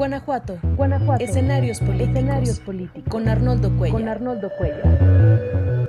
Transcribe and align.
Guanajuato. 0.00 0.58
Guanajuato. 0.76 1.22
Escenarios 1.22 1.78
políticos. 1.78 2.08
Escenarios 2.08 2.60
políticos. 2.60 3.04
Con 3.10 3.28
Arnoldo 3.28 3.76
Cuellar. 3.76 4.00
Con 4.00 4.08
Arnoldo 4.08 4.50
Cuellar. 4.56 5.88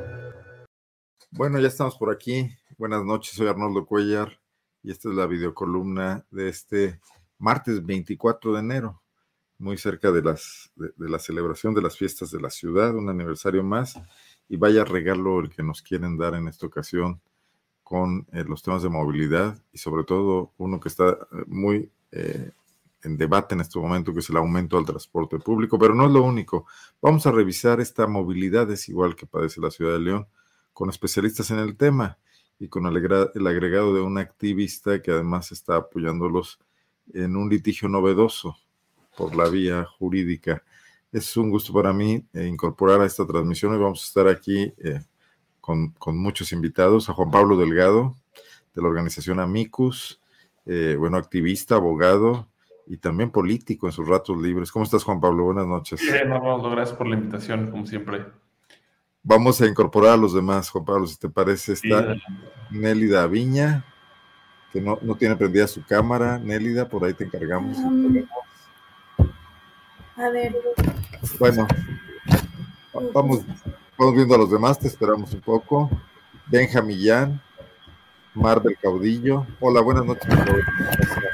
Bueno, 1.32 1.60
ya 1.60 1.70
estamos 1.70 1.96
por 1.96 2.12
aquí. 2.12 2.52
Buenas 2.78 3.06
noches, 3.06 3.34
soy 3.34 3.48
Arnoldo 3.48 3.86
Cuellar 3.86 4.42
y 4.84 4.92
esta 4.92 5.08
es 5.08 5.16
la 5.16 5.28
videocolumna 5.28 6.26
de 6.30 6.50
este 6.50 7.00
martes 7.38 7.86
24 7.86 8.52
de 8.52 8.60
enero, 8.60 9.02
muy 9.58 9.78
cerca 9.78 10.12
de, 10.12 10.22
las, 10.22 10.74
de, 10.76 10.90
de 10.98 11.10
la 11.10 11.18
celebración 11.18 11.74
de 11.74 11.82
las 11.82 11.96
fiestas 11.96 12.32
de 12.32 12.42
la 12.42 12.50
ciudad, 12.50 12.94
un 12.94 13.08
aniversario 13.08 13.64
más. 13.64 13.98
Y 14.50 14.58
vaya 14.58 14.84
regalo 14.84 15.40
el 15.40 15.50
que 15.50 15.64
nos 15.64 15.82
quieren 15.82 16.18
dar 16.18 16.36
en 16.36 16.50
esta 16.50 16.66
ocasión 16.66 17.22
con 17.82 18.28
eh, 18.34 18.44
los 18.44 18.62
temas 18.62 18.84
de 18.84 18.90
movilidad 18.90 19.58
y 19.72 19.78
sobre 19.78 20.04
todo 20.04 20.52
uno 20.58 20.82
que 20.82 20.90
está 20.90 21.12
eh, 21.12 21.46
muy 21.48 21.90
eh, 22.12 22.52
en 23.04 23.18
debate 23.18 23.56
en 23.56 23.62
este 23.62 23.80
momento, 23.80 24.14
que 24.14 24.20
es 24.20 24.30
el 24.30 24.38
aumento 24.38 24.78
al 24.78 24.86
transporte 24.86 25.40
público, 25.40 25.78
pero 25.80 25.94
no 25.96 26.06
es 26.06 26.12
lo 26.12 26.24
único. 26.24 26.66
Vamos 27.02 27.26
a 27.26 27.32
revisar 27.32 27.80
esta 27.80 28.08
movilidad 28.08 28.68
desigual 28.68 29.16
que 29.16 29.26
padece 29.26 29.62
la 29.62 29.72
ciudad 29.72 29.94
de 29.94 30.00
León 30.00 30.28
con 30.74 30.90
especialistas 30.90 31.52
en 31.52 31.60
el 31.60 31.76
tema 31.76 32.18
y 32.60 32.68
con 32.68 32.86
el, 32.86 33.48
agregado 33.48 33.94
de 33.94 34.02
un 34.02 34.18
activista 34.18 35.02
que 35.02 35.12
además 35.12 35.52
está 35.52 35.78
apoyándolos 35.78 36.60
en 37.14 37.36
un 37.36 37.50
litigio 37.50 37.90
novedoso 37.90 38.56
por 39.18 39.36
la 39.36 39.50
vía 39.50 39.86
jurídica. 39.98 40.64
Es 41.12 41.36
un 41.36 41.50
gusto 41.50 41.74
para 41.74 41.92
mí 41.92 42.24
eh, 42.34 42.46
incorporar 42.46 43.02
a 43.02 43.06
esta 43.06 43.26
transmisión 43.26 43.74
y 43.76 43.80
vamos 43.80 44.04
a 44.04 44.06
estar 44.06 44.28
aquí 44.28 44.74
eh, 44.78 45.02
con, 45.60 45.90
con, 45.92 46.18
muchos 46.18 46.52
invitados, 46.52 47.10
a 47.10 47.14
Juan 47.14 47.32
Pablo 47.32 47.58
Delgado 47.58 48.16
de 48.74 48.82
la 48.82 48.88
organización 48.88 49.40
Amicus, 49.40 50.22
eh, 50.66 50.96
bueno, 50.98 51.18
activista, 51.18 51.76
abogado 51.76 52.48
y 52.88 52.98
también 52.98 53.32
político 53.32 53.88
en 53.88 53.92
sus 53.92 54.08
ratos 54.08 54.38
libres. 54.38 54.72
¿Cómo 54.72 54.84
estás, 54.84 55.04
Juan 55.04 55.20
Pablo? 55.20 55.46
Buenas 55.46 55.68
noches. 55.68 56.02
Bien, 56.02 56.32
Arnoldo, 56.32 56.70
gracias 56.70 56.98
por 56.98 57.08
la 57.08 57.16
invitación, 57.16 57.72
como 57.72 57.86
siempre. 57.86 58.26
Vamos 59.24 59.62
a 59.62 59.68
incorporar 59.68 60.14
a 60.14 60.18
los 60.18 60.34
demás, 60.34 60.70
Juan 60.70 60.86
Pablo, 60.86 61.08
si 61.08 61.18
te 61.18 61.30
parece. 61.30 61.74
Está 61.74 62.16
sí, 62.16 62.22
Nélida 62.72 63.28
Viña, 63.28 63.86
que 64.72 64.82
no, 64.82 64.98
no, 65.02 65.16
tiene 65.16 65.36
prendida 65.36 65.68
su 65.68 65.86
cámara. 65.86 66.40
Nélida, 66.40 66.90
por 66.90 67.04
ahí 67.04 67.14
te 67.14 67.26
encargamos. 67.26 67.78
Um, 67.78 68.26
a 70.16 70.30
ver. 70.30 70.56
Bueno, 71.40 71.68
vamos, 73.14 73.42
vamos 73.98 74.16
viendo 74.16 74.36
a 74.36 74.38
los 74.40 74.52
demás, 74.52 74.80
te 74.80 74.88
esperamos 74.88 75.34
un 75.34 75.42
poco. 75.42 75.90
Benjamillán, 76.48 77.42
Marvel 78.34 78.78
Caudillo. 78.82 79.46
Hola, 79.60 79.82
buenas 79.82 80.06
noches. 80.06 80.34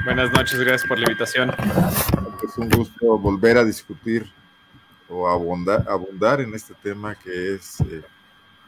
Buenas 0.04 0.32
noches, 0.32 0.58
gracias 0.58 0.88
por 0.88 0.98
la 0.98 1.04
invitación. 1.06 1.50
Es 2.44 2.58
un 2.58 2.68
gusto 2.70 3.18
volver 3.18 3.58
a 3.58 3.64
discutir 3.64 4.30
o 5.08 5.28
abundar, 5.28 5.84
abundar 5.88 6.40
en 6.40 6.54
este 6.54 6.74
tema 6.74 7.14
que 7.14 7.54
es 7.54 7.80
eh, 7.82 8.02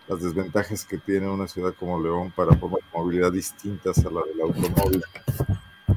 las 0.09 0.22
desventajas 0.22 0.84
que 0.84 0.98
tiene 0.98 1.28
una 1.28 1.48
ciudad 1.48 1.75
como 1.75 2.00
León 2.00 2.31
para 2.31 2.56
formas 2.56 2.81
de 2.81 2.98
movilidad 2.98 3.33
distintas 3.33 3.98
a 3.98 4.11
la 4.11 4.22
del 4.22 4.41
automóvil. 4.41 5.05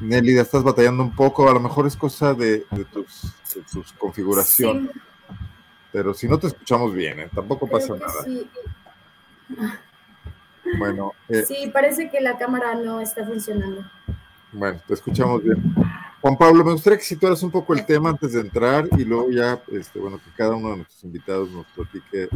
Nelly, 0.02 0.38
estás 0.38 0.64
batallando 0.64 1.03
un 1.03 1.16
poco, 1.16 1.47
a 1.50 1.53
lo 1.53 1.59
mejor 1.59 1.88
es 1.88 1.95
cosa 1.95 2.34
de, 2.34 2.66
de, 2.72 2.86
tus, 2.86 3.34
de 3.56 3.62
tus, 3.72 3.94
configuraciones, 3.94 4.92
sí. 4.92 5.00
pero 5.92 6.14
si 6.14 6.28
no 6.28 6.38
te 6.38 6.47
escuchamos 6.47 6.94
bien, 6.94 7.22
¿eh? 7.22 7.30
tampoco 7.34 7.68
pasa 7.68 7.95
nada. 7.95 8.23
Sí. 8.25 8.50
Bueno. 10.77 11.13
Eh, 11.29 11.43
sí, 11.47 11.69
parece 11.71 12.09
que 12.09 12.21
la 12.21 12.38
cámara 12.38 12.75
no 12.75 12.99
está 12.99 13.25
funcionando. 13.25 13.83
Bueno, 14.52 14.79
te 14.88 14.93
escuchamos 14.93 15.43
bien. 15.43 15.57
Juan 16.21 16.38
Pablo, 16.38 16.63
me 16.63 16.71
gustaría 16.71 16.97
que 16.97 17.03
situaras 17.03 17.43
un 17.43 17.52
poco 17.52 17.73
el 17.73 17.85
tema 17.85 18.09
antes 18.09 18.33
de 18.33 18.41
entrar 18.41 18.88
y 18.97 19.03
luego 19.03 19.29
ya, 19.29 19.59
este, 19.71 19.99
bueno, 19.99 20.17
que 20.17 20.31
cada 20.38 20.55
uno 20.55 20.69
de 20.69 20.77
nuestros 20.77 21.03
invitados 21.03 21.51
nos 21.51 21.66
platique 21.67 22.29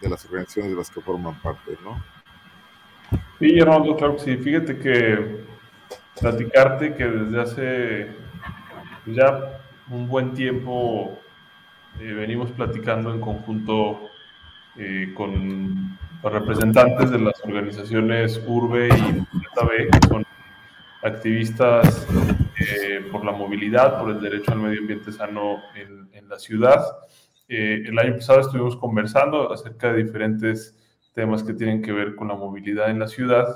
de 0.00 0.08
las 0.08 0.24
organizaciones 0.26 0.70
de 0.70 0.76
las 0.76 0.90
que 0.90 1.00
forman 1.00 1.40
parte, 1.40 1.76
¿no? 1.82 2.00
Sí, 3.38 3.58
Arnoldo, 3.60 3.96
claro 3.96 4.16
que 4.16 4.22
sí. 4.22 4.36
Fíjate 4.36 4.78
que 4.78 5.44
platicarte 6.20 6.94
que 6.94 7.04
desde 7.04 7.40
hace 7.40 8.08
ya 9.06 9.60
un 9.90 10.08
buen 10.08 10.32
tiempo 10.34 11.18
eh, 12.00 12.12
venimos 12.12 12.50
platicando 12.52 13.12
en 13.12 13.20
conjunto 13.20 14.00
eh, 14.76 15.12
con 15.14 15.93
los 16.24 16.32
representantes 16.32 17.10
de 17.10 17.18
las 17.18 17.38
organizaciones 17.44 18.42
Urbe 18.46 18.88
y 18.88 18.90
ZB, 18.90 19.90
que 19.90 20.08
son 20.08 20.24
activistas 21.02 22.06
eh, 22.58 23.06
por 23.12 23.26
la 23.26 23.32
movilidad, 23.32 24.00
por 24.00 24.10
el 24.10 24.20
derecho 24.22 24.52
al 24.52 24.60
medio 24.60 24.80
ambiente 24.80 25.12
sano 25.12 25.58
en, 25.76 26.04
la 26.26 26.38
ciudad. 26.38 26.82
el 27.48 27.98
año 27.98 28.14
pasado 28.14 28.40
estuvimos 28.40 28.76
conversando 28.76 29.52
acerca 29.52 29.92
de 29.92 30.02
diferentes 30.02 30.74
temas 31.14 31.44
que 31.44 31.52
tienen 31.52 31.82
que 31.82 31.92
ver 31.92 32.16
con 32.16 32.28
la 32.28 32.34
movilidad 32.34 32.88
en 32.88 32.98
la 32.98 33.06
ciudad 33.06 33.46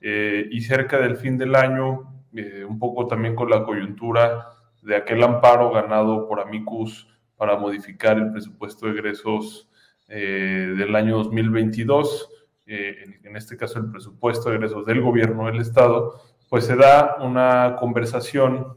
eh, 0.00 0.48
y 0.50 0.60
cerca 0.60 0.98
del 0.98 1.16
fin 1.16 1.36
del 1.36 1.56
año, 1.56 2.22
eh, 2.32 2.64
un 2.64 2.78
poco 2.78 3.08
también 3.08 3.34
con 3.34 3.50
la 3.50 3.64
coyuntura 3.64 4.50
de 4.82 4.94
aquel 4.96 5.22
amparo 5.24 5.72
ganado 5.72 6.28
por 6.28 6.40
Amicus 6.40 7.08
para 7.36 7.58
modificar 7.58 8.16
el 8.18 8.30
presupuesto 8.30 8.86
de 8.86 8.92
egresos 8.92 9.68
eh, 10.14 10.74
del 10.76 10.94
año 10.94 11.16
2022, 11.16 12.28
en, 12.66 13.20
en, 13.24 13.36
este 13.36 13.56
caso 13.56 13.78
el 13.78 13.90
presupuesto 13.90 14.50
de 14.50 14.56
egresos 14.56 14.84
del 14.86 15.00
gobierno 15.00 15.46
del 15.46 15.60
Estado, 15.60 16.20
pues 16.48 16.66
se 16.66 16.76
da 16.76 17.16
una 17.20 17.76
conversación 17.78 18.76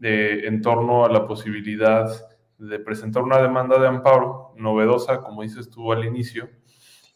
en 0.00 0.62
torno 0.62 1.04
a 1.04 1.08
la 1.08 1.26
posibilidad 1.26 2.08
de 2.56 2.78
presentar 2.78 3.24
una 3.24 3.42
demanda 3.42 3.80
de 3.80 3.88
amparo 3.88 4.54
novedosa, 4.56 5.20
como 5.20 5.42
dices 5.42 5.68
tú 5.68 5.92
al 5.92 6.04
inicio, 6.04 6.48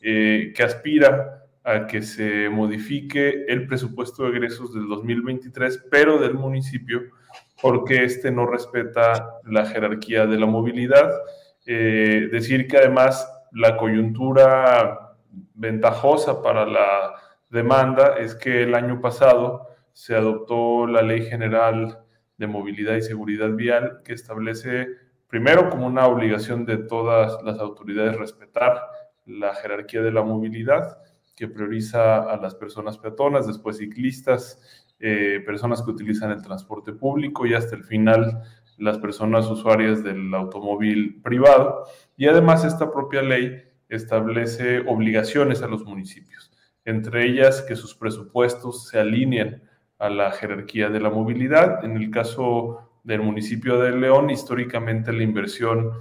que 0.01 0.63
aspira 0.63 1.43
a 1.65 1.87
que 1.87 2.03
se 2.03 2.49
modifique 2.49 3.45
el 3.47 3.67
presupuesto 3.67 4.25
de 4.25 4.31
egresos 4.31 4.75
del 4.75 4.89
2023, 4.89 5.87
pero 5.91 6.19
del 6.19 6.35
municipio, 6.35 7.03
porque 7.61 8.05
este 8.05 8.31
no 8.31 8.47
respeta 8.47 9.39
la 9.45 9.67
jerarquía 9.67 10.27
de 10.27 10.39
la 10.39 10.47
movilidad. 10.47 11.11
Eh, 11.65 12.29
decir 12.33 12.67
que 12.67 12.79
además 12.79 13.29
la 13.53 13.77
coyuntura 13.77 15.17
ventajosa 15.55 16.43
para 16.43 16.67
la 16.67 17.15
demanda 17.51 18.17
es 18.19 18.35
que 18.35 18.63
el 18.63 18.75
año 18.75 19.01
pasado 19.01 19.69
se 19.93 20.15
adoptó 20.15 20.87
la 20.87 21.03
Ley 21.03 21.23
General 21.23 21.99
de 22.39 22.47
Movilidad 22.47 22.97
y 22.97 23.03
Seguridad 23.03 23.51
Vial, 23.51 24.01
que 24.05 24.15
establece 24.15 24.89
primero 25.29 25.71
como 25.71 25.87
una 25.87 26.07
obligación 26.07 26.65
de 26.67 26.79
todas 26.79 27.43
las 27.43 27.59
autoridades 27.59 28.17
respetar 28.17 28.83
la 29.27 29.55
jerarquía 29.55 30.03
de 30.03 30.13
la 30.13 30.23
movilidad, 30.23 30.99
que 31.37 31.49
prioriza 31.49 32.31
a 32.31 32.37
las 32.37 32.55
personas 32.55 32.99
peatonas, 32.99 33.47
después 33.47 33.79
ciclistas, 33.79 34.87
eh, 34.99 35.43
personas 35.45 35.83
que 35.83 35.91
utilizan 35.91 36.31
el 36.31 36.43
transporte 36.43 36.93
público 36.93 37.47
y 37.47 37.55
hasta 37.55 37.77
el 37.77 37.85
final 37.85 38.43
las 38.79 38.99
personas 38.99 39.49
usuarias 39.49 40.03
del 40.03 40.35
automóvil 40.35 41.21
privado. 41.23 41.85
Y 42.17 42.27
además 42.27 42.65
esta 42.65 42.91
propia 42.91 43.23
ley 43.23 43.63
establece 43.89 44.81
obligaciones 44.81 45.63
a 45.63 45.69
los 45.69 45.85
municipios, 45.85 46.51
entre 46.85 47.27
ellas 47.27 47.63
que 47.63 47.77
sus 47.77 47.95
presupuestos 47.95 48.89
se 48.89 48.99
alineen 48.99 49.63
a 49.99 50.09
la 50.09 50.33
jerarquía 50.33 50.89
de 50.89 51.01
la 51.01 51.11
movilidad. 51.11 51.85
En 51.85 51.97
el 51.97 52.11
caso 52.11 52.89
del 53.05 53.23
municipio 53.23 53.79
de 53.79 53.93
León, 53.93 54.31
históricamente 54.31 55.13
la 55.13 55.23
inversión, 55.23 55.93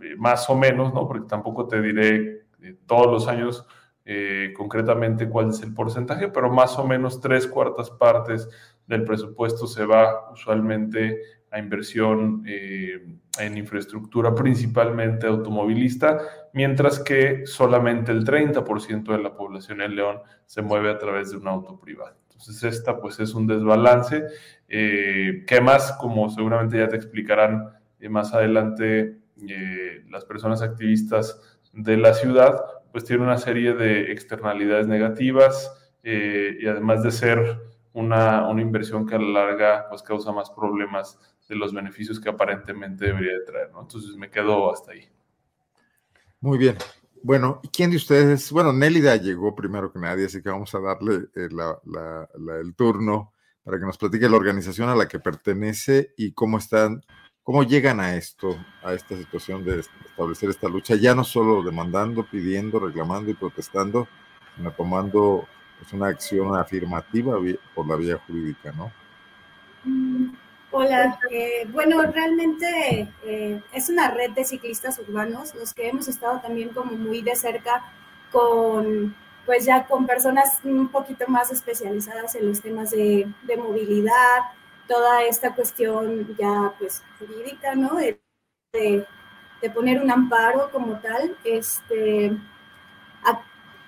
eh, 0.00 0.14
más 0.16 0.48
o 0.48 0.56
menos, 0.56 0.94
¿no? 0.94 1.06
porque 1.06 1.26
tampoco 1.28 1.66
te 1.66 1.80
diré 1.80 2.46
eh, 2.62 2.76
todos 2.86 3.06
los 3.10 3.28
años, 3.28 3.66
eh, 4.04 4.52
concretamente 4.56 5.28
cuál 5.28 5.50
es 5.50 5.62
el 5.62 5.74
porcentaje, 5.74 6.28
pero 6.28 6.50
más 6.50 6.78
o 6.78 6.86
menos 6.86 7.20
tres 7.20 7.46
cuartas 7.46 7.90
partes 7.90 8.48
del 8.86 9.04
presupuesto 9.04 9.66
se 9.66 9.84
va 9.86 10.30
usualmente 10.30 11.20
a 11.54 11.60
inversión 11.60 12.42
eh, 12.46 13.00
en 13.38 13.56
infraestructura 13.56 14.34
principalmente 14.34 15.28
automovilista, 15.28 16.18
mientras 16.52 16.98
que 16.98 17.46
solamente 17.46 18.10
el 18.10 18.24
30% 18.24 19.04
de 19.12 19.22
la 19.22 19.36
población 19.36 19.80
en 19.80 19.94
León 19.94 20.18
se 20.46 20.62
mueve 20.62 20.90
a 20.90 20.98
través 20.98 21.30
de 21.30 21.36
un 21.36 21.46
auto 21.46 21.78
privado. 21.78 22.16
Entonces 22.24 22.64
esta 22.64 23.00
pues 23.00 23.20
es 23.20 23.34
un 23.34 23.46
desbalance 23.46 24.24
eh, 24.68 25.44
que 25.46 25.60
más, 25.60 25.92
como 25.92 26.28
seguramente 26.28 26.78
ya 26.78 26.88
te 26.88 26.96
explicarán 26.96 27.68
eh, 28.00 28.08
más 28.08 28.34
adelante 28.34 29.18
las 30.10 30.24
personas 30.24 30.62
activistas 30.62 31.58
de 31.72 31.96
la 31.96 32.14
ciudad, 32.14 32.56
pues 32.92 33.04
tiene 33.04 33.24
una 33.24 33.36
serie 33.36 33.74
de 33.74 34.12
externalidades 34.12 34.86
negativas 34.86 35.72
y 36.04 36.66
además 36.68 37.02
de 37.02 37.10
ser 37.10 37.58
una, 37.94 38.46
una, 38.48 38.60
inversión 38.60 39.06
que 39.06 39.14
a 39.14 39.18
la 39.18 39.46
larga 39.46 39.86
pues 39.88 40.02
causa 40.02 40.32
más 40.32 40.50
problemas 40.50 41.18
de 41.48 41.56
los 41.56 41.72
beneficios 41.72 42.20
que 42.20 42.28
aparentemente 42.28 43.06
debería 43.06 43.38
de 43.38 43.44
traer, 43.44 43.72
¿no? 43.72 43.80
Entonces 43.80 44.14
me 44.16 44.30
quedo 44.30 44.70
hasta 44.72 44.92
ahí. 44.92 45.08
Muy 46.40 46.58
bien. 46.58 46.76
Bueno, 47.22 47.62
¿quién 47.72 47.90
de 47.90 47.96
ustedes? 47.96 48.52
Bueno, 48.52 48.72
Nélida 48.72 49.16
llegó 49.16 49.54
primero 49.54 49.90
que 49.90 49.98
nadie, 49.98 50.26
así 50.26 50.42
que 50.42 50.50
vamos 50.50 50.74
a 50.74 50.80
darle 50.80 51.28
eh, 51.34 51.48
la, 51.50 51.78
la, 51.86 52.28
la, 52.38 52.58
el 52.58 52.74
turno 52.74 53.32
para 53.62 53.78
que 53.78 53.86
nos 53.86 53.96
platique 53.96 54.28
la 54.28 54.36
organización 54.36 54.90
a 54.90 54.94
la 54.94 55.08
que 55.08 55.18
pertenece 55.18 56.12
y 56.18 56.32
cómo 56.32 56.58
están 56.58 57.02
¿Cómo 57.44 57.62
llegan 57.62 58.00
a 58.00 58.16
esto, 58.16 58.56
a 58.82 58.94
esta 58.94 59.18
situación 59.18 59.66
de 59.66 59.80
establecer 59.80 60.48
esta 60.48 60.66
lucha? 60.66 60.94
Ya 60.94 61.14
no 61.14 61.24
solo 61.24 61.62
demandando, 61.62 62.24
pidiendo, 62.24 62.80
reclamando 62.80 63.30
y 63.30 63.34
protestando, 63.34 64.08
sino 64.56 64.72
tomando 64.72 65.46
pues, 65.78 65.92
una 65.92 66.08
acción 66.08 66.54
afirmativa 66.56 67.36
por 67.74 67.86
la 67.86 67.96
vía 67.96 68.18
jurídica, 68.26 68.72
¿no? 68.72 68.92
Mm, 69.84 70.34
hola, 70.70 71.18
eh, 71.30 71.66
bueno, 71.70 72.02
realmente 72.02 73.08
eh, 73.24 73.62
es 73.72 73.88
una 73.88 74.10
red 74.10 74.30
de 74.30 74.44
ciclistas 74.44 74.98
urbanos, 74.98 75.54
los 75.54 75.74
que 75.74 75.88
hemos 75.88 76.08
estado 76.08 76.40
también 76.40 76.70
como 76.70 76.92
muy 76.92 77.22
de 77.22 77.36
cerca 77.36 77.84
con, 78.32 79.14
pues 79.46 79.64
ya 79.64 79.86
con 79.86 80.06
personas 80.06 80.58
un 80.64 80.88
poquito 80.88 81.26
más 81.28 81.52
especializadas 81.52 82.34
en 82.34 82.48
los 82.48 82.60
temas 82.60 82.90
de, 82.90 83.28
de 83.42 83.56
movilidad, 83.56 84.40
toda 84.88 85.22
esta 85.22 85.54
cuestión 85.54 86.34
ya 86.38 86.72
pues 86.78 87.02
jurídica, 87.18 87.74
¿no? 87.74 87.94
De, 87.96 88.20
de, 88.72 89.06
poner 89.72 90.02
un 90.02 90.10
amparo 90.10 90.70
como 90.70 90.98
tal. 91.00 91.36
Este, 91.44 92.36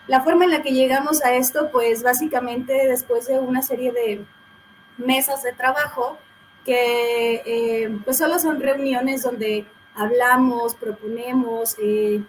la 0.07 0.23
forma 0.23 0.45
en 0.45 0.53
la 0.53 0.63
que 0.63 0.73
llegamos 0.73 1.25
a 1.25 1.35
esto, 1.35 1.71
pues 1.71 2.03
básicamente 2.03 2.73
después 2.89 3.27
de 3.27 3.39
una 3.39 3.63
serie 3.63 3.93
de 3.93 4.25
mesas 4.99 5.43
de 5.43 5.53
trabajo, 5.53 6.19
que 6.65 7.43
eh, 7.47 7.99
pues 8.05 8.19
solo 8.19 8.39
son 8.39 8.61
reuniones 8.61 9.23
donde 9.23 9.67
hablamos, 9.95 10.75
proponemos 10.75 11.77
eh, 11.81 12.23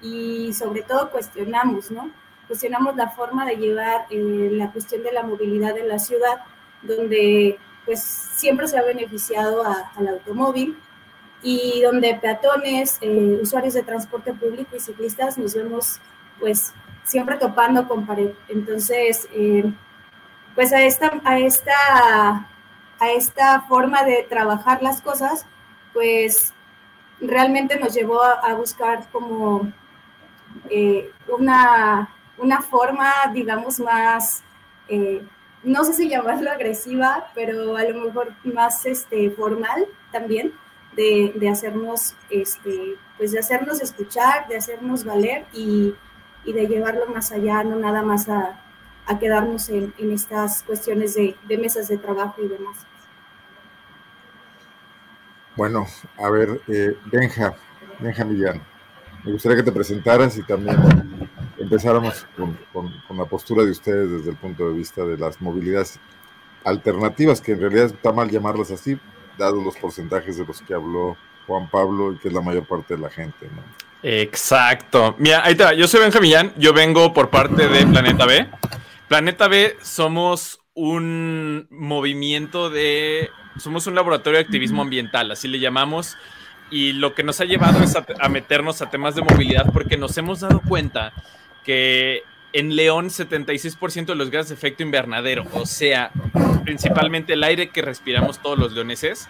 y 0.00 0.52
sobre 0.54 0.82
todo 0.82 1.10
cuestionamos, 1.10 1.90
¿no? 1.90 2.10
Cuestionamos 2.48 2.96
la 2.96 3.10
forma 3.10 3.46
de 3.46 3.56
llevar 3.56 4.06
eh, 4.10 4.48
la 4.52 4.72
cuestión 4.72 5.02
de 5.02 5.12
la 5.12 5.22
movilidad 5.22 5.76
en 5.78 5.88
la 5.88 5.98
ciudad, 5.98 6.44
donde 6.82 7.58
pues 7.84 8.02
siempre 8.02 8.68
se 8.68 8.78
ha 8.78 8.82
beneficiado 8.82 9.62
al 9.64 10.08
automóvil 10.08 10.76
y 11.42 11.82
donde 11.82 12.14
peatones, 12.14 12.98
eh, 13.00 13.38
usuarios 13.40 13.74
de 13.74 13.82
transporte 13.82 14.32
público 14.32 14.76
y 14.76 14.80
ciclistas 14.80 15.38
nos 15.38 15.54
vemos 15.54 15.98
pues 16.38 16.72
siempre 17.04 17.36
topando 17.36 17.88
con 17.88 18.06
pared. 18.06 18.30
Entonces, 18.48 19.28
eh, 19.32 19.72
pues 20.54 20.72
a 20.72 20.82
esta, 20.82 21.20
a, 21.24 21.38
esta, 21.38 22.48
a 22.98 23.10
esta 23.10 23.62
forma 23.62 24.04
de 24.04 24.26
trabajar 24.28 24.82
las 24.82 25.00
cosas, 25.00 25.46
pues 25.92 26.52
realmente 27.20 27.78
nos 27.78 27.94
llevó 27.94 28.22
a, 28.22 28.54
buscar 28.54 29.08
como 29.10 29.72
eh, 30.68 31.10
una, 31.28 32.08
una 32.38 32.62
forma, 32.62 33.12
digamos, 33.32 33.78
más 33.80 34.42
no 35.64 35.84
sé 35.84 35.92
si 35.92 36.08
llamarlo 36.08 36.50
agresiva, 36.50 37.30
pero 37.34 37.76
a 37.76 37.84
lo 37.84 38.06
mejor 38.06 38.34
más 38.44 38.84
este, 38.86 39.30
formal 39.30 39.86
también, 40.10 40.52
de, 40.96 41.32
de 41.36 41.48
hacernos, 41.48 42.14
este, 42.28 42.96
pues 43.16 43.32
de 43.32 43.38
hacernos 43.38 43.80
escuchar, 43.80 44.46
de 44.48 44.56
hacernos 44.56 45.04
valer 45.04 45.46
y, 45.52 45.94
y 46.44 46.52
de 46.52 46.66
llevarlo 46.66 47.06
más 47.06 47.32
allá, 47.32 47.62
no 47.64 47.76
nada 47.76 48.02
más 48.02 48.28
a, 48.28 48.60
a 49.06 49.18
quedarnos 49.18 49.68
en, 49.68 49.92
en, 49.98 50.12
estas 50.12 50.62
cuestiones 50.62 51.14
de, 51.14 51.36
de, 51.48 51.58
mesas 51.58 51.88
de 51.88 51.98
trabajo 51.98 52.42
y 52.42 52.48
demás. 52.48 52.78
Bueno, 55.56 55.86
a 56.18 56.30
ver, 56.30 56.60
eh, 56.68 56.96
Benja, 57.06 57.54
Benja 58.00 58.24
Millán, 58.24 58.62
me 59.24 59.32
gustaría 59.32 59.58
que 59.58 59.64
te 59.64 59.72
presentaras 59.72 60.36
y 60.36 60.42
también 60.42 60.76
empezáramos 61.58 62.26
con, 62.36 62.58
la 63.16 63.24
postura 63.26 63.64
de 63.64 63.70
ustedes 63.70 64.10
desde 64.10 64.30
el 64.30 64.36
punto 64.36 64.68
de 64.68 64.74
vista 64.74 65.04
de 65.04 65.16
las 65.16 65.40
movilidades 65.40 66.00
alternativas, 66.64 67.40
que 67.40 67.52
en 67.52 67.60
realidad 67.60 67.86
está 67.86 68.12
mal 68.12 68.30
llamarlas 68.30 68.70
así, 68.70 68.98
dados 69.38 69.62
los 69.62 69.76
porcentajes 69.76 70.38
de 70.38 70.46
los 70.46 70.60
que 70.62 70.74
habló 70.74 71.16
Juan 71.46 71.68
Pablo 71.70 72.12
y 72.12 72.16
que 72.16 72.28
es 72.28 72.34
la 72.34 72.40
mayor 72.40 72.64
parte 72.64 72.94
de 72.94 73.00
la 73.00 73.10
gente. 73.10 73.46
¿no? 73.54 73.62
Exacto. 74.02 75.14
Mira, 75.18 75.44
ahí 75.44 75.54
te 75.54 75.64
va. 75.64 75.74
Yo 75.74 75.86
soy 75.86 76.00
Benjamín, 76.00 76.52
yo 76.56 76.72
vengo 76.72 77.12
por 77.12 77.30
parte 77.30 77.68
de 77.68 77.86
Planeta 77.86 78.26
B. 78.26 78.48
Planeta 79.08 79.48
B 79.48 79.76
somos 79.82 80.60
un 80.74 81.66
movimiento 81.70 82.70
de... 82.70 83.30
Somos 83.58 83.86
un 83.86 83.94
laboratorio 83.94 84.38
de 84.38 84.44
activismo 84.46 84.80
ambiental, 84.80 85.30
así 85.30 85.46
le 85.46 85.60
llamamos 85.60 86.16
y 86.72 86.94
lo 86.94 87.14
que 87.14 87.22
nos 87.22 87.40
ha 87.40 87.44
llevado 87.44 87.84
es 87.84 87.94
a, 87.94 88.28
meternos 88.30 88.80
a 88.80 88.90
temas 88.90 89.14
de 89.14 89.22
movilidad 89.22 89.70
porque 89.72 89.98
nos 89.98 90.16
hemos 90.16 90.40
dado 90.40 90.60
cuenta 90.62 91.12
que 91.64 92.22
en 92.54 92.74
León 92.74 93.10
76% 93.10 94.06
de 94.06 94.14
los 94.14 94.30
gases 94.30 94.48
de 94.48 94.54
efecto 94.54 94.82
invernadero, 94.82 95.44
o 95.52 95.66
sea, 95.66 96.10
principalmente 96.64 97.34
el 97.34 97.44
aire 97.44 97.68
que 97.68 97.82
respiramos 97.82 98.40
todos 98.40 98.58
los 98.58 98.72
leoneses, 98.72 99.28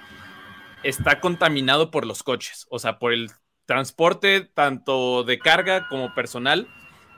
está 0.82 1.20
contaminado 1.20 1.90
por 1.90 2.06
los 2.06 2.22
coches, 2.22 2.66
o 2.70 2.78
sea, 2.78 2.98
por 2.98 3.12
el 3.12 3.30
transporte 3.66 4.40
tanto 4.40 5.24
de 5.24 5.38
carga 5.38 5.88
como 5.88 6.14
personal. 6.14 6.68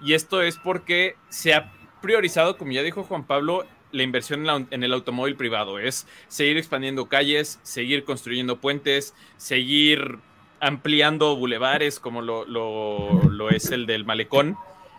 Y 0.02 0.14
esto 0.14 0.42
es 0.42 0.58
porque 0.58 1.16
se 1.28 1.54
ha 1.54 1.72
priorizado, 2.02 2.58
como 2.58 2.72
ya 2.72 2.82
dijo 2.82 3.04
Juan 3.04 3.26
Pablo, 3.26 3.66
la 3.92 4.02
inversión 4.02 4.46
en, 4.70 4.82
el 4.82 4.92
automóvil 4.92 5.36
privado. 5.36 5.78
Es 5.78 6.06
seguir 6.28 6.58
expandiendo 6.58 7.08
calles, 7.08 7.60
seguir 7.62 8.04
construyendo 8.04 8.60
puentes, 8.60 9.14
seguir 9.36 10.18
ampliando 10.60 11.36
bulevares 11.36 12.00
como 12.00 12.22
lo, 12.22 12.44
lo 12.44 13.50
es 13.50 13.70
el 13.70 13.86
del 13.86 14.04
malecón 14.04 14.56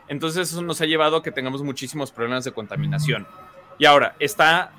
entonces 0.08 0.52
eso 0.52 0.62
nos 0.62 0.82
ha 0.82 0.86
llevado 0.86 1.18
a 1.18 1.24
que 1.24 1.32
tengamos 1.32 1.64
muchísimos 1.64 2.12
problemas 2.12 2.44
de 2.44 2.52
contaminación. 2.52 3.28
Y 3.78 3.86
ahora, 3.86 4.16
está, 4.20 4.72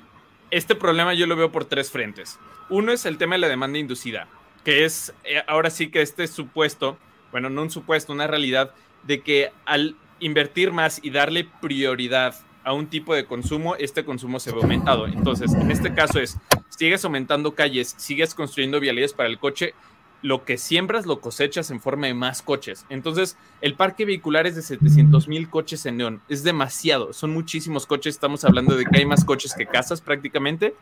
este 0.51 0.75
problema 0.75 1.13
yo 1.13 1.27
lo 1.27 1.35
veo 1.35 1.51
por 1.51 1.65
tres 1.65 1.91
frentes. 1.91 2.39
Uno 2.69 2.91
es 2.91 3.05
el 3.05 3.17
tema 3.17 3.35
de 3.35 3.39
la 3.39 3.47
demanda 3.47 3.79
inducida, 3.79 4.27
que 4.63 4.85
es 4.85 5.13
eh, 5.23 5.41
ahora 5.47 5.69
sí 5.69 5.89
que 5.89 6.01
este 6.01 6.27
supuesto, 6.27 6.97
bueno, 7.31 7.49
no 7.49 7.61
un 7.61 7.69
supuesto, 7.69 8.13
una 8.13 8.27
realidad 8.27 8.73
de 9.03 9.21
que 9.21 9.51
al 9.65 9.95
invertir 10.19 10.71
más 10.71 10.99
y 11.03 11.09
darle 11.09 11.47
prioridad 11.61 12.35
a 12.63 12.73
un 12.73 12.87
tipo 12.87 13.15
de 13.15 13.25
consumo, 13.25 13.75
este 13.75 14.03
consumo 14.03 14.39
se 14.39 14.51
ve 14.51 14.59
aumentado. 14.61 15.07
Entonces, 15.07 15.53
en 15.53 15.71
este 15.71 15.93
caso 15.93 16.19
es, 16.19 16.37
sigues 16.69 17.05
aumentando 17.05 17.55
calles, 17.55 17.95
sigues 17.97 18.35
construyendo 18.35 18.81
vialidades 18.81 19.13
para 19.13 19.29
el 19.29 19.39
coche, 19.39 19.73
lo 20.21 20.45
que 20.45 20.57
siembras 20.57 21.05
lo 21.05 21.21
cosechas 21.21 21.69
en 21.71 21.79
forma 21.79 22.07
de 22.07 22.13
más 22.13 22.41
coches. 22.41 22.85
Entonces, 22.89 23.37
el 23.61 23.75
parque 23.75 24.05
vehicular 24.05 24.47
es 24.47 24.55
de 24.55 24.61
700 24.61 25.27
mil 25.27 25.49
coches 25.49 25.85
en 25.85 25.97
León. 25.97 26.21
Es 26.27 26.43
demasiado, 26.43 27.13
son 27.13 27.31
muchísimos 27.31 27.85
coches. 27.85 28.15
Estamos 28.15 28.43
hablando 28.43 28.75
de 28.75 28.85
que 28.85 28.99
hay 28.99 29.05
más 29.05 29.23
coches 29.23 29.53
que 29.53 29.67
casas 29.67 30.01
prácticamente. 30.01 30.73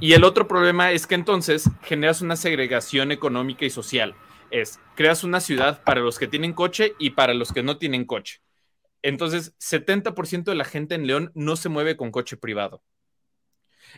Y 0.00 0.12
el 0.12 0.24
otro 0.24 0.46
problema 0.46 0.92
es 0.92 1.06
que 1.06 1.14
entonces 1.14 1.68
generas 1.82 2.22
una 2.22 2.36
segregación 2.36 3.12
económica 3.12 3.64
y 3.64 3.70
social. 3.70 4.14
Es, 4.50 4.80
creas 4.94 5.24
una 5.24 5.40
ciudad 5.40 5.82
para 5.84 6.00
los 6.00 6.18
que 6.18 6.26
tienen 6.26 6.52
coche 6.52 6.94
y 6.98 7.10
para 7.10 7.34
los 7.34 7.52
que 7.52 7.62
no 7.62 7.78
tienen 7.78 8.04
coche. 8.04 8.40
Entonces, 9.02 9.54
70% 9.58 10.44
de 10.44 10.54
la 10.54 10.64
gente 10.64 10.94
en 10.94 11.06
León 11.06 11.32
no 11.34 11.56
se 11.56 11.68
mueve 11.68 11.96
con 11.96 12.10
coche 12.10 12.36
privado. 12.36 12.82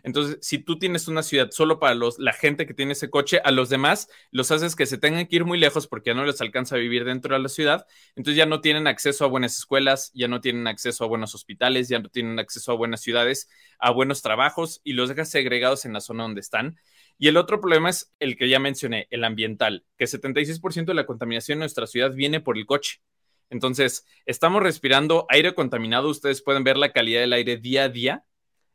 Entonces, 0.03 0.39
si 0.41 0.59
tú 0.59 0.79
tienes 0.79 1.09
una 1.09 1.23
ciudad 1.23 1.51
solo 1.51 1.79
para 1.79 1.95
los, 1.95 2.19
la 2.19 2.33
gente 2.33 2.67
que 2.67 2.75
tiene 2.75 2.93
ese 2.93 3.11
coche, 3.11 3.41
a 3.45 3.51
los 3.51 3.69
demás 3.69 4.09
los 4.31 4.51
haces 4.51 4.77
que 4.77 4.87
se 4.87 4.99
tengan 4.99 5.27
que 5.27 5.37
ir 5.37 5.45
muy 5.45 5.59
lejos 5.59 5.87
porque 5.87 6.11
ya 6.11 6.15
no 6.15 6.25
les 6.25 6.41
alcanza 6.41 6.77
a 6.77 6.79
vivir 6.79 7.05
dentro 7.05 7.35
de 7.35 7.43
la 7.43 7.49
ciudad, 7.49 7.87
entonces 8.17 8.37
ya 8.37 8.47
no 8.47 8.61
tienen 8.61 8.87
acceso 8.87 9.25
a 9.25 9.29
buenas 9.29 9.57
escuelas, 9.57 10.11
ya 10.15 10.29
no 10.29 10.41
tienen 10.41 10.67
acceso 10.67 11.05
a 11.05 11.09
buenos 11.09 11.35
hospitales, 11.35 11.89
ya 11.89 11.99
no 11.99 12.09
tienen 12.09 12.39
acceso 12.39 12.73
a 12.73 12.77
buenas 12.77 13.01
ciudades, 13.01 13.49
a 13.79 13.91
buenos 13.91 14.23
trabajos 14.23 14.81
y 14.85 14.93
los 14.95 15.09
dejas 15.09 15.31
segregados 15.31 15.85
en 15.85 15.93
la 15.93 16.01
zona 16.01 16.25
donde 16.25 16.41
están. 16.41 16.77
Y 17.19 17.29
el 17.29 17.37
otro 17.37 17.61
problema 17.61 17.91
es 17.91 18.13
el 18.19 18.37
que 18.37 18.49
ya 18.49 18.59
mencioné, 18.59 19.07
el 19.11 19.25
ambiental, 19.25 19.85
que 19.97 20.07
76% 20.07 20.87
de 20.87 20.95
la 20.95 21.07
contaminación 21.07 21.57
en 21.57 21.61
nuestra 21.61 21.87
ciudad 21.87 22.13
viene 22.13 22.41
por 22.41 22.57
el 22.59 22.67
coche. 22.67 23.01
Entonces, 23.51 24.07
estamos 24.25 24.63
respirando 24.63 25.27
aire 25.29 25.55
contaminado, 25.55 26.09
ustedes 26.09 26.43
pueden 26.43 26.65
ver 26.65 26.79
la 26.79 26.93
calidad 26.93 27.21
del 27.21 27.35
aire 27.35 27.59
día 27.59 27.85
a 27.85 27.89
día 27.91 28.25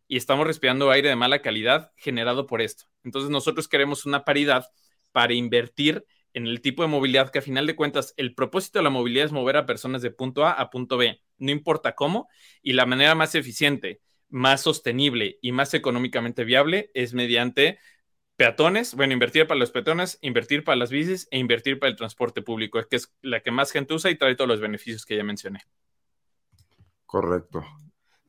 y 0.07 0.17
estamos 0.17 0.47
respirando 0.47 0.89
aire 0.91 1.09
de 1.09 1.15
mala 1.15 1.41
calidad 1.41 1.91
generado 1.97 2.47
por 2.47 2.61
esto. 2.61 2.85
Entonces 3.03 3.29
nosotros 3.29 3.67
queremos 3.67 4.05
una 4.05 4.25
paridad 4.25 4.67
para 5.11 5.33
invertir 5.33 6.05
en 6.33 6.47
el 6.47 6.61
tipo 6.61 6.83
de 6.83 6.89
movilidad 6.89 7.31
que 7.31 7.39
a 7.39 7.41
final 7.41 7.65
de 7.65 7.75
cuentas 7.75 8.13
el 8.17 8.35
propósito 8.35 8.79
de 8.79 8.83
la 8.83 8.89
movilidad 8.89 9.25
es 9.25 9.31
mover 9.31 9.57
a 9.57 9.65
personas 9.65 10.01
de 10.01 10.11
punto 10.11 10.45
A 10.45 10.51
a 10.51 10.69
punto 10.69 10.97
B, 10.97 11.21
no 11.37 11.51
importa 11.51 11.95
cómo, 11.95 12.29
y 12.61 12.73
la 12.73 12.85
manera 12.85 13.15
más 13.15 13.33
eficiente, 13.35 14.01
más 14.29 14.61
sostenible 14.61 15.39
y 15.41 15.51
más 15.51 15.73
económicamente 15.73 16.43
viable 16.43 16.91
es 16.93 17.13
mediante 17.13 17.79
peatones, 18.35 18.93
bueno, 18.93 19.13
invertir 19.13 19.47
para 19.47 19.59
los 19.59 19.71
peatones, 19.71 20.19
invertir 20.21 20.63
para 20.63 20.75
las 20.75 20.91
bicis 20.91 21.27
e 21.31 21.39
invertir 21.39 21.79
para 21.79 21.89
el 21.89 21.95
transporte 21.95 22.41
público, 22.43 22.79
que 22.87 22.97
es 22.97 23.13
la 23.21 23.41
que 23.41 23.51
más 23.51 23.71
gente 23.71 23.95
usa 23.95 24.11
y 24.11 24.15
trae 24.17 24.35
todos 24.35 24.47
los 24.47 24.61
beneficios 24.61 25.05
que 25.05 25.17
ya 25.17 25.23
mencioné. 25.23 25.61
Correcto. 27.05 27.65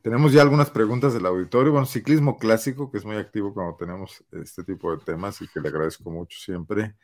Tenemos 0.03 0.33
ya 0.33 0.43
algunas 0.43 0.71
preguntas 0.71 1.13
del 1.13 1.27
auditorio. 1.27 1.73
Bueno, 1.73 1.87
ciclismo 1.87 2.39
clásico, 2.39 2.91
que 2.91 2.99
es 2.99 3.05
muy 3.05 3.17
activo 3.17 3.53
cuando 3.53 3.75
tenemos 3.77 4.25
este 4.31 4.63
tipo 4.63 4.95
de 4.95 5.05
temas 5.05 5.41
y 5.43 5.49
que 5.49 5.61
le 5.61 5.69
agradezco 5.69 6.11
mucho 6.11 6.39
siempre. 6.39 6.95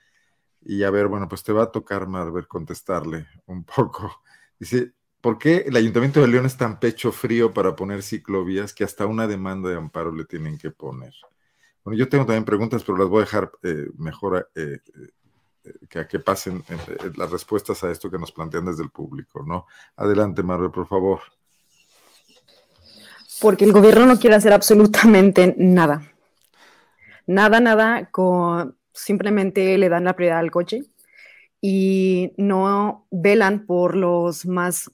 Y 0.62 0.82
a 0.84 0.90
ver, 0.90 1.08
bueno, 1.08 1.28
pues 1.28 1.42
te 1.42 1.52
va 1.52 1.64
a 1.64 1.72
tocar, 1.72 2.08
ver 2.32 2.46
contestarle 2.46 3.26
un 3.46 3.64
poco. 3.64 4.22
Dice, 4.58 4.92
¿por 5.20 5.38
qué 5.38 5.64
el 5.66 5.76
Ayuntamiento 5.76 6.20
de 6.20 6.28
León 6.28 6.46
es 6.46 6.56
tan 6.56 6.78
pecho 6.78 7.12
frío 7.12 7.52
para 7.52 7.74
poner 7.74 8.02
ciclovías 8.02 8.72
que 8.72 8.84
hasta 8.84 9.06
una 9.06 9.26
demanda 9.26 9.68
de 9.68 9.76
amparo 9.76 10.12
le 10.12 10.24
tienen 10.24 10.56
que 10.56 10.70
poner? 10.70 11.12
Bueno, 11.82 11.98
yo 11.98 12.08
tengo 12.08 12.24
también 12.24 12.44
preguntas, 12.44 12.82
pero 12.84 12.96
las 12.96 13.08
voy 13.08 13.18
a 13.18 13.24
dejar 13.24 13.52
eh, 13.62 13.88
mejor 13.98 14.50
eh, 14.54 14.78
que 15.88 15.98
a 15.98 16.08
que 16.08 16.18
pasen 16.18 16.62
las 17.16 17.30
respuestas 17.30 17.82
a 17.84 17.90
esto 17.90 18.10
que 18.10 18.18
nos 18.18 18.32
plantean 18.32 18.66
desde 18.66 18.82
el 18.82 18.90
público, 18.90 19.44
¿no? 19.46 19.66
Adelante, 19.96 20.42
Marvel, 20.42 20.70
por 20.70 20.86
favor. 20.86 21.20
Porque 23.40 23.64
el 23.64 23.72
gobierno 23.72 24.06
no 24.06 24.18
quiere 24.18 24.36
hacer 24.36 24.52
absolutamente 24.52 25.54
nada. 25.58 26.10
Nada, 27.26 27.60
nada, 27.60 28.10
simplemente 28.92 29.78
le 29.78 29.88
dan 29.88 30.04
la 30.04 30.14
prioridad 30.14 30.38
al 30.38 30.50
coche 30.50 30.82
y 31.60 32.32
no 32.36 33.06
velan 33.10 33.66
por 33.66 33.96
los 33.96 34.46
más, 34.46 34.90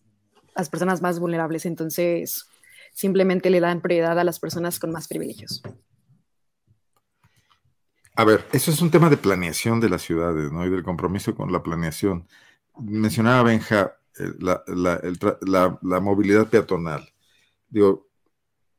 las 0.55 0.69
personas 0.69 1.03
más 1.03 1.19
vulnerables. 1.19 1.67
Entonces, 1.67 2.47
simplemente 2.93 3.51
le 3.51 3.61
dan 3.61 3.81
prioridad 3.81 4.19
a 4.19 4.25
las 4.25 4.39
personas 4.39 4.79
con 4.79 4.93
más 4.93 5.09
privilegios. 5.09 5.63
A 8.15 8.25
ver, 8.25 8.45
eso 8.53 8.71
es 8.71 8.83
un 8.83 8.91
tema 8.91 9.09
de 9.09 9.17
planeación 9.17 9.81
de 9.81 9.89
las 9.89 10.03
ciudades, 10.03 10.53
¿no? 10.53 10.67
Y 10.67 10.71
del 10.71 10.83
compromiso 10.83 11.35
con 11.35 11.53
la 11.53 11.63
planeación. 11.63 12.29
Mencionaba 12.79 13.43
Benja 13.45 13.97
eh, 14.19 14.33
la, 14.39 15.79
la, 15.81 16.01
movilidad 16.01 16.49
peatonal. 16.49 17.09
Digo, 17.69 18.10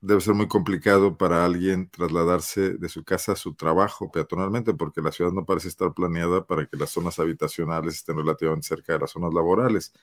debe 0.01 0.19
ser 0.19 0.33
muy 0.33 0.47
complicado 0.47 1.15
para 1.15 1.45
alguien 1.45 1.89
trasladarse 1.89 2.73
de 2.73 2.89
su 2.89 3.03
casa 3.03 3.33
a 3.33 3.35
su 3.35 3.53
trabajo 3.53 4.11
peatonalmente, 4.11 4.73
porque 4.73 5.01
la 5.01 5.11
ciudad 5.11 5.31
no 5.31 5.45
parece 5.45 5.67
estar 5.67 5.93
planeada 5.93 6.45
para 6.45 6.65
que 6.65 6.75
las 6.75 6.89
zonas 6.89 7.19
habitacionales 7.19 7.95
estén 7.95 8.17
relativamente 8.17 8.67
cerca 8.67 8.93
de 8.93 8.99
las 8.99 9.11
zonas 9.11 9.33
laborales. 9.33 9.93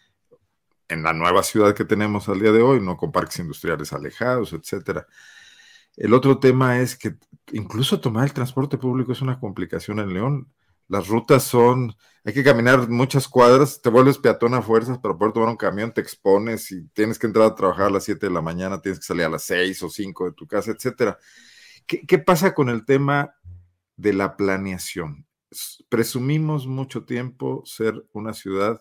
En 0.89 1.03
la 1.03 1.13
nueva 1.13 1.43
ciudad 1.43 1.75
que 1.75 1.85
tenemos 1.85 2.29
al 2.29 2.41
día 2.41 2.53
de 2.53 2.63
hoy, 2.63 2.81
no 2.81 2.97
con 2.97 3.13
parques 3.13 3.41
industriales 3.41 3.93
alejados, 3.93 4.53
etcétera. 4.53 5.07
El 5.97 6.15
otro 6.15 6.39
tema 6.39 6.79
es 6.79 6.97
que 6.97 7.17
incluso 7.53 8.01
tomar 8.01 8.25
el 8.25 8.33
transporte 8.33 8.79
público 8.79 9.11
es 9.11 9.21
una 9.21 9.41
complicación 9.41 9.99
en 9.99 10.15
León. 10.15 10.53
Las 10.89 11.09
rutas 11.09 11.43
son, 11.45 11.95
hay 12.25 12.33
que 12.33 12.43
caminar 12.43 12.89
muchas 12.89 13.29
cuadras, 13.29 13.81
te 13.83 13.91
vuelves 13.91 14.19
peatón 14.19 14.55
a 14.55 14.63
fuerzas 14.63 14.99
para 14.99 15.17
poder 15.17 15.35
tomar 15.35 15.51
un 15.51 15.57
camión, 15.57 15.93
te 15.93 16.01
expones 16.01 16.73
y 16.73 16.89
tienes 16.89 17.19
que 17.19 17.27
entrar 17.27 17.47
a 17.47 17.55
trabajar 17.55 17.87
a 17.87 17.91
las 17.91 18.05
7 18.05 18.27
de 18.27 18.33
la 18.33 18.41
mañana, 18.41 18.81
tienes 18.81 18.99
que 18.99 19.07
salir 19.07 19.25
a 19.25 19.29
las 19.29 19.43
6 19.45 19.83
o 19.83 19.91
5 19.91 20.27
de 20.27 20.33
tu 20.33 20.47
casa, 20.47 20.71
etcétera. 20.71 21.19
¿Qué, 21.87 22.07
¿Qué 22.07 22.19
pasa 22.19 22.55
con 22.55 22.71
el 22.71 22.87
tema 22.87 23.35
de 23.97 24.15
la 24.15 24.37
planeación? 24.37 25.27
Presumimos 25.89 26.67
mucho 26.67 27.05
tiempo 27.05 27.63
ser 27.67 28.07
una 28.13 28.33
ciudad 28.33 28.81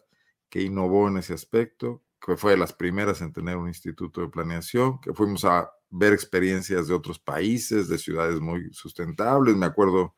que 0.50 0.62
innovó 0.62 1.08
en 1.10 1.18
ese 1.18 1.34
aspecto, 1.34 2.04
que 2.26 2.38
fue 2.38 2.52
de 2.52 2.58
las 2.58 2.74
primeras 2.74 3.22
en 3.22 3.34
tener 3.34 3.58
un 3.58 3.68
instituto 3.68 4.22
de 4.22 4.30
planeación, 4.30 5.00
que 5.02 5.14
fuimos 5.14 5.46
a 5.46 5.70
ver 5.90 6.14
experiencias 6.14 6.88
de 6.88 6.94
otros 6.94 7.20
países, 7.20 7.88
de 7.88 7.98
ciudades 7.98 8.40
muy 8.40 8.74
sustentables. 8.74 9.56
Me 9.56 9.66
acuerdo 9.66 10.16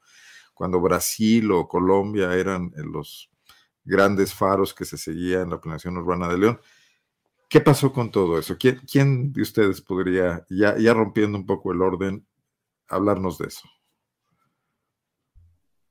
cuando 0.60 0.82
Brasil 0.82 1.50
o 1.54 1.70
Colombia 1.70 2.34
eran 2.34 2.74
los 2.76 3.30
grandes 3.86 4.34
faros 4.34 4.74
que 4.74 4.84
se 4.84 4.98
seguían 4.98 5.44
en 5.44 5.52
la 5.52 5.62
planeación 5.62 5.96
urbana 5.96 6.28
de 6.28 6.38
León. 6.38 6.60
¿Qué 7.48 7.62
pasó 7.62 7.94
con 7.94 8.12
todo 8.12 8.38
eso? 8.38 8.58
¿Quién, 8.58 9.32
de 9.32 9.42
ustedes 9.42 9.80
podría, 9.80 10.46
ya, 10.50 10.78
ya, 10.78 10.94
rompiendo 10.94 11.38
un 11.38 11.46
poco 11.46 11.72
el 11.72 11.82
orden, 11.82 12.28
hablarnos 12.90 13.38
de 13.38 13.48
eso? 13.48 13.70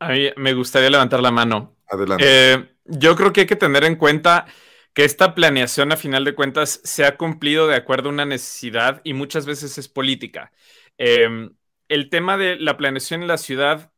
A 0.00 0.10
mí 0.10 0.28
me 0.36 0.52
gustaría 0.52 0.90
levantar 0.90 1.22
la 1.22 1.30
mano. 1.30 1.78
Adelante. 1.88 2.24
Eh, 2.26 2.76
yo 2.84 3.16
creo 3.16 3.32
que 3.32 3.40
hay 3.40 3.46
que 3.46 3.56
tener 3.56 3.84
en 3.84 3.96
cuenta 3.96 4.44
que 4.92 5.06
esta 5.06 5.34
planeación 5.34 5.92
a 5.92 5.96
final 5.96 6.26
de 6.26 6.34
cuentas 6.34 6.82
se 6.84 7.06
ha 7.06 7.16
cumplido 7.16 7.66
de 7.68 7.76
acuerdo 7.76 8.10
a 8.10 8.12
una 8.12 8.26
necesidad 8.26 9.00
y 9.02 9.14
muchas 9.14 9.46
veces 9.46 9.78
es 9.78 9.88
política. 9.88 10.52
Em, 10.98 11.56
el 11.88 12.10
tema 12.10 12.36
de 12.36 12.56
la 12.56 12.76
planeación 12.76 13.22
en 13.22 13.28
la 13.28 13.38
ciudad 13.38 13.92
eh, 13.92 13.97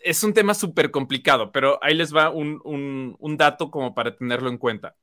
es 0.00 0.22
un 0.22 0.34
tema 0.34 0.54
súper 0.54 0.90
complicado, 0.90 1.52
pero 1.52 1.78
ahí 1.82 1.94
les 1.94 2.14
va 2.14 2.30
un, 2.30 3.36
dato 3.36 3.70
como 3.70 3.94
para 3.94 4.16
tenerlo 4.16 4.48
en 4.48 4.58
cuenta. 4.58 4.96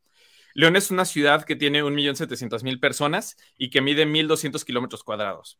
León 0.53 0.75
es 0.75 0.89
una 0.89 1.05
ciudad 1.05 1.43
que 1.43 1.55
tiene 1.55 1.83
1.700.000 1.83 2.79
personas 2.79 3.35
y 3.57 3.69
que 3.69 3.81
mide 3.81 4.05
1.200 4.05 4.63
kilómetros 4.63 5.03
cuadrados. 5.03 5.59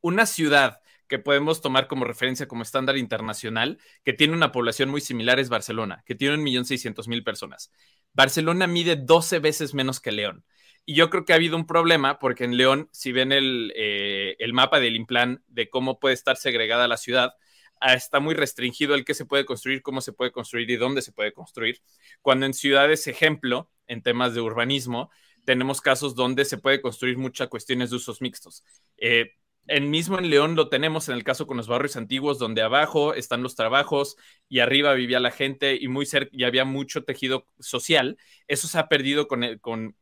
Una 0.00 0.26
ciudad 0.26 0.80
que 1.08 1.18
podemos 1.18 1.60
tomar 1.60 1.88
como 1.88 2.04
referencia 2.04 2.48
como 2.48 2.62
estándar 2.62 2.96
internacional, 2.96 3.78
que 4.04 4.12
tiene 4.12 4.34
una 4.34 4.52
población 4.52 4.90
muy 4.90 5.00
similar, 5.00 5.38
es 5.38 5.48
Barcelona, 5.48 6.02
que 6.06 6.14
tiene 6.14 6.36
1.600.000 6.36 7.24
personas. 7.24 7.70
Barcelona 8.12 8.66
mide 8.66 8.96
12 8.96 9.38
veces 9.38 9.74
menos 9.74 10.00
que 10.00 10.12
León. 10.12 10.44
Y 10.84 10.94
yo 10.94 11.10
creo 11.10 11.24
que 11.24 11.32
ha 11.32 11.36
habido 11.36 11.56
un 11.56 11.66
problema 11.66 12.18
porque 12.18 12.44
en 12.44 12.56
León, 12.56 12.88
si 12.92 13.12
ven 13.12 13.30
el, 13.30 13.72
eh, 13.76 14.36
el 14.38 14.52
mapa 14.52 14.80
del 14.80 14.96
Implan 14.96 15.42
de 15.46 15.70
cómo 15.70 16.00
puede 16.00 16.14
estar 16.14 16.36
segregada 16.36 16.88
la 16.88 16.96
ciudad, 16.96 17.34
está 17.84 18.20
muy 18.20 18.34
restringido 18.34 18.94
el 18.94 19.04
qué 19.04 19.14
se 19.14 19.26
puede 19.26 19.44
construir, 19.44 19.82
cómo 19.82 20.00
se 20.00 20.12
puede 20.12 20.32
construir 20.32 20.70
y 20.70 20.76
dónde 20.76 21.02
se 21.02 21.12
puede 21.12 21.32
construir. 21.32 21.80
Cuando 22.20 22.46
en 22.46 22.54
ciudades, 22.54 23.06
ejemplo, 23.06 23.70
en 23.86 24.02
temas 24.02 24.34
de 24.34 24.40
urbanismo, 24.40 25.10
tenemos 25.44 25.80
casos 25.80 26.14
donde 26.14 26.44
se 26.44 26.58
puede 26.58 26.80
construir 26.80 27.18
muchas 27.18 27.48
cuestiones 27.48 27.90
de 27.90 27.96
usos 27.96 28.20
mixtos. 28.20 28.64
Eh, 28.96 29.32
en 29.68 29.90
mismo 29.90 30.18
en 30.18 30.30
León 30.30 30.56
lo 30.56 30.68
tenemos 30.68 31.08
en 31.08 31.14
el 31.14 31.24
caso 31.24 31.46
con 31.46 31.56
los 31.56 31.68
barrios 31.68 31.96
antiguos, 31.96 32.38
donde 32.38 32.62
abajo 32.62 33.14
están 33.14 33.42
los 33.42 33.54
trabajos 33.54 34.16
y 34.48 34.60
arriba 34.60 34.92
vivía 34.94 35.20
la 35.20 35.30
gente 35.30 35.76
y 35.80 35.88
muy 35.88 36.06
cerca 36.06 36.30
y 36.32 36.44
había 36.44 36.64
mucho 36.64 37.04
tejido 37.04 37.46
social. 37.60 38.18
Eso 38.48 38.66
se 38.68 38.78
ha 38.78 38.88
perdido 38.88 39.28
con, 39.28 39.58
con 39.60 39.96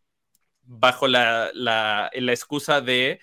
bajo 0.63 1.09
la, 1.09 1.51
la 1.55 2.11
excusa 2.33 2.81
de 2.81 3.21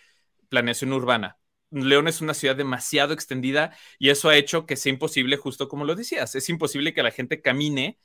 planeación 0.49 0.93
urbana. 0.93 1.37
León 1.71 2.07
es 2.07 2.21
una 2.21 2.33
ciudad 2.33 2.55
demasiado 2.55 3.13
extendida 3.13 3.75
y 3.99 4.09
eso 4.09 4.29
ha 4.29 4.37
hecho 4.37 4.65
que 4.65 4.75
sea 4.75 4.91
imposible, 4.91 5.37
justo 5.37 5.67
como 5.67 5.85
lo 5.85 5.95
decías, 5.95 6.35
es 6.35 6.49
imposible 6.49 6.93
que 6.93 7.03
la 7.03 7.11
gente 7.11 7.41
camine 7.41 7.99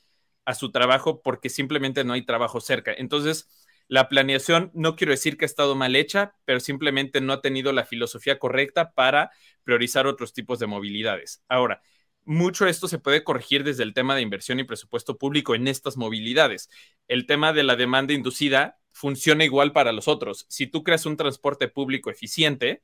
a 0.44 0.54
su 0.54 0.70
trabajo 0.72 1.22
porque 1.22 1.48
simplemente 1.48 2.04
no 2.04 2.12
hay 2.14 2.24
trabajo 2.24 2.60
cerca. 2.60 2.92
Entonces, 2.92 3.48
la 3.88 4.08
planeación 4.08 4.70
no 4.74 4.96
quiero 4.96 5.12
decir 5.12 5.36
que 5.36 5.44
ha 5.44 5.46
estado 5.46 5.74
mal 5.74 5.96
hecha, 5.96 6.34
pero 6.44 6.60
simplemente 6.60 7.20
no 7.20 7.32
ha 7.32 7.40
tenido 7.40 7.72
la 7.72 7.84
filosofía 7.84 8.38
correcta 8.38 8.92
para 8.92 9.30
priorizar 9.64 10.06
otros 10.06 10.32
tipos 10.32 10.58
de 10.58 10.66
movilidades. 10.66 11.42
Ahora, 11.48 11.82
mucho 12.24 12.66
esto 12.66 12.88
se 12.88 12.98
puede 12.98 13.24
corregir 13.24 13.64
desde 13.64 13.82
el 13.82 13.94
tema 13.94 14.14
de 14.14 14.22
inversión 14.22 14.60
y 14.60 14.64
presupuesto 14.64 15.18
público 15.18 15.54
en 15.54 15.68
estas 15.68 15.96
movilidades. 15.96 16.70
El 17.08 17.26
tema 17.26 17.52
de 17.52 17.64
la 17.64 17.76
demanda 17.76 18.14
inducida 18.14 18.78
funciona 18.92 19.44
igual 19.44 19.72
para 19.72 19.92
los 19.92 20.08
otros. 20.08 20.46
Si 20.48 20.66
tú 20.66 20.84
creas 20.84 21.06
un 21.06 21.16
transporte 21.16 21.68
público 21.68 22.10
eficiente, 22.10 22.82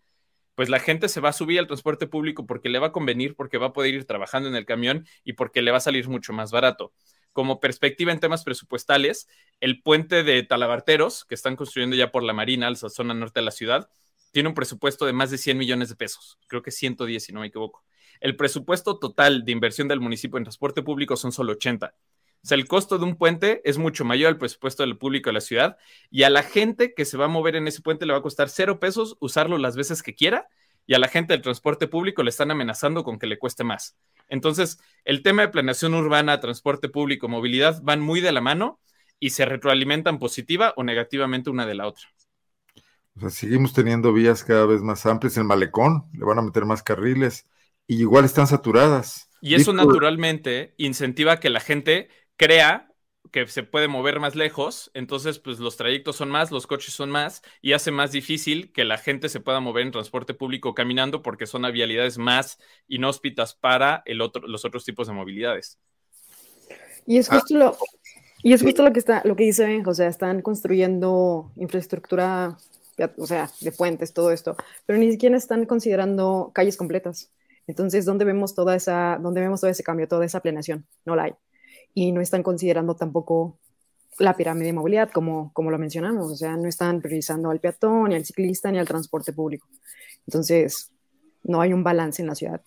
pues 0.59 0.71
la 0.71 0.81
gente 0.81 1.09
se 1.09 1.21
va 1.21 1.29
a 1.29 1.33
subir 1.33 1.61
al 1.61 1.69
transporte 1.69 2.09
público 2.09 2.45
porque 2.45 2.69
le 2.69 2.81
va 2.81 2.89
a 2.89 2.93
convenir, 2.93 3.37
porque 3.37 3.59
va 3.59 3.67
a 3.67 3.73
poder 3.73 3.95
ir 3.95 4.07
trabajando 4.07 4.49
en 4.49 4.57
el 4.57 4.67
camión 4.67 5.07
y 5.23 5.35
porque 5.35 5.63
le 5.63 5.71
va 5.71 5.77
a 5.77 5.81
salir 5.81 6.09
mucho 6.09 6.33
más 6.33 6.51
barato 6.51 6.93
como 7.33 7.61
perspectiva 7.61 8.11
en 8.11 8.19
temas 8.19 8.43
presupuestales, 8.43 9.29
el 9.61 9.81
puente 9.81 10.25
de 10.25 10.43
Talabarteros, 10.43 11.25
que 11.27 11.37
están 11.37 11.55
construyendo 11.55 11.95
ya 11.95 12.11
por 12.11 12.25
la 12.25 12.33
Marina, 12.33 12.69
la 12.69 12.75
zona 12.75 13.15
norte 13.15 13.39
de 13.39 13.45
la 13.45 13.53
ciudad, 13.53 13.89
tiene 14.33 14.49
un 14.49 14.57
presupuesto 14.57 15.07
de 15.07 15.13
más 15.13 15.31
de 15.31 15.39
100 15.39 15.57
millones 15.57 15.91
de 15.91 15.95
pesos, 15.95 16.41
creo 16.49 16.61
que 16.61 16.73
110 16.73 17.23
si 17.23 17.33
no 17.33 17.39
me 17.39 17.47
equivoco. 17.47 17.85
El 18.19 18.35
presupuesto 18.35 18.99
total 18.99 19.45
de 19.45 19.53
inversión 19.53 19.87
del 19.87 20.01
municipio 20.01 20.39
en 20.39 20.43
transporte 20.43 20.83
público 20.83 21.17
son 21.17 21.31
solo 21.31 21.53
80. 21.53 21.95
O 22.43 22.47
sea, 22.47 22.57
el 22.57 22.67
costo 22.67 22.99
de 22.99 23.05
un 23.05 23.17
puente 23.17 23.61
es 23.65 23.79
mucho 23.79 24.05
mayor 24.05 24.29
al 24.29 24.39
presupuesto 24.39 24.83
del 24.83 24.97
público 24.97 25.29
de 25.29 25.35
la 25.35 25.41
ciudad 25.41 25.77
y 26.11 26.23
a 26.23 26.31
la 26.31 26.43
gente 26.43 26.95
que 26.95 27.05
se 27.05 27.17
va 27.17 27.27
a 27.27 27.29
mover 27.29 27.57
en 27.57 27.67
ese 27.67 27.83
puente 27.83 28.07
le 28.07 28.13
va 28.13 28.21
a 28.21 28.23
costar 28.23 28.49
cero 28.49 28.79
pesos 28.79 29.17
usarlo 29.21 29.59
las 29.59 29.77
veces 29.77 30.03
que 30.03 30.15
quiera 30.15 30.49
y 30.87 30.95
a 30.95 30.99
la 30.99 31.09
gente 31.09 31.35
del 31.35 31.43
transporte 31.43 31.87
público 31.87 32.23
le 32.23 32.31
están 32.31 32.51
amenazando 32.51 33.05
con 33.05 33.19
que 33.19 33.27
le 33.27 33.39
cueste 33.39 33.63
más. 33.65 33.97
Entonces, 34.29 34.79
el 35.05 35.23
tema 35.23 35.43
de 35.43 35.49
planeación 35.49 35.95
urbana, 35.95 36.41
transporte 36.41 36.89
público, 36.89 37.29
movilidad 37.29 37.83
van 37.83 38.01
muy 38.01 38.21
de 38.21 38.33
la 38.33 38.41
mano 38.41 38.81
y 39.21 39.31
se 39.31 39.45
retroalimentan 39.45 40.19
positiva 40.19 40.73
o 40.77 40.85
negativamente 40.85 41.51
una 41.51 41.67
de 41.67 41.75
la 41.75 41.87
otra. 41.87 42.09
O 43.17 43.21
sea, 43.21 43.31
seguimos 43.31 43.73
teniendo 43.73 44.13
vías 44.13 44.45
cada 44.45 44.65
vez 44.65 44.81
más 44.81 45.05
amplias. 45.05 45.37
En 45.37 45.47
Malecón 45.47 46.05
le 46.13 46.25
van 46.25 46.39
a 46.39 46.43
meter 46.43 46.65
más 46.65 46.83
carriles 46.83 47.47
y 47.87 48.01
igual 48.01 48.25
están 48.25 48.47
saturadas. 48.47 49.29
Y 49.41 49.55
eso 49.55 49.73
naturalmente 49.73 50.75
incentiva 50.79 51.39
que 51.39 51.51
la 51.51 51.61
gente 51.61 52.09
crea 52.39 52.89
que 53.31 53.47
se 53.47 53.63
puede 53.63 53.89
mover 53.89 54.21
más 54.21 54.35
lejos, 54.35 54.91
entonces 54.95 55.39
pues 55.39 55.59
los 55.59 55.77
trayectos 55.77 56.17
son 56.17 56.31
más, 56.31 56.51
los 56.51 56.67
coches 56.67 56.95
son 56.95 57.11
más 57.11 57.43
y 57.61 57.75
hace 57.75 57.91
más 57.91 58.11
difícil 58.13 58.73
que 58.73 58.85
la 58.85 58.97
gente 58.97 59.29
se 59.29 59.41
pueda 59.41 59.61
mover 59.61 59.85
en 59.85 59.93
transporte 59.93 60.33
público 60.33 60.75
caminando 60.75 61.21
porque 61.21 61.47
son 61.47 61.71
vialidades 61.71 62.17
más 62.17 62.59
inhóspitas 62.87 63.55
para 63.55 64.03
el 64.07 64.23
otro, 64.23 64.47
los 64.47 64.65
otros 64.65 64.85
tipos 64.85 65.09
de 65.09 65.13
movilidades. 65.13 65.79
Y 67.07 67.19
es 67.19 67.29
justo 67.29 67.55
lo, 67.55 67.77
y 68.43 68.53
es 68.53 68.63
justo 68.63 68.83
lo 68.83 68.93
que 68.93 68.99
está, 68.99 69.21
lo 69.25 69.37
que 69.37 69.45
dice 69.45 69.83
o 69.85 69.95
sea, 69.95 70.09
están 70.09 70.41
construyendo 70.41 71.53
infraestructura, 71.57 72.57
o 73.19 73.27
sea, 73.27 73.51
de 73.61 73.73
puentes, 73.73 74.15
todo 74.15 74.31
esto, 74.31 74.57
pero 74.87 74.99
ni 74.99 75.11
siquiera 75.11 75.37
están 75.37 75.67
considerando 75.67 76.51
calles 76.55 76.77
completas. 76.77 77.31
Entonces, 77.67 78.07
¿dónde 78.07 78.25
vemos 78.25 78.55
toda 78.55 78.75
esa, 78.75 79.19
dónde 79.21 79.43
vemos 79.43 79.61
todo 79.61 79.71
ese 79.71 79.83
cambio, 79.83 80.09
toda 80.09 80.25
esa 80.25 80.41
planeación? 80.41 80.87
No 81.05 81.15
la 81.15 81.25
hay 81.25 81.35
y 81.99 82.13
no 82.13 82.21
están 82.21 82.45
considerando 82.45 82.95
tampoco 82.95 83.59
la 84.21 84.37
pirámide 84.37 84.67
de 84.67 84.73
movilidad, 84.73 85.11
como, 85.11 85.53
como 85.53 85.73
lo 85.73 85.79
mencionamos, 85.79 86.31
o 86.31 86.37
sea, 86.37 86.57
no 86.57 86.69
están 86.69 87.01
priorizando 87.01 87.51
al 87.51 87.59
peatón, 87.59 88.11
ni 88.11 88.15
al 88.15 88.25
ciclista, 88.25 88.71
ni 88.71 88.79
al 88.79 88.87
transporte 88.87 89.33
público. 89.33 89.67
Entonces, 90.25 90.93
no 91.43 91.61
hay 91.61 91.73
un 91.73 91.83
balance 91.83 92.23
en 92.23 92.29
la 92.29 92.37
ciudad. 92.37 92.63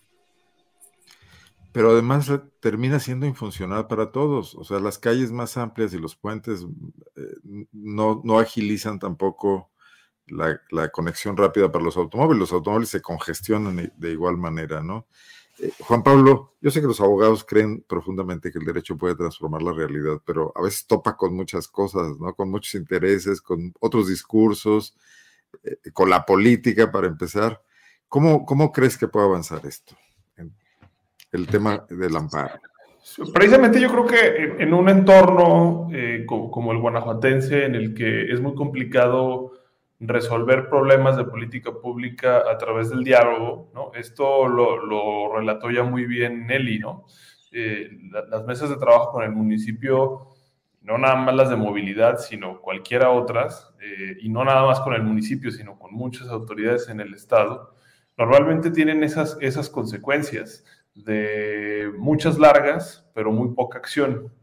Pero 1.72 1.92
además 1.92 2.30
termina 2.60 3.00
siendo 3.00 3.26
infuncional 3.26 3.88
para 3.88 4.12
todos. 4.12 4.54
O 4.56 4.66
sea, 4.66 4.82
las 4.82 4.98
calles 4.98 5.32
más 5.32 5.56
amplias 5.56 5.94
y 5.94 5.98
los 5.98 6.18
puentes 6.18 6.66
eh, 7.16 7.66
no, 7.72 8.22
no, 8.26 8.38
agilizan 8.38 9.00
tampoco 9.00 9.72
la, 10.28 10.60
la, 10.72 10.90
conexión 10.90 11.38
rápida 11.38 11.72
para 11.72 11.86
los 11.86 11.96
automóviles. 11.96 12.40
Los 12.40 12.52
automóviles 12.52 12.90
se 12.90 13.02
congestionan 13.02 13.94
de 13.96 14.12
igual 14.12 14.36
manera, 14.36 14.84
¿no? 14.84 15.08
Eh, 15.62 15.72
Juan 15.80 16.02
Pablo, 16.02 16.56
yo 16.60 16.72
sé 16.72 16.82
que 16.82 16.88
los 16.88 17.00
abogados 17.02 17.46
creen 17.46 17.84
profundamente 17.88 18.52
que 18.52 18.58
el 18.58 18.66
derecho 18.66 18.98
puede 18.98 19.16
transformar 19.16 19.62
la 19.62 19.74
realidad, 19.74 20.20
pero 20.26 20.52
a 20.56 20.62
veces 20.64 20.88
topa 20.88 21.16
con 21.16 21.36
muchas 21.36 21.68
cosas, 21.68 22.18
¿no? 22.20 22.34
Con 22.34 22.50
muchos 22.50 22.74
intereses, 22.76 23.42
con 23.42 23.72
otros 23.80 24.08
discursos, 24.08 24.98
eh, 25.64 25.78
con 25.94 26.10
la 26.10 26.26
política, 26.26 26.92
para 26.92 27.08
empezar. 27.08 27.62
¿Cómo, 28.08 28.44
¿Cómo 28.44 28.72
crees 28.72 28.98
que 28.98 29.08
puede 29.08 29.28
avanzar 29.28 29.64
esto? 29.66 29.96
El 31.32 31.48
tema 31.48 31.86
del 31.90 32.16
amparo. 32.16 32.60
Precisamente 33.34 33.80
yo 33.80 33.90
creo 33.90 34.06
que 34.06 34.64
en 34.64 34.74
un 34.74 34.90
entorno 34.90 35.88
eh, 35.94 36.26
como 36.26 36.72
el 36.72 36.80
guanajuatense, 36.80 37.66
en 37.66 37.76
el 37.76 37.94
que 37.94 38.32
es 38.32 38.42
muy 38.42 38.54
complicado 38.54 39.54
resolver 40.08 40.68
problemas 40.68 41.16
de 41.16 41.26
política 41.26 41.72
pública 41.72 42.44
a 42.50 42.58
través 42.58 42.90
del 42.90 43.04
diálogo, 43.04 43.70
¿no? 43.74 43.92
Esto 43.94 44.48
lo, 44.48 45.34
relató 45.34 45.70
ya 45.70 45.84
muy 45.84 46.06
bien 46.06 46.48
Nelly, 46.48 46.80
¿no? 46.80 47.06
Eh, 47.52 47.90
las 48.12 48.46
mesas 48.46 48.70
de 48.70 48.78
trabajo 48.78 49.12
con 49.12 49.24
el 49.24 49.32
municipio, 49.32 50.28
no 50.82 50.98
nada 50.98 51.16
más 51.16 51.36
las 51.36 51.50
de 51.50 51.56
movilidad, 51.56 52.18
sino 52.18 52.62
cualquiera 52.62 53.12
otras, 53.12 53.74
eh, 53.82 54.18
y 54.22 54.30
no 54.30 54.44
nada 54.44 54.66
más 54.66 54.80
con 54.80 54.94
el 54.94 55.04
municipio, 55.04 55.52
sino 55.52 55.78
con 55.78 55.94
muchas 55.94 56.30
autoridades 56.30 56.90
en 56.90 57.00
el 57.00 57.14
Estado, 57.14 57.76
normalmente 58.18 58.72
tienen 58.72 59.04
esas, 59.04 59.38
esas 59.40 59.70
consecuencias 59.70 60.66
de 60.96 61.92
muchas 61.98 62.40
largas, 62.40 63.08
pero 63.14 63.32
muy 63.32 63.54
poca 63.54 63.78
acción. 63.78 64.34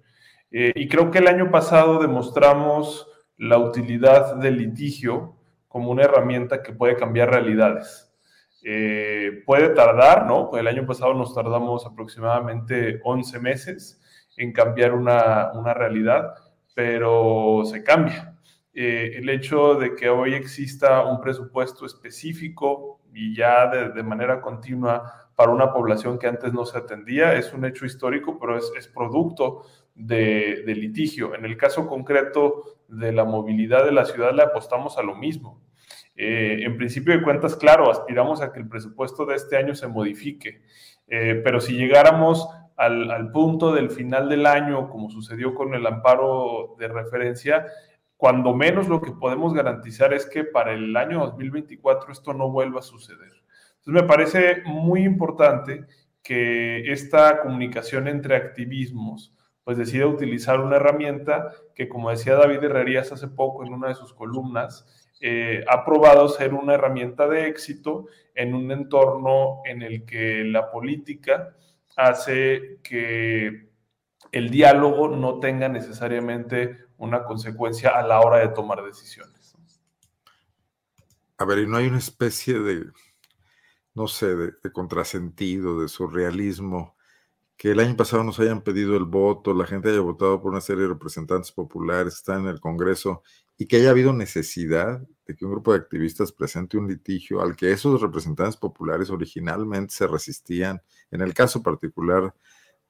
Eh, 0.50 0.72
y 0.74 0.88
creo 0.88 1.10
que 1.10 1.18
el 1.18 1.26
año 1.26 1.50
pasado 1.50 2.00
demostramos 2.00 3.08
la 3.36 3.58
utilidad 3.58 4.36
del 4.36 4.58
litigio 4.58 5.37
como 5.68 5.90
una 5.90 6.04
herramienta 6.04 6.62
que 6.62 6.72
puede 6.72 6.96
cambiar 6.96 7.30
realidades. 7.30 8.12
Eh, 8.64 9.42
puede 9.46 9.68
tardar, 9.70 10.26
¿no? 10.26 10.50
El 10.56 10.66
año 10.66 10.84
pasado 10.84 11.14
nos 11.14 11.34
tardamos 11.34 11.86
aproximadamente 11.86 13.00
11 13.04 13.38
meses 13.38 14.00
en 14.36 14.52
cambiar 14.52 14.94
una, 14.94 15.52
una 15.54 15.74
realidad, 15.74 16.34
pero 16.74 17.62
se 17.64 17.84
cambia. 17.84 18.34
Eh, 18.74 19.12
el 19.16 19.28
hecho 19.28 19.74
de 19.74 19.94
que 19.94 20.08
hoy 20.08 20.34
exista 20.34 21.04
un 21.04 21.20
presupuesto 21.20 21.86
específico 21.86 23.00
y 23.12 23.34
ya 23.34 23.66
de, 23.68 23.90
de, 23.90 24.02
manera 24.02 24.40
continua 24.40 25.30
para 25.34 25.50
una 25.50 25.72
población 25.72 26.18
que 26.18 26.28
antes 26.28 26.52
no 26.52 26.64
se 26.64 26.78
atendía 26.78 27.34
es 27.34 27.52
un 27.52 27.64
hecho 27.64 27.86
histórico, 27.86 28.38
pero 28.38 28.56
es, 28.56 28.70
es 28.76 28.86
producto 28.86 29.64
de, 29.98 30.62
litigio. 30.66 31.34
En 31.34 31.44
el 31.44 31.56
caso 31.56 31.86
concreto 31.86 32.78
de 32.88 33.12
la 33.12 33.24
movilidad 33.24 33.84
de 33.84 33.92
la 33.92 34.04
ciudad 34.04 34.32
le 34.32 34.42
apostamos 34.42 34.96
a 34.96 35.02
lo 35.02 35.14
mismo. 35.14 35.60
Eh, 36.16 36.60
en 36.62 36.76
principio 36.76 37.12
de 37.12 37.22
cuentas, 37.22 37.56
claro, 37.56 37.90
aspiramos 37.90 38.40
a 38.40 38.52
que 38.52 38.60
el 38.60 38.68
presupuesto 38.68 39.26
de 39.26 39.36
este 39.36 39.56
año 39.56 39.74
se 39.74 39.86
modifique, 39.86 40.62
eh, 41.06 41.40
pero 41.44 41.60
si 41.60 41.74
llegáramos 41.74 42.48
al, 42.76 43.10
al, 43.10 43.30
punto 43.30 43.72
del 43.72 43.90
final 43.90 44.28
del 44.28 44.46
año, 44.46 44.88
como 44.88 45.10
sucedió 45.10 45.54
con 45.54 45.74
el 45.74 45.86
amparo 45.86 46.74
de 46.78 46.88
referencia, 46.88 47.66
cuando 48.16 48.54
menos 48.54 48.88
lo 48.88 49.00
que 49.00 49.12
podemos 49.12 49.54
garantizar 49.54 50.12
es 50.12 50.26
que 50.26 50.42
para 50.42 50.72
el 50.72 50.96
año 50.96 51.20
2024 51.20 52.12
esto 52.12 52.34
no 52.34 52.50
vuelva 52.50 52.80
a 52.80 52.82
suceder. 52.82 53.30
Entonces 53.78 54.02
me 54.02 54.02
parece 54.02 54.62
muy 54.64 55.04
importante 55.04 55.86
que 56.22 56.90
esta 56.90 57.40
comunicación 57.40 58.08
entre 58.08 58.36
activismos 58.36 59.32
pues 59.68 59.76
decida 59.76 60.06
utilizar 60.06 60.60
una 60.60 60.76
herramienta 60.76 61.52
que, 61.74 61.90
como 61.90 62.08
decía 62.08 62.36
David 62.36 62.64
Herrerías 62.64 63.12
hace 63.12 63.28
poco 63.28 63.66
en 63.66 63.74
una 63.74 63.88
de 63.88 63.96
sus 63.96 64.14
columnas, 64.14 65.10
eh, 65.20 65.62
ha 65.68 65.84
probado 65.84 66.26
ser 66.30 66.54
una 66.54 66.72
herramienta 66.72 67.28
de 67.28 67.48
éxito 67.48 68.06
en 68.34 68.54
un 68.54 68.72
entorno 68.72 69.60
en 69.66 69.82
el 69.82 70.06
que 70.06 70.42
la 70.42 70.70
política 70.70 71.54
hace 71.98 72.78
que 72.82 73.68
el 74.32 74.48
diálogo 74.48 75.08
no 75.08 75.38
tenga 75.38 75.68
necesariamente 75.68 76.86
una 76.96 77.24
consecuencia 77.24 77.90
a 77.90 78.00
la 78.06 78.20
hora 78.20 78.38
de 78.38 78.48
tomar 78.48 78.82
decisiones. 78.82 79.54
A 81.36 81.44
ver, 81.44 81.58
¿y 81.58 81.66
no 81.66 81.76
hay 81.76 81.88
una 81.88 81.98
especie 81.98 82.58
de, 82.58 82.86
no 83.92 84.08
sé, 84.08 84.34
de 84.34 84.72
contrasentido, 84.72 85.78
de 85.82 85.88
surrealismo 85.88 86.96
que 87.58 87.72
el 87.72 87.80
año 87.80 87.96
pasado 87.96 88.22
nos 88.22 88.38
hayan 88.38 88.62
pedido 88.62 88.96
el 88.96 89.04
voto, 89.04 89.52
la 89.52 89.66
gente 89.66 89.90
haya 89.90 90.00
votado 90.00 90.40
por 90.40 90.52
una 90.52 90.60
serie 90.60 90.84
de 90.84 90.90
representantes 90.90 91.50
populares, 91.50 92.14
está 92.14 92.36
en 92.36 92.46
el 92.46 92.60
Congreso, 92.60 93.24
y 93.58 93.66
que 93.66 93.78
haya 93.78 93.90
habido 93.90 94.12
necesidad 94.12 95.04
de 95.26 95.34
que 95.34 95.44
un 95.44 95.50
grupo 95.50 95.72
de 95.72 95.80
activistas 95.80 96.30
presente 96.30 96.78
un 96.78 96.86
litigio 96.86 97.42
al 97.42 97.56
que 97.56 97.72
esos 97.72 98.00
representantes 98.00 98.56
populares 98.56 99.10
originalmente 99.10 99.92
se 99.92 100.06
resistían, 100.06 100.80
en 101.10 101.20
el 101.20 101.34
caso 101.34 101.60
particular 101.60 102.32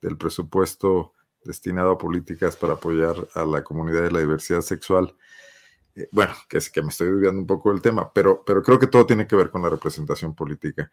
del 0.02 0.18
presupuesto 0.18 1.14
destinado 1.42 1.92
a 1.92 1.98
políticas 1.98 2.54
para 2.54 2.74
apoyar 2.74 3.16
a 3.35 3.46
la 3.46 3.64
comunidad 3.64 4.02
de 4.02 4.11
la 4.11 4.20
diversidad 4.20 4.61
sexual. 4.61 5.16
Eh, 5.94 6.11
bueno, 6.12 6.35
que 6.46 6.59
es 6.59 6.68
que 6.68 6.83
me 6.83 6.88
estoy 6.88 7.09
desviando 7.09 7.40
un 7.40 7.46
poco 7.46 7.72
del 7.72 7.81
tema, 7.81 8.12
pero, 8.12 8.44
pero 8.44 8.62
creo 8.62 8.78
que 8.78 8.87
todo 8.87 9.07
tiene 9.07 9.26
que 9.26 9.35
ver 9.35 9.50
con 9.50 9.62
la 9.62 9.70
representación 9.70 10.35
política. 10.35 10.90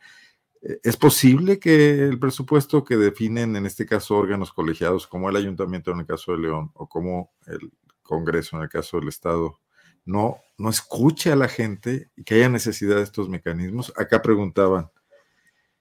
¿Es 0.81 0.97
posible 0.97 1.59
que 1.59 2.05
el 2.05 2.17
presupuesto 2.17 2.83
que 2.83 2.97
definen, 2.97 3.55
en 3.55 3.67
este 3.67 3.85
caso, 3.85 4.17
órganos 4.17 4.51
colegiados, 4.51 5.05
como 5.05 5.29
el 5.29 5.35
ayuntamiento 5.35 5.91
en 5.91 5.99
el 5.99 6.07
caso 6.07 6.31
de 6.31 6.39
León, 6.39 6.71
o 6.73 6.89
como 6.89 7.33
el 7.45 7.71
Congreso 8.01 8.57
en 8.57 8.63
el 8.63 8.69
caso 8.69 8.99
del 8.99 9.09
Estado, 9.09 9.59
no, 10.05 10.37
no 10.57 10.69
escuche 10.71 11.31
a 11.31 11.35
la 11.35 11.47
gente 11.47 12.09
y 12.15 12.23
que 12.23 12.35
haya 12.35 12.49
necesidad 12.49 12.95
de 12.95 13.03
estos 13.03 13.29
mecanismos? 13.29 13.93
Acá 13.95 14.23
preguntaban 14.23 14.89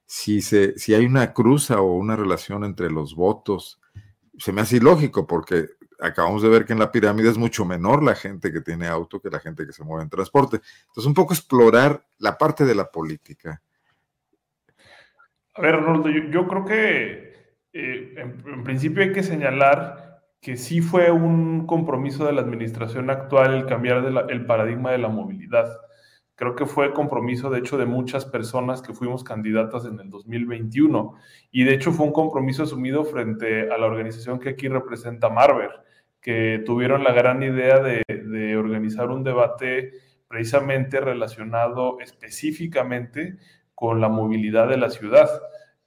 si, 0.05 0.43
se, 0.43 0.77
si 0.77 0.93
hay 0.93 1.07
una 1.07 1.33
cruza 1.33 1.81
o 1.81 1.95
una 1.95 2.15
relación 2.15 2.63
entre 2.63 2.91
los 2.91 3.15
votos. 3.15 3.81
Se 4.37 4.51
me 4.51 4.61
hace 4.61 4.77
ilógico 4.77 5.25
porque 5.25 5.67
acabamos 5.99 6.43
de 6.43 6.49
ver 6.49 6.63
que 6.63 6.73
en 6.73 6.79
la 6.79 6.91
pirámide 6.91 7.29
es 7.29 7.39
mucho 7.39 7.65
menor 7.65 8.03
la 8.03 8.13
gente 8.13 8.51
que 8.53 8.61
tiene 8.61 8.87
auto 8.87 9.19
que 9.19 9.31
la 9.31 9.39
gente 9.39 9.65
que 9.65 9.73
se 9.73 9.83
mueve 9.83 10.03
en 10.03 10.09
transporte. 10.11 10.61
Entonces, 10.89 11.07
un 11.07 11.15
poco 11.15 11.33
explorar 11.33 12.05
la 12.19 12.37
parte 12.37 12.65
de 12.65 12.75
la 12.75 12.91
política 12.91 13.63
a 15.55 15.61
ver, 15.61 15.75
Arnoldo, 15.75 16.09
yo, 16.09 16.47
creo 16.47 16.65
que 16.65 17.33
eh, 17.71 18.13
en, 18.17 18.63
principio 18.63 19.03
hay 19.03 19.13
que 19.13 19.23
señalar 19.23 20.21
que 20.41 20.57
sí 20.57 20.81
fue 20.81 21.11
un 21.11 21.65
compromiso 21.65 22.25
de 22.25 22.33
la 22.33 22.41
administración 22.41 23.09
actual 23.09 23.65
cambiar 23.65 24.03
el 24.29 24.45
paradigma 24.45 24.91
de 24.91 24.97
la 24.97 25.07
movilidad. 25.07 25.67
Creo 26.35 26.55
que 26.55 26.65
fue 26.65 26.93
compromiso, 26.93 27.49
de 27.49 27.59
hecho, 27.59 27.77
de 27.77 27.85
muchas 27.85 28.25
personas 28.25 28.81
que 28.81 28.93
fuimos 28.93 29.23
candidatas 29.23 29.85
en 29.85 29.97
el 30.01 30.09
2021. 30.09 31.15
Y 31.51 31.63
de 31.63 31.73
hecho 31.73 31.93
fue 31.93 32.05
un 32.05 32.11
compromiso 32.11 32.63
asumido 32.63 33.05
frente 33.05 33.71
a 33.71 33.77
la 33.77 33.85
organización 33.85 34.39
que 34.39 34.49
aquí 34.49 34.67
representa 34.67 35.29
Marver, 35.29 35.71
que 36.19 36.61
tuvieron 36.65 37.05
la 37.05 37.13
gran 37.13 37.41
idea 37.41 37.79
de, 37.79 38.03
de 38.05 38.57
organizar 38.57 39.09
un 39.09 39.23
debate 39.23 39.93
precisamente 40.27 40.99
relacionado 40.99 41.99
específicamente 42.01 43.37
con 43.75 44.01
la 44.01 44.09
movilidad 44.09 44.67
de 44.67 44.77
la 44.77 44.89
ciudad. 44.89 45.29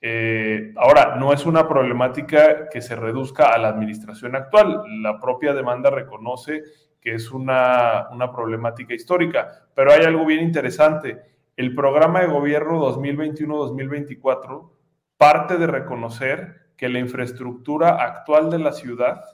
Eh, 0.00 0.72
ahora, 0.76 1.16
no 1.16 1.32
es 1.32 1.46
una 1.46 1.66
problemática 1.66 2.68
que 2.68 2.80
se 2.80 2.94
reduzca 2.94 3.46
a 3.46 3.58
la 3.58 3.68
administración 3.68 4.36
actual. 4.36 4.82
La 5.02 5.18
propia 5.18 5.54
demanda 5.54 5.90
reconoce 5.90 6.62
que 7.00 7.14
es 7.14 7.30
una, 7.32 8.08
una 8.12 8.30
problemática 8.30 8.94
histórica, 8.94 9.68
pero 9.74 9.92
hay 9.92 10.04
algo 10.04 10.24
bien 10.26 10.44
interesante. 10.44 11.20
El 11.56 11.74
programa 11.74 12.20
de 12.20 12.26
gobierno 12.26 12.80
2021-2024 12.94 14.70
parte 15.16 15.56
de 15.56 15.66
reconocer 15.66 16.68
que 16.76 16.88
la 16.88 17.00
infraestructura 17.00 17.96
actual 18.02 18.50
de 18.50 18.60
la 18.60 18.72
ciudad 18.72 19.24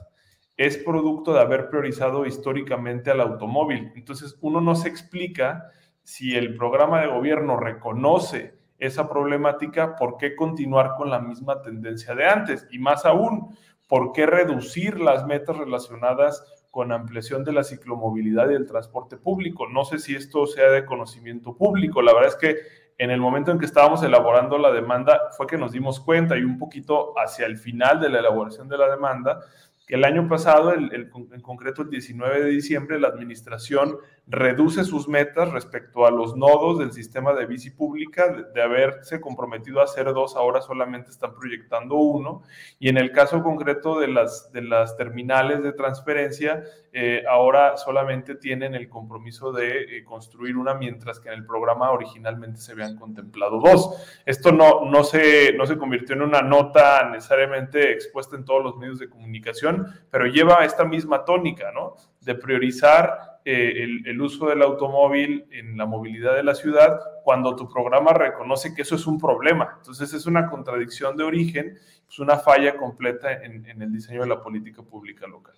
es 0.57 0.77
producto 0.77 1.33
de 1.33 1.41
haber 1.41 1.69
priorizado 1.69 2.25
históricamente 2.25 3.11
al 3.11 3.21
automóvil. 3.21 3.91
Entonces, 3.95 4.37
uno 4.41 4.61
no 4.61 4.75
se 4.75 4.89
explica 4.89 5.69
si 6.05 6.35
el 6.35 6.55
programa 6.55 7.01
de 7.01 7.07
gobierno 7.07 7.57
reconoce 7.57 8.53
esa 8.77 9.09
problemática, 9.09 9.95
¿por 9.95 10.17
qué 10.17 10.35
continuar 10.35 10.93
con 10.97 11.09
la 11.09 11.19
misma 11.19 11.63
tendencia 11.63 12.13
de 12.13 12.27
antes? 12.27 12.67
Y 12.69 12.77
más 12.77 13.05
aún, 13.05 13.57
¿por 13.87 14.11
qué 14.11 14.27
reducir 14.27 14.99
las 14.99 15.25
metas 15.25 15.57
relacionadas 15.57 16.45
con 16.69 16.91
ampliación 16.91 17.43
de 17.43 17.53
la 17.53 17.63
ciclomovilidad 17.63 18.51
y 18.51 18.53
el 18.53 18.67
transporte 18.67 19.17
público? 19.17 19.67
No 19.67 19.83
sé 19.83 19.97
si 19.97 20.15
esto 20.15 20.45
sea 20.45 20.69
de 20.69 20.85
conocimiento 20.85 21.57
público. 21.57 22.03
La 22.03 22.13
verdad 22.13 22.29
es 22.29 22.35
que 22.35 22.57
en 22.99 23.09
el 23.09 23.19
momento 23.19 23.51
en 23.51 23.57
que 23.57 23.65
estábamos 23.65 24.03
elaborando 24.03 24.59
la 24.59 24.71
demanda 24.71 25.31
fue 25.35 25.47
que 25.47 25.57
nos 25.57 25.71
dimos 25.71 25.99
cuenta 25.99 26.37
y 26.37 26.43
un 26.43 26.59
poquito 26.59 27.17
hacia 27.17 27.47
el 27.47 27.57
final 27.57 27.99
de 27.99 28.09
la 28.09 28.19
elaboración 28.19 28.69
de 28.69 28.77
la 28.77 28.89
demanda 28.91 29.39
que 29.87 29.95
el 29.95 30.03
año 30.03 30.27
pasado, 30.27 30.73
en 30.73 31.41
concreto 31.41 31.83
el 31.83 31.89
19 31.89 32.43
de 32.43 32.49
diciembre, 32.49 32.99
la 32.99 33.09
administración 33.09 33.97
reduce 34.27 34.83
sus 34.83 35.07
metas 35.07 35.51
respecto 35.51 36.05
a 36.05 36.11
los 36.11 36.35
nodos 36.35 36.79
del 36.79 36.91
sistema 36.91 37.33
de 37.33 37.45
bici 37.45 37.69
pública, 37.69 38.47
de, 38.53 38.61
haberse 38.61 39.21
comprometido 39.21 39.81
a 39.81 39.83
hacer 39.83 40.11
dos, 40.13 40.35
ahora 40.35 40.61
solamente 40.61 41.11
están 41.11 41.35
proyectando 41.35 41.95
uno, 41.95 42.41
y 42.79 42.89
en 42.89 42.97
el 42.97 43.11
caso 43.11 43.43
concreto 43.43 43.99
de 43.99 44.07
las, 44.07 44.51
de 44.51 44.63
las 44.63 44.97
terminales 44.97 45.61
de 45.61 45.73
transferencia, 45.73 46.63
eh, 46.91 47.23
ahora 47.29 47.77
solamente 47.77 48.35
tienen 48.35 48.73
el 48.73 48.89
compromiso 48.89 49.51
de 49.51 49.97
eh, 49.97 50.03
construir 50.03 50.57
una, 50.57 50.73
mientras 50.73 51.19
que 51.19 51.27
en 51.27 51.35
el 51.35 51.45
programa 51.45 51.91
originalmente 51.91 52.59
se 52.59 52.71
habían 52.71 52.97
contemplado 52.97 53.59
dos. 53.59 54.21
Esto 54.25 54.51
no, 54.51 54.85
no, 54.85 55.03
se, 55.03 55.53
no 55.53 55.67
se 55.67 55.77
convirtió 55.77 56.15
en 56.15 56.23
una 56.23 56.41
nota 56.41 57.07
necesariamente 57.09 57.91
expuesta 57.91 58.35
en 58.35 58.45
todos 58.45 58.63
los 58.63 58.77
medios 58.77 58.97
de 58.97 59.09
comunicación, 59.09 59.87
pero 60.09 60.25
lleva 60.25 60.65
esta 60.65 60.85
misma 60.85 61.25
tónica, 61.25 61.71
¿no? 61.71 61.95
De 62.21 62.33
priorizar 62.33 63.34
eh, 63.47 64.01
el, 64.05 64.19
uso 64.21 64.47
del 64.47 64.63
automóvil 64.63 65.45
en 65.51 65.77
la 65.77 65.85
movilidad 65.85 66.33
de 66.35 66.41
la 66.41 66.55
ciudad 66.55 66.99
cuando 67.23 67.55
tu 67.55 67.71
programa 67.71 68.11
reconoce 68.11 68.73
que 68.73 68.81
eso 68.81 68.95
es 68.95 69.05
un 69.05 69.19
problema. 69.19 69.75
Entonces 69.77 70.11
es 70.15 70.25
una 70.25 70.49
contradicción 70.49 71.15
de 71.15 71.25
origen, 71.25 71.77
es 72.09 72.17
una 72.17 72.39
falla 72.39 72.75
completa 72.75 73.43
en, 73.43 73.79
el 73.79 73.93
diseño 73.93 74.21
de 74.21 74.29
la 74.29 74.41
política 74.41 74.81
pública 74.81 75.27
local. 75.27 75.53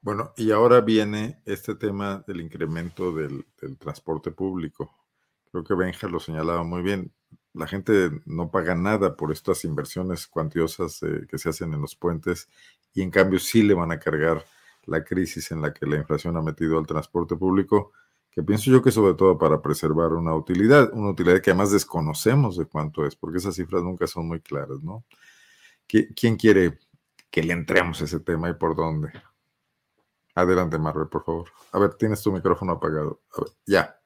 Bueno, 0.00 0.32
y 0.38 0.52
ahora 0.52 0.80
viene 0.80 1.42
este 1.44 1.74
tema 1.74 2.24
del 2.26 2.40
incremento 2.40 3.12
del, 3.12 3.44
transporte 3.78 4.30
público. 4.30 4.90
Creo 5.50 5.64
que 5.64 5.74
Benja 5.74 6.08
lo 6.08 6.18
señalaba 6.18 6.64
muy 6.64 6.80
bien. 6.80 7.12
La 7.52 7.66
gente 7.66 8.10
no 8.24 8.50
paga 8.50 8.74
nada 8.74 9.16
por 9.16 9.32
estas 9.32 9.66
inversiones 9.66 10.26
cuantiosas 10.26 11.02
eh, 11.02 11.26
que 11.28 11.36
se 11.36 11.50
hacen 11.50 11.74
en 11.74 11.82
los 11.82 11.94
puentes 11.94 12.48
y 12.94 13.02
en 13.02 13.10
cambio 13.10 13.38
sí 13.38 13.62
le 13.62 13.74
van 13.74 13.92
a 13.92 13.98
cargar 13.98 14.42
la 14.86 15.04
crisis 15.04 15.50
en 15.50 15.62
la 15.62 15.72
que 15.72 15.86
la 15.86 15.96
inflación 15.96 16.36
ha 16.36 16.42
metido 16.42 16.78
al 16.78 16.86
transporte 16.86 17.36
público, 17.36 17.92
que 18.30 18.42
pienso 18.42 18.70
yo 18.70 18.82
que 18.82 18.90
sobre 18.90 19.14
todo 19.14 19.38
para 19.38 19.60
preservar 19.60 20.12
una 20.12 20.34
utilidad, 20.34 20.90
una 20.92 21.10
utilidad 21.10 21.40
que 21.40 21.50
además 21.50 21.70
desconocemos 21.70 22.56
de 22.56 22.64
cuánto 22.64 23.06
es, 23.06 23.14
porque 23.14 23.38
esas 23.38 23.54
cifras 23.54 23.82
nunca 23.82 24.06
son 24.06 24.26
muy 24.26 24.40
claras, 24.40 24.82
¿no? 24.82 25.04
¿Quién 25.86 26.36
quiere 26.36 26.78
que 27.30 27.42
le 27.42 27.52
entremos 27.52 28.00
a 28.00 28.04
ese 28.04 28.20
tema 28.20 28.48
y 28.48 28.54
por 28.54 28.74
dónde? 28.74 29.12
Adelante, 30.34 30.78
Marvel, 30.78 31.08
por 31.08 31.24
favor. 31.24 31.48
A 31.72 31.78
ver, 31.78 31.94
tienes 31.94 32.22
tu 32.22 32.32
micrófono 32.32 32.72
apagado. 32.72 33.20
ya. 33.66 33.98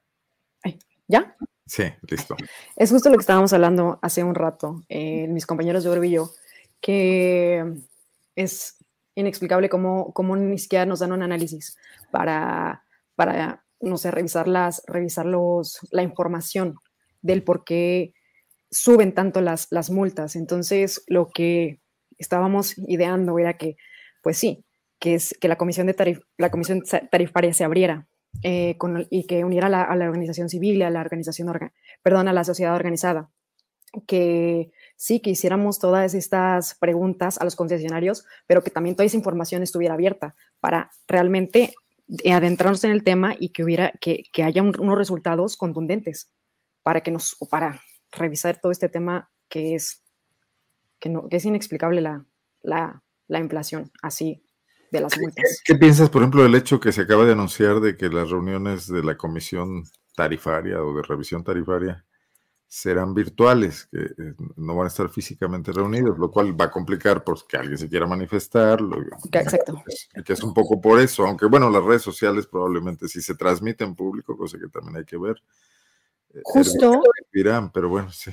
¿Ya? 1.09 1.37
Sí, 1.67 1.85
listo. 2.09 2.37
Es 2.75 2.91
justo 2.91 3.11
lo 3.11 3.17
que 3.17 3.21
estábamos 3.21 3.53
hablando 3.53 3.99
hace 4.03 4.25
un 4.25 4.35
rato, 4.35 4.83
eh, 4.89 5.29
mis 5.29 5.47
compañeros 5.47 5.85
de 5.85 6.07
y 6.07 6.11
yo, 6.11 6.31
que 6.81 7.75
es 8.35 8.76
inexplicable 9.17 9.69
cómo, 9.69 10.13
cómo 10.13 10.37
ni 10.37 10.59
siquiera 10.59 10.87
nos 10.87 11.01
dan 11.01 11.13
un 11.13 11.23
análisis 11.23 11.77
para, 12.13 12.85
para 13.17 13.65
no 13.81 13.97
sé, 13.97 14.11
revisar, 14.13 14.47
las, 14.47 14.83
revisar 14.87 15.27
los, 15.27 15.81
la 15.91 16.03
información 16.03 16.77
del 17.23 17.43
por 17.43 17.65
qué 17.65 18.15
suben 18.71 19.13
tanto 19.13 19.41
las, 19.41 19.69
las 19.71 19.91
multas. 19.91 20.37
Entonces, 20.37 21.03
lo 21.09 21.29
que 21.29 21.81
estábamos 22.19 22.79
ideando 22.79 23.39
era 23.39 23.57
que, 23.57 23.77
pues 24.23 24.39
sí, 24.39 24.65
que, 24.99 25.15
es, 25.15 25.37
que 25.41 25.49
la, 25.49 25.57
comisión 25.57 25.87
de 25.87 25.95
tarif, 25.95 26.21
la 26.37 26.51
comisión 26.51 26.83
tarifaria 27.11 27.53
se 27.53 27.65
abriera 27.65 28.07
eh, 28.43 28.77
con, 28.79 29.07
y 29.11 29.27
que 29.27 29.45
uniera 29.45 29.69
la, 29.69 29.83
a 29.83 29.97
la, 29.97 30.07
organización 30.07 30.49
civil, 30.49 30.83
a 30.83 30.91
la 30.91 31.01
organización, 31.01 31.49
perdón, 32.03 32.29
a 32.29 32.33
la 32.33 32.45
sociedad 32.45 32.75
organizada, 32.75 33.31
que 34.07 34.71
sí, 34.97 35.21
que 35.21 35.31
hiciéramos 35.31 35.79
todas 35.79 36.15
estas 36.15 36.75
preguntas 36.75 37.39
a 37.39 37.45
los 37.45 37.57
concesionarios, 37.57 38.25
pero 38.47 38.63
que 38.63 38.71
también 38.71 38.97
toda 38.97 39.07
esa 39.07 39.17
información 39.17 39.63
estuviera 39.63 39.95
abierta 39.95 40.35
para 40.61 40.91
realmente 41.07 41.75
eh, 42.23 42.33
adentrarnos 42.33 42.83
en 42.85 42.91
el 42.91 43.05
tema 43.05 43.35
y 43.39 43.51
que 43.51 43.63
hubiera, 43.63 43.93
que, 44.01 44.25
que 44.33 44.43
haya 44.43 44.63
unos 44.63 44.99
resultados 44.99 45.57
contundentes 45.57 46.31
para 46.83 47.03
que 47.03 47.11
nos, 47.11 47.37
para 47.51 47.83
revisar 48.13 48.61
todo 48.61 48.73
este 48.73 48.89
tema 48.89 49.31
que 49.49 49.75
es, 49.75 50.03
que 50.99 51.09
no, 51.09 51.29
que 51.29 51.37
es 51.37 51.45
inexplicable 51.45 52.01
la, 52.01 52.25
la, 52.63 53.03
la 53.29 53.39
inflación 53.41 53.93
así 54.03 54.43
de 54.91 55.01
las 55.01 55.19
multas. 55.19 55.63
¿Qué, 55.65 55.75
¿Qué 55.75 55.79
piensas, 55.79 56.11
por 56.11 56.23
ejemplo, 56.23 56.43
del 56.43 56.55
hecho 56.55 56.81
que 56.81 56.93
se 56.93 57.03
acaba 57.03 57.25
de 57.25 57.33
anunciar 57.33 57.81
de 57.81 57.97
que 57.97 58.09
las 58.09 58.31
reuniones 58.31 58.87
de 58.87 59.03
la 59.03 59.17
comisión 59.17 59.85
tarifaria 60.15 60.83
o 60.83 60.97
de 60.97 61.03
revisión 61.03 61.45
tarifaria 61.45 62.06
serán 62.69 63.15
virtuales, 63.15 63.87
que 63.87 64.01
eh, 64.01 64.35
no 64.57 64.75
van 64.75 64.87
a 64.87 64.89
estar 64.89 65.09
físicamente 65.09 65.73
reunidos, 65.73 66.19
lo 66.19 66.31
cual 66.31 66.59
va 66.61 66.67
a 66.67 66.71
complicar 66.71 67.23
pues, 67.23 67.45
que 67.45 67.57
alguien 67.57 67.79
se 67.79 67.89
quiera 67.89 68.07
manifestar. 68.07 68.81
Exacto. 69.33 69.83
Que 70.25 70.33
es 70.33 70.43
un 70.43 70.53
poco 70.53 70.81
por 70.81 71.01
eso, 71.01 71.25
aunque 71.25 71.47
bueno, 71.47 71.71
las 71.71 71.85
redes 71.85 72.03
sociales 72.03 72.47
probablemente 72.47 73.07
sí 73.09 73.21
se 73.21 73.35
transmiten 73.35 73.89
en 73.89 73.95
público, 73.95 74.37
cosa 74.37 74.59
que 74.59 74.69
también 74.69 74.97
hay 74.97 75.05
que 75.05 75.17
ver. 75.17 75.37
Eh, 76.35 76.41
Justo. 76.43 77.03
pero 77.73 77.89
bueno, 77.89 78.11
sí. 78.11 78.31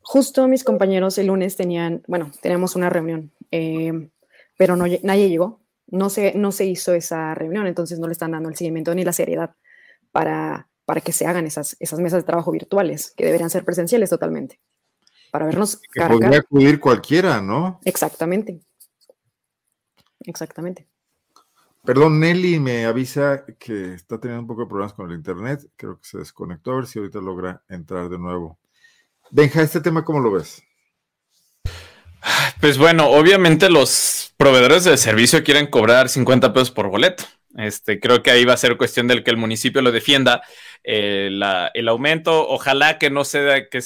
Justo 0.00 0.48
mis 0.48 0.64
compañeros 0.64 1.18
el 1.18 1.26
lunes 1.26 1.56
tenían, 1.56 2.02
bueno, 2.06 2.30
teníamos 2.40 2.76
una 2.76 2.88
reunión, 2.88 3.32
eh, 3.50 4.10
pero 4.56 4.76
no, 4.76 4.84
nadie 5.02 5.28
llegó, 5.28 5.60
no 5.86 6.08
se, 6.08 6.34
no 6.34 6.52
se 6.52 6.66
hizo 6.66 6.94
esa 6.94 7.34
reunión, 7.34 7.66
entonces 7.66 7.98
no 7.98 8.06
le 8.06 8.12
están 8.12 8.32
dando 8.32 8.48
el 8.48 8.56
seguimiento 8.56 8.94
ni 8.94 9.04
la 9.04 9.12
seriedad 9.12 9.54
para 10.12 10.68
para 10.84 11.00
que 11.00 11.12
se 11.12 11.26
hagan 11.26 11.46
esas, 11.46 11.76
esas 11.80 12.00
mesas 12.00 12.22
de 12.22 12.26
trabajo 12.26 12.50
virtuales, 12.50 13.12
que 13.16 13.24
deberían 13.24 13.50
ser 13.50 13.64
presenciales 13.64 14.10
totalmente, 14.10 14.60
para 15.30 15.46
vernos 15.46 15.80
que 15.92 16.00
podría 16.06 16.38
acudir 16.38 16.80
cualquiera, 16.80 17.40
¿no? 17.40 17.80
Exactamente. 17.84 18.60
Exactamente. 20.20 20.88
Perdón, 21.84 22.18
Nelly 22.18 22.60
me 22.60 22.86
avisa 22.86 23.44
que 23.58 23.92
está 23.92 24.18
teniendo 24.18 24.40
un 24.40 24.46
poco 24.46 24.62
de 24.62 24.68
problemas 24.68 24.94
con 24.94 25.10
el 25.10 25.16
internet. 25.16 25.68
Creo 25.76 25.98
que 26.00 26.08
se 26.08 26.16
desconectó. 26.16 26.72
A 26.72 26.76
ver 26.76 26.86
si 26.86 26.98
ahorita 26.98 27.20
logra 27.20 27.62
entrar 27.68 28.08
de 28.08 28.18
nuevo. 28.18 28.58
Benja, 29.30 29.60
¿este 29.60 29.82
tema 29.82 30.02
cómo 30.02 30.20
lo 30.20 30.32
ves? 30.32 30.62
Pues 32.60 32.78
bueno, 32.78 33.10
obviamente 33.10 33.68
los 33.68 34.32
proveedores 34.38 34.84
de 34.84 34.96
servicio 34.96 35.44
quieren 35.44 35.66
cobrar 35.66 36.08
50 36.08 36.54
pesos 36.54 36.70
por 36.70 36.88
boleto. 36.88 37.24
Este, 37.56 38.00
creo 38.00 38.22
que 38.22 38.30
ahí 38.30 38.44
va 38.44 38.54
a 38.54 38.56
ser 38.56 38.76
cuestión 38.76 39.06
del 39.06 39.22
que 39.22 39.30
el 39.30 39.36
municipio 39.36 39.82
lo 39.82 39.92
defienda. 39.92 40.42
Eh, 40.82 41.30
el 41.74 41.88
aumento, 41.88 42.48
ojalá 42.48 42.98
que 42.98 43.10
no 43.10 43.24
sea 43.24 43.68
que, 43.68 43.80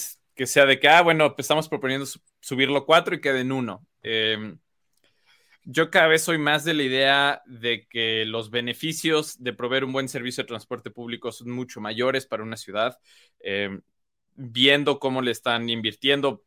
sea 0.46 0.66
de 0.66 0.80
que, 0.80 0.88
ah, 0.88 1.02
bueno, 1.02 1.34
pues 1.34 1.44
estamos 1.44 1.68
proponiendo 1.68 2.06
subirlo 2.40 2.86
cuatro 2.86 3.14
y 3.14 3.20
quede 3.20 3.40
en 3.40 3.52
uno. 3.52 3.86
Em, 4.02 4.58
yo 5.64 5.90
cada 5.90 6.06
vez 6.06 6.22
soy 6.22 6.38
más 6.38 6.64
de 6.64 6.74
la 6.74 6.82
idea 6.82 7.42
de 7.46 7.86
que 7.88 8.24
los 8.24 8.50
beneficios 8.50 9.42
de 9.42 9.52
proveer 9.52 9.84
un 9.84 9.92
buen 9.92 10.08
servicio 10.08 10.42
de 10.42 10.48
transporte 10.48 10.90
público 10.90 11.30
son 11.30 11.50
mucho 11.50 11.80
mayores 11.80 12.26
para 12.26 12.42
una 12.42 12.56
ciudad. 12.56 12.98
Em, 13.40 13.82
viendo 14.34 14.98
cómo 14.98 15.20
le 15.20 15.32
están 15.32 15.68
invirtiendo, 15.68 16.44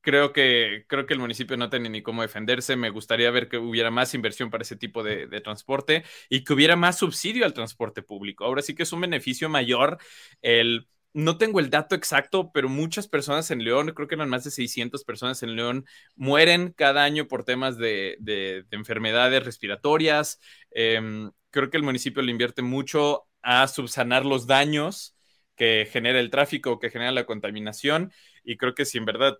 creo 0.00 0.32
que, 0.32 0.84
creo 0.88 1.06
que 1.06 1.14
el 1.14 1.20
municipio 1.20 1.56
no 1.56 1.70
tiene 1.70 1.88
ni 1.90 2.02
cómo 2.02 2.22
defenderse. 2.22 2.76
Me 2.76 2.90
gustaría 2.90 3.30
ver 3.30 3.48
que 3.48 3.58
hubiera 3.58 3.90
más 3.90 4.14
inversión 4.14 4.50
para 4.50 4.62
ese 4.62 4.76
tipo 4.76 5.02
de, 5.02 5.28
transporte 5.40 6.04
y 6.28 6.44
que 6.44 6.52
hubiera 6.52 6.76
más 6.76 6.98
subsidio 6.98 7.44
al 7.44 7.54
transporte 7.54 8.02
público. 8.02 8.44
Ahora 8.44 8.62
sí 8.62 8.74
que 8.74 8.82
es 8.84 8.92
un 8.92 9.02
beneficio 9.02 9.48
mayor 9.48 9.98
el... 10.42 10.88
No 11.12 11.38
tengo 11.38 11.58
el 11.58 11.70
dato 11.70 11.96
exacto, 11.96 12.52
pero 12.52 12.68
muchas 12.68 13.08
personas 13.08 13.50
en 13.50 13.64
León, 13.64 13.90
creo 13.96 14.06
que 14.06 14.14
eran 14.14 14.28
más 14.28 14.44
de 14.44 14.52
600 14.52 15.02
personas 15.02 15.42
en 15.42 15.56
León, 15.56 15.84
mueren 16.14 16.72
cada 16.72 17.02
año 17.02 17.26
por 17.26 17.42
temas 17.42 17.76
de, 17.78 18.64
enfermedades 18.70 19.44
respiratorias. 19.44 20.38
Em, 20.70 21.32
creo 21.50 21.68
que 21.68 21.78
el 21.78 21.82
municipio 21.82 22.22
le 22.22 22.30
invierte 22.30 22.62
mucho 22.62 23.26
a 23.42 23.66
subsanar 23.66 24.24
los 24.24 24.46
daños 24.46 25.16
que 25.56 25.88
genera 25.90 26.20
el 26.20 26.30
tráfico, 26.30 26.78
que 26.78 26.90
genera 26.90 27.10
la 27.10 27.26
contaminación. 27.26 28.12
Y 28.44 28.56
creo 28.56 28.74
que 28.74 28.84
si 28.84 28.98
en 28.98 29.04
verdad 29.04 29.38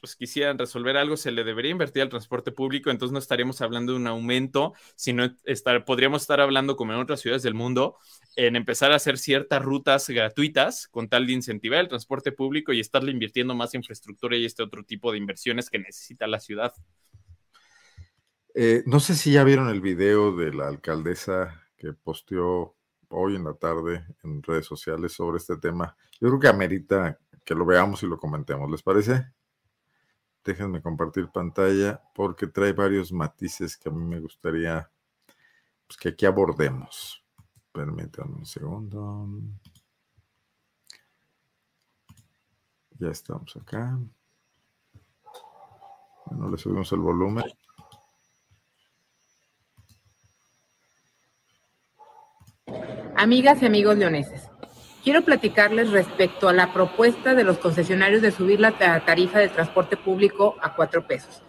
pues 0.00 0.16
quisieran 0.16 0.58
resolver 0.58 0.96
algo, 0.96 1.16
se 1.16 1.30
le 1.30 1.44
debería 1.44 1.70
invertir 1.70 2.02
al 2.02 2.08
transporte 2.08 2.52
público, 2.52 2.90
entonces 2.90 3.12
no 3.12 3.18
estaríamos 3.18 3.60
hablando 3.60 3.92
de 3.92 3.98
un 3.98 4.06
aumento, 4.06 4.74
sino 4.94 5.34
estar, 5.44 5.84
podríamos 5.84 6.22
estar 6.22 6.40
hablando, 6.40 6.76
como 6.76 6.92
en 6.92 7.00
otras 7.00 7.20
ciudades 7.20 7.42
del 7.42 7.54
mundo, 7.54 7.96
en 8.36 8.56
empezar 8.56 8.92
a 8.92 8.96
hacer 8.96 9.18
ciertas 9.18 9.62
rutas 9.62 10.08
gratuitas 10.08 10.88
con 10.88 11.08
tal 11.08 11.26
de 11.26 11.32
incentivar 11.32 11.80
el 11.80 11.88
transporte 11.88 12.32
público 12.32 12.72
y 12.72 12.80
estarle 12.80 13.10
invirtiendo 13.10 13.54
más 13.54 13.74
infraestructura 13.74 14.36
y 14.36 14.44
este 14.44 14.62
otro 14.62 14.84
tipo 14.84 15.12
de 15.12 15.18
inversiones 15.18 15.70
que 15.70 15.78
necesita 15.78 16.26
la 16.26 16.40
ciudad. 16.40 16.74
Eh, 18.54 18.82
no 18.86 19.00
sé 19.00 19.14
si 19.14 19.32
ya 19.32 19.44
vieron 19.44 19.68
el 19.68 19.80
video 19.80 20.34
de 20.34 20.52
la 20.52 20.68
alcaldesa 20.68 21.62
que 21.76 21.92
posteó 21.92 22.74
hoy 23.08 23.36
en 23.36 23.44
la 23.44 23.54
tarde 23.54 24.04
en 24.24 24.42
redes 24.42 24.66
sociales 24.66 25.12
sobre 25.12 25.38
este 25.38 25.56
tema. 25.56 25.96
Yo 26.20 26.28
creo 26.28 26.40
que 26.40 26.48
amerita 26.48 27.18
que 27.44 27.54
lo 27.54 27.64
veamos 27.64 28.02
y 28.02 28.06
lo 28.06 28.18
comentemos. 28.18 28.70
¿Les 28.70 28.82
parece? 28.82 29.26
Déjenme 30.46 30.80
compartir 30.80 31.28
pantalla 31.28 32.00
porque 32.14 32.46
trae 32.46 32.72
varios 32.72 33.10
matices 33.10 33.76
que 33.76 33.88
a 33.88 33.92
mí 33.92 34.04
me 34.04 34.20
gustaría 34.20 34.88
pues, 35.88 35.96
que 35.96 36.10
aquí 36.10 36.24
abordemos. 36.24 37.20
Permítanme 37.72 38.36
un 38.36 38.46
segundo. 38.46 39.28
Ya 42.96 43.08
estamos 43.08 43.56
acá. 43.56 43.98
Bueno, 46.26 46.48
le 46.48 46.58
subimos 46.58 46.92
el 46.92 47.00
volumen. 47.00 47.44
Amigas 53.16 53.62
y 53.62 53.66
amigos 53.66 53.96
leoneses, 53.96 54.48
quiero 55.06 55.22
platicarles 55.22 55.92
respecto 55.92 56.48
a 56.48 56.52
la 56.52 56.72
propuesta 56.72 57.36
de 57.36 57.44
los 57.44 57.58
concesionarios 57.58 58.22
de 58.22 58.32
subir 58.32 58.58
la 58.58 58.76
tarifa 58.76 59.38
del 59.38 59.52
transporte 59.52 59.96
público 59.96 60.56
a 60.60 60.74
cuatro 60.74 61.06
pesos. 61.06 61.42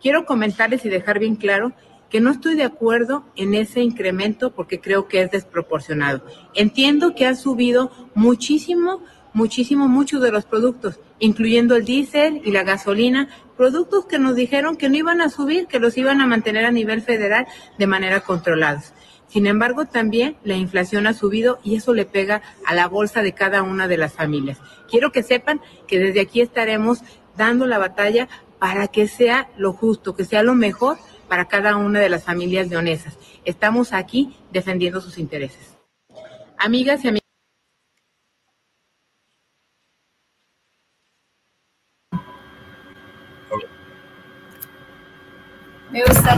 Quiero 0.00 0.24
comentarles 0.24 0.84
y 0.84 0.90
dejar 0.90 1.18
bien 1.18 1.34
claro 1.34 1.72
que 2.08 2.20
no 2.20 2.30
estoy 2.30 2.54
de 2.54 2.62
acuerdo 2.62 3.24
en 3.34 3.54
ese 3.54 3.80
incremento 3.80 4.52
porque 4.52 4.80
creo 4.80 5.08
que 5.08 5.22
es 5.22 5.30
desproporcionado. 5.32 6.24
Entiendo 6.54 7.16
que 7.16 7.26
ha 7.26 7.34
subido 7.34 7.90
muchísimo, 8.14 9.02
muchísimo, 9.32 9.88
muchos 9.88 10.22
de 10.22 10.30
los 10.30 10.44
productos, 10.44 11.00
incluyendo 11.18 11.74
el 11.74 11.84
diésel 11.84 12.40
y 12.44 12.52
la 12.52 12.62
gasolina, 12.62 13.28
productos 13.56 14.06
que 14.06 14.20
nos 14.20 14.36
dijeron 14.36 14.76
que 14.76 14.88
no 14.88 14.96
iban 14.96 15.20
a 15.20 15.30
subir, 15.30 15.66
que 15.66 15.80
los 15.80 15.98
iban 15.98 16.20
a 16.20 16.28
mantener 16.28 16.64
a 16.64 16.70
nivel 16.70 17.02
federal 17.02 17.48
de 17.76 17.86
manera 17.88 18.20
controlada. 18.20 18.84
Sin 19.30 19.46
embargo, 19.46 19.84
también 19.84 20.36
la 20.42 20.56
inflación 20.56 21.06
ha 21.06 21.14
subido 21.14 21.60
y 21.62 21.76
eso 21.76 21.94
le 21.94 22.04
pega 22.04 22.42
a 22.66 22.74
la 22.74 22.88
bolsa 22.88 23.22
de 23.22 23.32
cada 23.32 23.62
una 23.62 23.86
de 23.86 23.96
las 23.96 24.12
familias. 24.12 24.58
Quiero 24.90 25.12
que 25.12 25.22
sepan 25.22 25.60
que 25.86 26.00
desde 26.00 26.20
aquí 26.20 26.40
estaremos 26.40 27.02
dando 27.36 27.68
la 27.68 27.78
batalla 27.78 28.28
para 28.58 28.88
que 28.88 29.06
sea 29.06 29.48
lo 29.56 29.72
justo, 29.72 30.16
que 30.16 30.24
sea 30.24 30.42
lo 30.42 30.54
mejor 30.56 30.98
para 31.28 31.46
cada 31.46 31.76
una 31.76 32.00
de 32.00 32.08
las 32.08 32.24
familias 32.24 32.68
leonesas. 32.68 33.18
Estamos 33.44 33.92
aquí 33.92 34.36
defendiendo 34.50 35.00
sus 35.00 35.16
intereses. 35.16 35.76
Amigas 36.58 37.04
y 37.04 37.08
amigos. 37.08 37.19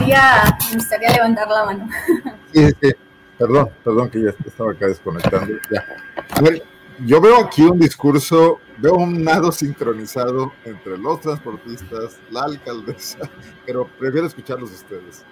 Gustaría, 0.03 0.57
me 0.69 0.75
gustaría 0.75 1.11
levantar 1.11 1.47
la 1.47 1.65
mano. 1.65 1.89
Sí, 2.53 2.67
sí. 2.81 2.91
Perdón, 3.37 3.71
perdón 3.83 4.09
que 4.11 4.21
ya 4.21 4.29
estaba 4.45 4.71
acá 4.71 4.87
desconectando. 4.87 5.55
Ya. 5.71 5.83
A 6.37 6.41
ver, 6.41 6.63
yo 6.99 7.19
veo 7.19 7.39
aquí 7.43 7.63
un 7.63 7.79
discurso, 7.79 8.59
veo 8.77 8.93
un 8.93 9.23
nado 9.23 9.51
sincronizado 9.51 10.53
entre 10.63 10.99
los 10.99 11.19
transportistas, 11.19 12.19
la 12.29 12.43
alcaldesa, 12.43 13.17
pero 13.65 13.87
prefiero 13.87 14.27
escucharlos 14.27 14.71
ustedes. 14.71 15.25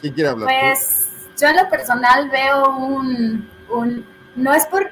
¿Quién 0.00 0.14
quiere 0.14 0.30
hablar? 0.30 0.48
Pues 0.48 1.08
yo 1.36 1.48
en 1.48 1.56
lo 1.56 1.68
personal 1.68 2.30
veo 2.30 2.76
un, 2.76 3.48
un 3.68 4.06
no 4.36 4.54
es 4.54 4.66
por... 4.66 4.90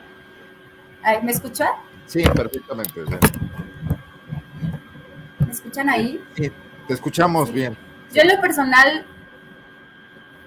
¿Me 1.23 1.31
escuchan? 1.31 1.69
Sí, 2.07 2.25
perfectamente. 2.35 3.05
¿Me 5.39 5.53
escuchan 5.53 5.89
ahí? 5.89 6.21
Sí, 6.35 6.53
te 6.89 6.95
escuchamos 6.95 7.53
bien. 7.53 7.77
Yo 8.13 8.23
en 8.23 8.29
lo 8.29 8.41
personal 8.41 9.05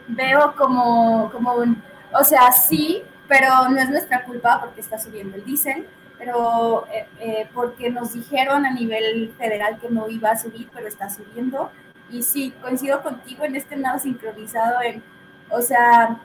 veo 0.08 0.56
como, 0.58 1.30
como 1.32 1.54
un, 1.54 1.82
o 2.12 2.24
sea, 2.24 2.52
sí, 2.52 3.04
pero 3.28 3.70
no 3.70 3.80
es 3.80 3.90
nuestra 3.90 4.24
culpa 4.24 4.60
porque 4.60 4.82
está 4.82 5.00
subiendo 5.00 5.38
el 5.38 5.46
diésel, 5.46 5.88
pero 6.18 6.88
eh, 6.92 7.08
eh, 7.20 7.50
porque 7.54 7.92
nos 7.92 8.14
dijeron 8.14 8.66
a 8.66 8.74
nivel 8.74 9.32
federal 9.38 9.80
que 9.80 9.90
no 9.90 10.10
iba 10.10 10.32
a 10.32 10.38
subir, 10.38 10.68
pero 10.74 10.88
está 10.88 11.10
subiendo. 11.10 11.72
Y 12.10 12.24
sí, 12.24 12.54
coincido 12.62 13.02
contigo 13.04 13.46
en 13.46 13.56
este 13.56 13.78
nado 13.78 14.00
sincronizado, 14.00 14.82
en, 14.82 15.02
o 15.50 15.62
sea, 15.62 16.18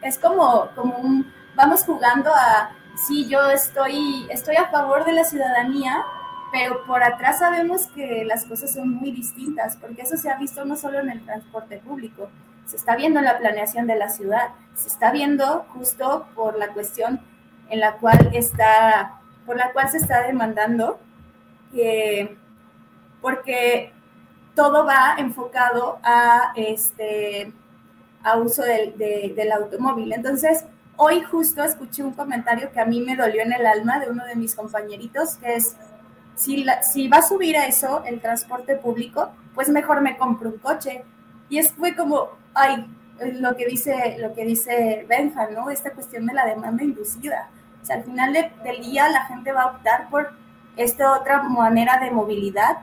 es 0.00 0.18
como, 0.18 0.70
como 0.74 0.96
un, 0.96 1.30
vamos 1.54 1.84
jugando 1.84 2.30
a, 2.34 2.70
sí, 2.96 3.28
yo 3.28 3.50
estoy, 3.50 4.26
estoy 4.30 4.56
a 4.56 4.68
favor 4.68 5.04
de 5.04 5.12
la 5.12 5.24
ciudadanía, 5.24 6.04
pero 6.52 6.84
por 6.86 7.02
atrás 7.02 7.38
sabemos 7.40 7.86
que 7.88 8.24
las 8.24 8.44
cosas 8.44 8.72
son 8.72 8.90
muy 8.90 9.10
distintas, 9.10 9.76
porque 9.76 10.02
eso 10.02 10.16
se 10.16 10.30
ha 10.30 10.36
visto 10.36 10.64
no 10.64 10.76
solo 10.76 11.00
en 11.00 11.10
el 11.10 11.24
transporte 11.24 11.78
público, 11.78 12.30
se 12.66 12.76
está 12.76 12.96
viendo 12.96 13.18
en 13.18 13.24
la 13.24 13.38
planeación 13.38 13.86
de 13.86 13.96
la 13.96 14.08
ciudad, 14.08 14.50
se 14.74 14.88
está 14.88 15.10
viendo 15.10 15.66
justo 15.72 16.26
por 16.34 16.58
la 16.58 16.68
cuestión 16.68 17.20
en 17.70 17.80
la 17.80 17.96
cual 17.96 18.30
está, 18.32 19.20
por 19.46 19.56
la 19.56 19.72
cual 19.72 19.88
se 19.88 19.98
está 19.98 20.22
demandando, 20.22 20.98
que, 21.72 22.36
porque 23.20 23.92
todo 24.54 24.84
va 24.84 25.14
enfocado 25.18 25.98
a 26.02 26.52
este 26.56 27.52
a 28.24 28.36
uso 28.36 28.62
del, 28.62 28.96
del 28.98 29.52
automóvil. 29.52 30.12
Entonces, 30.12 30.64
hoy 30.96 31.22
justo 31.22 31.62
escuché 31.62 32.02
un 32.02 32.12
comentario 32.12 32.70
que 32.72 32.80
a 32.80 32.84
mí 32.84 33.00
me 33.00 33.16
dolió 33.16 33.42
en 33.42 33.52
el 33.52 33.64
alma 33.64 34.00
de 34.00 34.10
uno 34.10 34.24
de 34.26 34.34
mis 34.34 34.54
compañeritos, 34.54 35.36
que 35.36 35.54
es, 35.54 35.76
si, 36.38 37.08
va 37.08 37.18
a 37.18 37.22
subir 37.22 37.56
a 37.56 37.66
eso 37.66 38.02
el 38.06 38.20
transporte 38.20 38.76
público, 38.76 39.30
pues 39.54 39.68
mejor 39.68 40.00
me 40.00 40.16
compro 40.16 40.50
un 40.50 40.58
coche. 40.58 41.04
Y 41.48 41.58
es, 41.58 41.72
fue 41.72 41.96
como, 41.96 42.28
ay, 42.54 42.86
lo 43.34 43.56
que 43.56 43.66
dice, 43.66 44.16
lo 44.20 44.32
que 44.34 44.44
dice 44.44 45.04
Benja, 45.08 45.48
¿no? 45.50 45.70
Esta 45.70 45.92
cuestión 45.92 46.26
de 46.26 46.34
la 46.34 46.46
demanda 46.46 46.84
inducida. 46.84 47.50
O 47.82 47.84
sea, 47.84 47.96
al 47.96 48.04
final 48.04 48.32
del 48.32 48.80
día 48.80 49.08
la 49.08 49.24
gente 49.26 49.52
va 49.52 49.62
a 49.62 49.66
optar 49.66 50.08
por 50.10 50.30
esta 50.76 51.18
otra 51.18 51.42
manera 51.42 51.98
de 51.98 52.12
movilidad, 52.12 52.78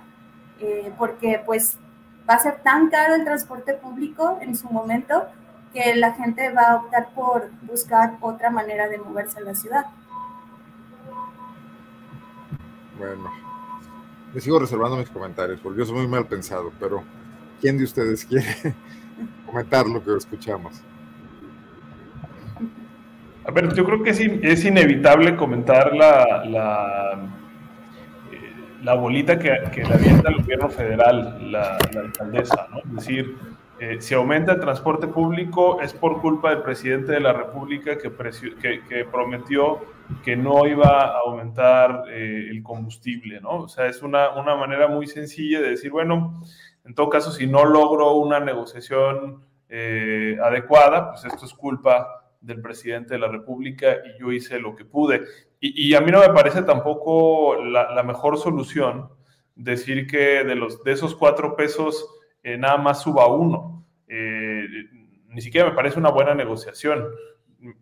eh, 0.60 0.92
porque 0.98 1.42
pues 1.46 1.78
va 2.30 2.36
a 2.36 2.40
ser 2.40 2.62
tan 2.62 2.90
caro 2.90 3.16
el 3.16 3.24
transporte 3.24 3.74
público 3.74 4.38
en 4.42 4.56
su 4.56 4.70
momento 4.70 5.28
que 5.74 5.96
la 5.96 6.14
gente 6.14 6.52
va 6.52 6.64
a 6.64 6.76
optar 6.78 7.10
por 7.16 7.52
buscar 7.62 8.18
otra 8.20 8.50
manera 8.50 8.90
de 8.90 8.98
moverse 8.98 9.40
en 9.40 9.46
la 9.46 9.56
ciudad. 9.56 9.86
Bueno, 12.98 13.32
me 14.34 14.42
sigo 14.42 14.60
reservando 14.60 14.98
mis 14.98 15.10
comentarios 15.10 15.60
porque 15.62 15.80
yo 15.80 15.86
soy 15.86 15.96
muy 15.96 16.08
mal 16.08 16.26
pensado, 16.26 16.72
pero 16.80 17.04
¿quién 17.62 17.78
de 17.78 17.84
ustedes 17.84 18.26
quiere 18.26 18.46
comentar 19.46 19.88
lo 19.88 20.04
que 20.04 20.16
escuchamos. 20.18 20.82
A 23.48 23.52
ver, 23.52 23.74
yo 23.74 23.86
creo 23.86 24.02
que 24.04 24.10
es, 24.10 24.66
inevitable 24.66 25.36
comentar 25.36 25.96
la, 25.96 26.44
la, 26.46 27.30
eh, 28.32 28.54
la 28.84 28.96
bolita 28.96 29.38
que, 29.38 29.52
que, 29.72 29.84
le 29.84 29.94
avienta 29.94 30.30
el 30.30 30.38
gobierno 30.38 30.70
federal, 30.70 31.52
la, 31.52 31.78
la 31.94 32.02
alcaldesa, 32.02 32.68
¿no? 32.72 32.80
Es 32.80 32.96
decir, 32.96 33.38
eh, 33.80 33.98
si 34.00 34.16
aumenta 34.16 34.54
el 34.54 34.60
transporte 34.60 35.08
público 35.08 35.80
es 35.80 35.94
por 35.94 36.22
culpa 36.22 36.50
del 36.50 36.64
presidente 36.64 37.12
de 37.12 37.20
la 37.20 37.34
República 37.34 37.98
que, 37.98 38.12
que, 38.60 38.82
que 38.88 39.06
prometió 39.06 39.82
que 40.24 40.36
no 40.36 40.68
iba 40.68 40.88
a 40.88 41.20
aumentar 41.20 42.06
eh, 42.10 42.48
el 42.50 42.62
combustible, 42.64 43.42
¿no? 43.42 43.64
O 43.64 43.68
sea, 43.68 43.88
es 43.88 44.02
una, 44.02 44.32
una 44.40 44.56
manera 44.56 44.88
muy 44.88 45.08
sencilla 45.08 45.62
de 45.62 45.70
decir, 45.72 45.92
bueno, 45.92 46.42
en 46.84 46.94
todo 46.94 47.10
caso, 47.10 47.32
si 47.32 47.48
no 47.48 47.66
logro 47.66 48.14
una 48.14 48.40
negociación 48.40 49.44
eh, 49.70 50.38
adecuada, 50.42 51.12
pues 51.12 51.26
esto 51.26 51.46
es 51.46 51.54
culpa 51.54 52.08
del 52.40 52.62
presidente 52.62 53.16
de 53.16 53.20
la 53.20 53.28
República 53.28 53.98
y 54.06 54.20
yo 54.20 54.32
hice 54.32 54.60
lo 54.60 54.76
que 54.76 54.86
pude. 54.86 55.24
Y, 55.60 55.96
a 55.96 56.02
mí 56.02 56.12
no 56.12 56.20
me 56.20 56.30
parece 56.30 56.62
tampoco 56.62 57.56
la, 57.64 58.04
mejor 58.04 58.38
solución 58.38 59.10
decir 59.56 60.06
que 60.06 60.44
de, 60.44 60.54
los, 60.54 60.84
de 60.84 60.92
esos 60.92 61.16
cuatro 61.16 61.56
pesos 61.56 62.08
eh, 62.44 62.56
nada 62.56 62.78
más 62.78 63.02
suba 63.02 63.26
uno. 63.28 63.84
Ni 64.08 65.42
siquiera 65.42 65.70
me 65.70 65.76
parece 65.76 65.98
una 65.98 66.12
buena 66.12 66.36
negociación. 66.36 67.08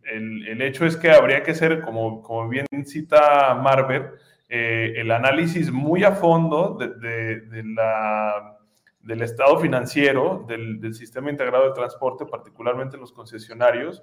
El, 0.03 0.61
hecho 0.61 0.85
es 0.85 0.97
que 0.97 1.11
habría 1.11 1.43
que 1.43 1.53
ser, 1.53 1.81
como, 1.81 2.21
como 2.21 2.49
bien 2.49 2.65
cita 2.85 3.55
Marver, 3.55 4.13
el 4.49 5.09
análisis 5.11 5.71
muy 5.71 6.03
a 6.03 6.11
fondo 6.11 6.77
de 6.77 7.63
la 7.65 8.53
del 9.03 9.21
estado 9.21 9.59
financiero 9.59 10.45
del, 10.47 10.93
sistema 10.93 11.29
integrado 11.29 11.65
de 11.65 11.73
transporte, 11.73 12.25
particularmente 12.25 12.97
los 12.97 13.11
concesionarios, 13.11 14.01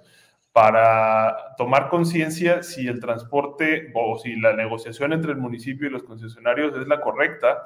para 0.52 1.54
tomar 1.56 1.88
conciencia 1.88 2.62
si 2.62 2.86
el 2.86 3.00
transporte 3.00 3.92
o 3.94 4.18
si 4.18 4.36
la 4.36 4.52
negociación 4.52 5.12
entre 5.12 5.32
el 5.32 5.38
municipio 5.38 5.86
y 5.86 5.90
los 5.90 6.02
concesionarios 6.02 6.76
es 6.76 6.86
la 6.86 7.00
correcta. 7.00 7.62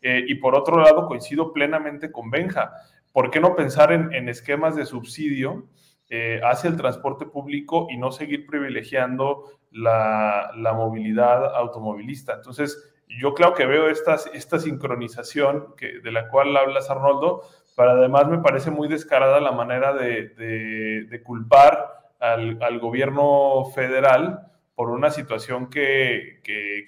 Eh, 0.00 0.24
y 0.26 0.36
por 0.36 0.54
otro 0.54 0.78
lado, 0.80 1.06
coincido 1.06 1.52
plenamente 1.52 2.10
con 2.10 2.30
Benja. 2.30 2.72
¿Por 3.12 3.30
qué 3.30 3.40
no 3.40 3.56
pensar 3.56 3.92
en, 3.92 4.28
esquemas 4.28 4.76
de 4.76 4.86
subsidio 4.86 5.66
eh, 6.10 6.40
hacia 6.42 6.70
el 6.70 6.76
transporte 6.76 7.26
público 7.26 7.86
y 7.90 7.96
no 7.96 8.10
seguir 8.12 8.46
privilegiando 8.46 9.44
la, 9.70 10.52
la 10.56 10.72
movilidad 10.72 11.56
automovilista? 11.56 12.34
Entonces, 12.34 12.94
yo 13.08 13.34
claro 13.34 13.54
que 13.54 13.66
veo 13.66 13.88
esta, 13.88 14.16
esta 14.34 14.58
sincronización 14.58 15.74
que, 15.76 16.00
de 16.00 16.12
la 16.12 16.28
cual 16.28 16.56
hablas, 16.56 16.90
Arnoldo, 16.90 17.42
pero 17.76 17.92
además 17.92 18.28
me 18.28 18.38
parece 18.38 18.70
muy 18.70 18.88
descarada 18.88 19.40
la 19.40 19.52
manera 19.52 19.92
de, 19.92 21.22
culpar 21.24 22.10
al, 22.18 22.78
gobierno 22.80 23.64
federal 23.74 24.50
por 24.74 24.90
una 24.90 25.10
situación 25.10 25.70
que, 25.70 26.40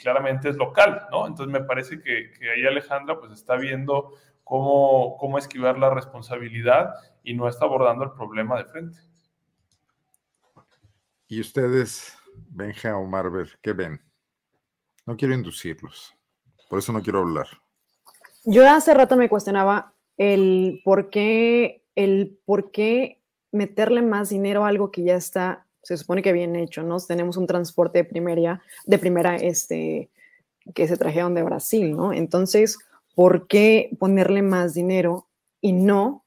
claramente 0.02 0.48
es 0.48 0.56
local, 0.56 1.06
¿no? 1.10 1.26
Entonces 1.26 1.52
me 1.52 1.64
parece 1.64 2.00
que, 2.00 2.32
ahí 2.52 2.66
Alejandra 2.66 3.18
pues 3.18 3.32
está 3.32 3.56
viendo 3.56 4.12
cómo, 4.44 5.16
cómo 5.16 5.38
esquivar 5.38 5.78
la 5.78 5.90
responsabilidad 5.90 6.94
y 7.22 7.34
no 7.34 7.48
está 7.48 7.64
abordando 7.64 8.04
el 8.04 8.12
problema 8.12 8.58
de 8.58 8.64
frente. 8.64 8.98
¿Y 11.30 11.40
ustedes, 11.40 12.12
Benja 12.48 12.96
o 12.96 13.06
Marver, 13.06 13.48
qué 13.62 13.72
ven? 13.72 14.00
No 15.06 15.16
quiero 15.16 15.32
inducirlos. 15.32 16.12
Por 16.68 16.80
eso 16.80 16.92
no 16.92 17.00
quiero 17.04 17.20
hablar. 17.20 17.46
Yo 18.44 18.68
hace 18.68 18.92
rato 18.94 19.16
me 19.16 19.28
cuestionaba 19.28 19.94
el 20.16 20.80
por 20.84 21.08
qué, 21.08 21.84
el 21.94 22.36
por 22.44 22.72
qué 22.72 23.22
meterle 23.52 24.02
más 24.02 24.30
dinero 24.30 24.64
a 24.64 24.68
algo 24.68 24.90
que 24.90 25.04
ya 25.04 25.14
está, 25.14 25.68
se 25.84 25.96
supone 25.96 26.20
que 26.20 26.32
bien 26.32 26.56
hecho, 26.56 26.82
¿no? 26.82 26.98
Tenemos 26.98 27.36
un 27.36 27.46
transporte 27.46 28.00
de 28.00 28.04
primera, 28.06 28.60
de 28.86 28.98
primera, 28.98 29.36
este, 29.36 30.10
que 30.74 30.88
se 30.88 30.96
trajeron 30.96 31.36
de 31.36 31.44
Brasil, 31.44 31.92
¿no? 31.92 32.12
Entonces, 32.12 32.76
¿por 33.14 33.46
qué 33.46 33.96
ponerle 34.00 34.42
más 34.42 34.74
dinero 34.74 35.28
y 35.60 35.74
no, 35.74 36.24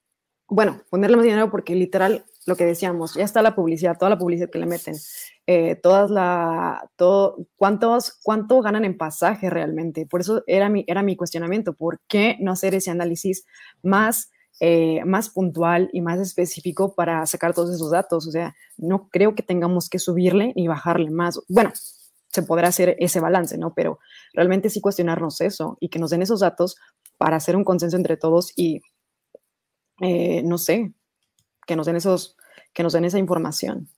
bueno, 0.47 0.81
ponerle 0.89 1.17
más 1.17 1.25
dinero 1.25 1.51
porque 1.51 1.75
literal, 1.75 2.23
lo 2.45 2.56
que 2.56 2.65
decíamos, 2.65 3.15
ya 3.15 3.23
está 3.23 3.41
la 3.41 3.56
publicidad, 3.56 3.97
toda 3.97 4.10
la 4.10 4.17
publicidad 4.17 4.49
que 4.49 4.60
le 4.60 4.65
meten, 4.65 4.95
eh, 5.47 5.75
todas 5.75 6.10
la, 6.10 6.89
todo, 6.95 7.38
¿cuántos, 7.56 8.19
cuánto 8.21 8.62
ganan 8.62 8.86
en 8.86 8.97
pasaje 8.97 9.49
realmente? 9.49 10.06
Por 10.06 10.21
eso 10.21 10.43
era 10.47 10.69
mi, 10.69 10.84
era 10.88 11.03
mi 11.03 11.15
cuestionamiento, 11.15 11.73
¿por 11.73 12.01
qué 12.08 12.38
no 12.39 12.51
hacer 12.51 12.75
ese 12.75 12.91
análisis 12.91 13.45
más, 13.82 14.32
eh, 14.60 15.03
más 15.06 15.29
puntual 15.29 15.89
y 15.93 16.01
más 16.01 16.19
específico 16.19 16.95
para 16.95 17.25
sacar 17.25 17.53
todos 17.53 17.73
esos 17.73 17.91
datos? 17.91 18.27
O 18.27 18.32
sea, 18.32 18.56
no 18.77 19.10
creo 19.10 19.36
que 19.36 19.43
tengamos 19.43 19.89
que 19.89 19.99
subirle 19.99 20.53
ni 20.56 20.67
bajarle 20.67 21.12
más. 21.12 21.39
Bueno, 21.47 21.71
se 22.34 22.43
podrá 22.43 22.69
hacer 22.69 22.95
ese 22.99 23.19
balance, 23.19 23.58
¿no? 23.58 23.73
Pero 23.73 23.99
realmente 24.34 24.69
sí 24.69 24.82
cuestionarnos 24.82 25.39
eso 25.39 25.77
y 25.79 25.89
que 25.89 25.99
nos 25.99 26.10
den 26.10 26.23
esos 26.23 26.39
datos 26.39 26.75
para 27.17 27.38
hacer 27.38 27.56
un 27.56 27.63
consenso 27.63 27.95
entre 27.95 28.17
todos 28.17 28.51
y, 28.56 28.82
eh, 30.01 30.41
no 30.43 30.58
sé, 30.58 30.93
que 31.65 31.76
nos 31.76 31.86
den 31.86 31.95
esos, 31.95 32.38
que 32.73 32.84
nos 32.84 32.93
den 32.93 33.06
esa 33.06 33.19
información 33.19 33.89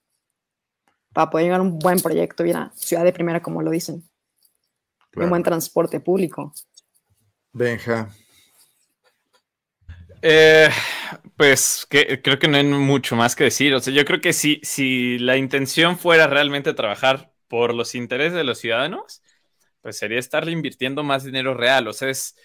para 1.13 1.30
poder 1.30 1.45
llegar 1.45 1.60
a 1.62 1.63
un 1.63 1.80
buen 1.80 1.99
proyecto 1.99 2.45
y 2.45 2.51
una 2.51 2.73
ciudad 2.75 3.04
de 3.04 3.13
primera, 3.13 3.41
como 3.41 3.62
lo 3.62 3.71
dicen. 3.71 4.04
Un 5.15 5.30
buen 5.30 5.43
transporte 5.43 6.01
público. 6.01 6.54
Benja. 7.54 8.10
Eh, 10.21 10.69
pues 11.38 11.88
que, 11.89 12.21
creo 12.21 12.38
que 12.38 12.49
no 12.49 12.58
hay 12.58 12.65
mucho 12.65 13.15
más 13.15 13.36
que 13.36 13.45
decir. 13.45 13.73
O 13.73 13.80
sea, 13.80 13.93
yo 13.93 14.04
creo 14.04 14.19
que 14.19 14.34
si, 14.34 14.60
si 14.63 15.17
la 15.19 15.38
intención 15.38 15.97
fuera 15.97 16.28
realmente 16.28 16.73
trabajar 16.73 17.32
por 17.47 17.73
los 17.73 17.95
intereses 17.95 18.34
de 18.34 18.43
los 18.43 18.60
ciudadanos, 18.60 19.21
pues 19.82 19.97
sería 19.97 20.19
estarle 20.19 20.51
invirtiendo 20.51 21.04
más 21.04 21.23
dinero 21.23 21.54
real. 21.54 21.88
O 21.88 21.93
sea, 21.93 22.10
es 22.10 22.36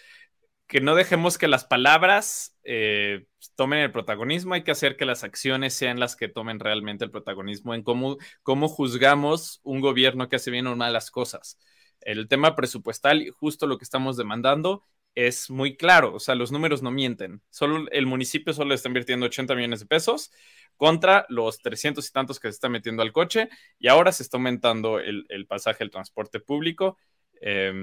que 0.66 0.80
no 0.80 0.94
dejemos 0.94 1.38
que 1.38 1.48
las 1.48 1.64
palabras 1.64 2.56
eh, 2.62 3.26
tomen 3.60 3.80
el 3.80 3.92
protagonismo, 3.92 4.54
hay 4.54 4.64
que 4.64 4.70
hacer 4.70 4.96
que 4.96 5.04
las 5.04 5.22
acciones 5.22 5.74
sean 5.74 6.00
las 6.00 6.16
que 6.16 6.28
tomen 6.28 6.60
realmente 6.60 7.04
el 7.04 7.10
protagonismo 7.10 7.74
en 7.74 7.82
cómo, 7.82 8.16
cómo 8.42 8.68
juzgamos 8.68 9.60
un 9.64 9.82
gobierno 9.82 10.30
que 10.30 10.36
hace 10.36 10.50
bien 10.50 10.66
o 10.66 10.76
mal 10.76 10.94
las 10.94 11.10
cosas. 11.10 11.58
El 12.00 12.26
tema 12.26 12.56
presupuestal, 12.56 13.28
justo 13.32 13.66
lo 13.66 13.76
que 13.76 13.84
estamos 13.84 14.16
demandando, 14.16 14.82
es 15.14 15.50
muy 15.50 15.76
claro, 15.76 16.14
o 16.14 16.20
sea, 16.20 16.36
los 16.36 16.52
números 16.52 16.80
no 16.80 16.90
mienten. 16.90 17.42
Solo 17.50 17.86
el 17.90 18.06
municipio 18.06 18.54
solo 18.54 18.72
está 18.72 18.88
invirtiendo 18.88 19.26
80 19.26 19.54
millones 19.54 19.80
de 19.80 19.86
pesos 19.86 20.32
contra 20.78 21.26
los 21.28 21.60
300 21.60 22.08
y 22.08 22.12
tantos 22.12 22.40
que 22.40 22.48
se 22.48 22.54
está 22.54 22.70
metiendo 22.70 23.02
al 23.02 23.12
coche 23.12 23.50
y 23.78 23.88
ahora 23.88 24.12
se 24.12 24.22
está 24.22 24.38
aumentando 24.38 25.00
el, 25.00 25.26
el 25.28 25.46
pasaje 25.46 25.80
del 25.80 25.90
transporte 25.90 26.40
público. 26.40 26.96
Eh, 27.42 27.74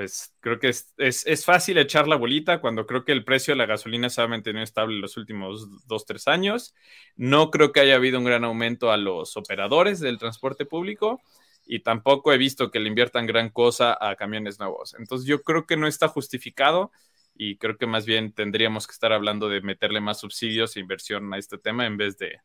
pues 0.00 0.34
creo 0.40 0.58
que 0.58 0.68
es, 0.70 1.44
fácil 1.44 1.76
echar 1.76 2.08
la 2.08 2.16
bolita 2.16 2.62
cuando 2.62 2.86
creo 2.86 3.04
que 3.04 3.12
el 3.12 3.22
precio 3.22 3.52
de 3.52 3.58
la 3.58 3.66
gasolina 3.66 4.08
se 4.08 4.22
ha 4.22 4.26
mantenido 4.26 4.64
estable 4.64 4.98
los 4.98 5.18
últimos 5.18 5.86
dos, 5.86 6.06
tres 6.06 6.26
años. 6.26 6.74
No 7.16 7.50
creo 7.50 7.70
que 7.70 7.80
haya 7.80 7.96
habido 7.96 8.18
un 8.18 8.24
gran 8.24 8.44
aumento 8.44 8.90
a 8.92 8.96
los 8.96 9.36
operadores 9.36 10.00
del 10.00 10.16
transporte 10.16 10.64
público 10.64 11.20
y 11.66 11.80
tampoco 11.80 12.32
he 12.32 12.38
visto 12.38 12.70
que 12.70 12.80
le 12.80 12.88
inviertan 12.88 13.26
gran 13.26 13.50
cosa 13.50 13.94
a 14.00 14.16
camiones 14.16 14.58
nuevos. 14.58 14.96
Entonces 14.98 15.28
yo 15.28 15.42
creo 15.42 15.66
que 15.66 15.76
no 15.76 15.86
está 15.86 16.08
justificado 16.08 16.92
y 17.34 17.58
creo 17.58 17.76
que 17.76 17.86
más 17.86 18.06
bien 18.06 18.32
tendríamos 18.32 18.86
que 18.86 18.92
estar 18.92 19.12
hablando 19.12 19.50
de 19.50 19.60
meterle 19.60 20.00
más 20.00 20.18
subsidios 20.18 20.76
e 20.76 20.80
inversión 20.80 21.30
a 21.34 21.36
este 21.36 21.58
tema 21.58 21.84
en 21.84 21.98
vez 21.98 22.16
de 22.16 22.38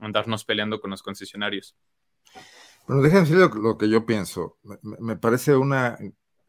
andarnos 0.00 0.44
peleando 0.44 0.82
con 0.82 0.90
los 0.90 1.02
concesionarios. 1.02 1.74
Bueno, 2.86 3.00
déjenme 3.00 3.20
decir 3.22 3.38
lo, 3.38 3.78
que 3.78 3.88
yo 3.88 4.04
pienso. 4.04 4.58
me 4.82 5.16
parece 5.16 5.56
una 5.56 5.96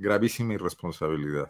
gravísima 0.01 0.53
irresponsabilidad 0.53 1.49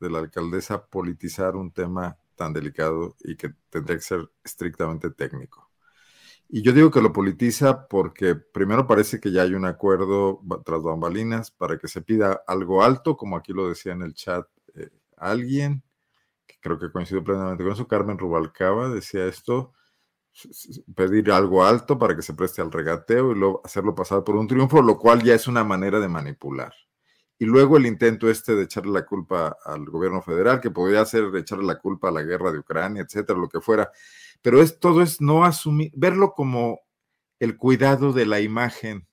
de 0.00 0.10
la 0.10 0.18
alcaldesa 0.20 0.86
politizar 0.86 1.56
un 1.56 1.72
tema 1.72 2.18
tan 2.36 2.52
delicado 2.52 3.16
y 3.20 3.36
que 3.36 3.54
tendría 3.70 3.96
que 3.96 4.02
ser 4.02 4.30
estrictamente 4.44 5.10
técnico. 5.10 5.70
Y 6.48 6.62
yo 6.62 6.72
digo 6.72 6.90
que 6.92 7.00
lo 7.00 7.12
politiza 7.12 7.88
porque 7.88 8.36
primero 8.36 8.86
parece 8.86 9.18
que 9.18 9.32
ya 9.32 9.42
hay 9.42 9.54
un 9.54 9.64
acuerdo 9.64 10.40
tras 10.64 10.82
bambalinas 10.82 11.50
para 11.50 11.78
que 11.78 11.88
se 11.88 12.02
pida 12.02 12.42
algo 12.46 12.84
alto, 12.84 13.16
como 13.16 13.36
aquí 13.36 13.52
lo 13.52 13.68
decía 13.68 13.92
en 13.92 14.02
el 14.02 14.14
chat 14.14 14.46
eh, 14.74 14.90
alguien, 15.16 15.82
que 16.46 16.56
creo 16.60 16.78
que 16.78 16.92
coincido 16.92 17.24
plenamente 17.24 17.64
con 17.64 17.72
eso, 17.72 17.88
Carmen 17.88 18.18
Rubalcaba 18.18 18.88
decía 18.90 19.26
esto, 19.26 19.72
pedir 20.94 21.32
algo 21.32 21.64
alto 21.64 21.98
para 21.98 22.14
que 22.14 22.22
se 22.22 22.34
preste 22.34 22.62
al 22.62 22.70
regateo 22.70 23.32
y 23.32 23.34
luego 23.34 23.62
hacerlo 23.64 23.94
pasar 23.94 24.22
por 24.22 24.36
un 24.36 24.46
triunfo, 24.46 24.82
lo 24.82 24.98
cual 24.98 25.22
ya 25.22 25.34
es 25.34 25.48
una 25.48 25.64
manera 25.64 25.98
de 25.98 26.08
manipular 26.08 26.74
y 27.38 27.44
luego 27.44 27.76
el 27.76 27.86
intento 27.86 28.30
este 28.30 28.54
de 28.54 28.64
echarle 28.64 28.92
la 28.92 29.04
culpa 29.04 29.56
al 29.64 29.84
gobierno 29.86 30.22
federal, 30.22 30.60
que 30.60 30.70
podría 30.70 31.04
ser 31.04 31.24
echarle 31.36 31.66
la 31.66 31.78
culpa 31.78 32.08
a 32.08 32.12
la 32.12 32.22
guerra 32.22 32.50
de 32.52 32.58
Ucrania, 32.58 33.02
etcétera, 33.02 33.38
lo 33.38 33.48
que 33.48 33.60
fuera. 33.60 33.90
Pero 34.42 34.62
es 34.62 34.78
todo 34.78 35.02
es 35.02 35.20
no 35.20 35.44
asumir, 35.44 35.90
verlo 35.94 36.32
como 36.32 36.80
el 37.38 37.56
cuidado 37.56 38.12
de 38.12 38.26
la 38.26 38.40
imagen 38.40 39.06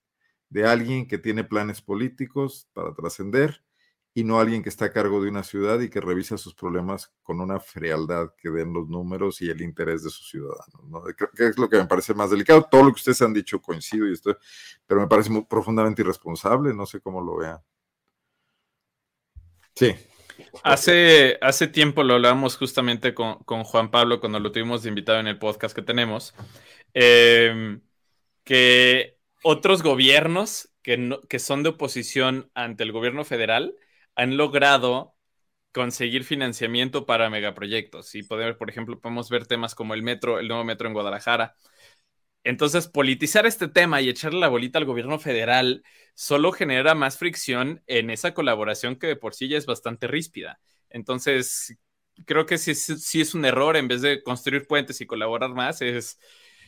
de 0.50 0.68
alguien 0.68 1.08
que 1.08 1.18
tiene 1.18 1.44
planes 1.44 1.82
políticos 1.82 2.70
para 2.74 2.94
trascender 2.94 3.64
y 4.14 4.24
no 4.24 4.40
alguien 4.40 4.62
que 4.62 4.70
está 4.70 4.86
a 4.86 4.92
cargo 4.92 5.22
de 5.22 5.30
una 5.30 5.44
ciudad 5.44 5.80
y 5.80 5.90
que 5.90 6.00
revisa 6.00 6.38
sus 6.38 6.54
problemas 6.54 7.12
con 7.24 7.42
una 7.42 7.60
frialdad 7.60 8.30
que 8.38 8.52
den 8.52 8.72
los 8.72 8.88
números 8.88 9.42
y 9.42 9.50
el 9.50 9.62
interés 9.62 10.04
de 10.04 10.12
sus 10.12 10.30
ciudadanos. 10.30 10.84
¿no? 10.86 11.02
Creo 11.02 11.32
que 11.36 11.48
es 11.48 11.58
lo 11.58 11.68
que 11.68 11.78
me 11.78 11.88
parece 11.88 12.14
más 12.14 12.30
delicado. 12.30 12.68
Todo 12.70 12.84
lo 12.84 12.90
que 12.90 13.00
ustedes 13.00 13.22
han 13.24 13.34
dicho 13.34 13.60
coincido 13.60 14.08
y 14.08 14.14
estoy, 14.14 14.36
pero 14.86 15.02
me 15.02 15.08
parece 15.08 15.32
muy 15.32 15.46
profundamente 15.46 16.04
irresponsable. 16.04 16.74
No 16.76 16.86
sé 16.86 17.02
cómo 17.02 17.22
lo 17.22 17.38
vean. 17.38 17.58
Sí. 19.76 19.96
Hace, 20.64 21.38
hace 21.42 21.68
tiempo 21.68 22.04
lo 22.04 22.16
hablábamos 22.16 22.58
justamente 22.58 23.14
con, 23.14 23.38
Juan 23.44 23.92
Pablo 23.92 24.20
cuando 24.20 24.40
lo 24.40 24.52
tuvimos 24.52 24.84
de 24.84 24.90
invitado 24.90 25.20
en 25.20 25.28
el 25.28 25.40
podcast 25.40 25.76
que 25.76 25.82
tenemos, 25.82 26.34
em, 26.94 27.82
que 28.44 29.18
otros 29.44 29.84
gobiernos 29.84 30.70
que, 30.82 31.20
que 31.30 31.40
son 31.40 31.64
de 31.64 31.70
oposición 31.70 32.52
ante 32.56 32.84
el 32.84 32.92
gobierno 32.92 33.26
federal 33.26 33.76
han 34.16 34.38
logrado 34.38 35.16
conseguir 35.74 36.24
financiamiento 36.24 37.06
para 37.06 37.30
megaproyectos. 37.30 38.16
Y 38.16 38.24
poder, 38.24 38.58
por 38.58 38.70
ejemplo, 38.70 39.00
podemos 39.00 39.30
ver 39.30 39.48
temas 39.48 39.76
como 39.76 39.94
el 39.96 40.04
metro, 40.04 40.40
el 40.40 40.48
nuevo 40.48 40.64
metro 40.64 40.88
en 40.88 40.94
Guadalajara, 40.94 41.56
entonces, 42.44 42.88
politizar 42.88 43.46
este 43.46 43.68
tema 43.68 44.02
y 44.02 44.10
echarle 44.10 44.40
la 44.40 44.50
bolita 44.50 44.78
al 44.78 44.86
gobierno 44.86 45.18
federal 45.20 45.84
solo 46.14 46.52
genera 46.52 46.94
más 46.94 47.18
fricción 47.18 47.82
en 47.88 48.10
esa 48.10 48.34
colaboración 48.34 48.98
que 48.98 49.08
de 49.08 49.16
por 49.16 49.34
sí 49.34 49.48
ya 49.48 49.58
es 49.58 49.66
bastante 49.66 50.08
ríspida. 50.08 50.60
Entonces, 50.90 51.78
creo 52.26 52.46
que 52.46 52.58
sí, 52.58 53.22
es 53.22 53.34
un 53.34 53.46
error 53.46 53.78
en 53.78 53.88
vez 53.88 54.02
de 54.02 54.22
construir 54.24 54.68
puentes 54.68 55.00
y 55.02 55.06
colaborar 55.06 55.52
más, 55.52 55.82
es 55.82 56.20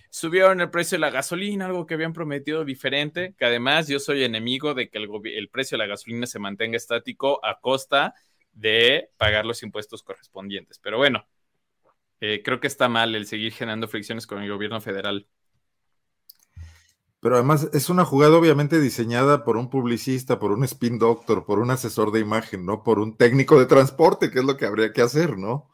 subieron 0.09 0.61
el 0.61 0.71
precio 0.71 0.95
de 0.95 1.01
la 1.01 1.09
gasolina, 1.09 1.65
algo 1.65 1.85
que 1.85 1.93
habían 1.95 2.13
prometido 2.13 2.63
diferente, 2.63 3.35
que 3.37 3.45
además 3.45 3.87
yo 3.89 3.99
soy 3.99 4.23
enemigo 4.23 4.73
de 4.73 4.89
que 4.89 4.97
el, 4.97 5.49
precio 5.49 5.77
de 5.77 5.83
la 5.83 5.87
gasolina 5.87 6.25
se 6.25 6.39
mantenga 6.39 6.77
estático 6.77 7.43
a 7.45 7.59
costa 7.59 8.13
de 8.53 9.09
pagar 9.17 9.45
los 9.45 9.61
impuestos 9.61 10.03
correspondientes. 10.03 10.79
Pero 10.79 10.97
bueno, 10.97 11.27
eh, 12.21 12.41
creo 12.43 12.61
que 12.61 12.67
está 12.67 12.87
mal 12.87 13.13
el 13.15 13.27
seguir 13.27 13.51
generando 13.53 13.87
fricciones 13.89 14.25
con 14.25 14.41
el 14.41 14.49
gobierno 14.49 14.79
federal. 14.79 15.27
Pero 17.25 17.37
además 17.37 17.67
es 17.73 17.89
una 17.89 18.05
jugada 18.05 18.37
obviamente 18.37 18.79
diseñada 18.79 19.43
por 19.43 19.57
un 19.57 19.71
publicista, 19.71 20.37
por 20.37 20.51
un 20.51 20.63
spin 20.63 20.99
doctor, 20.99 21.43
por 21.43 21.57
un 21.57 21.71
asesor 21.71 22.11
de 22.11 22.19
imagen, 22.19 22.67
no 22.67 22.83
por 22.83 22.99
un 22.99 23.17
técnico 23.17 23.57
de 23.57 23.65
transporte, 23.65 24.29
que 24.29 24.37
es 24.37 24.45
lo 24.45 24.57
que 24.57 24.67
habría 24.67 24.93
que 24.93 25.01
hacer, 25.01 25.35
¿no? 25.35 25.67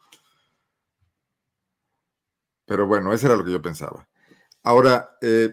Pero 2.64 2.86
bueno, 2.86 3.12
eso 3.12 3.26
era 3.26 3.36
lo 3.36 3.44
que 3.44 3.52
yo 3.52 3.60
pensaba. 3.60 4.08
Ahora, 4.62 5.18
eh, 5.20 5.50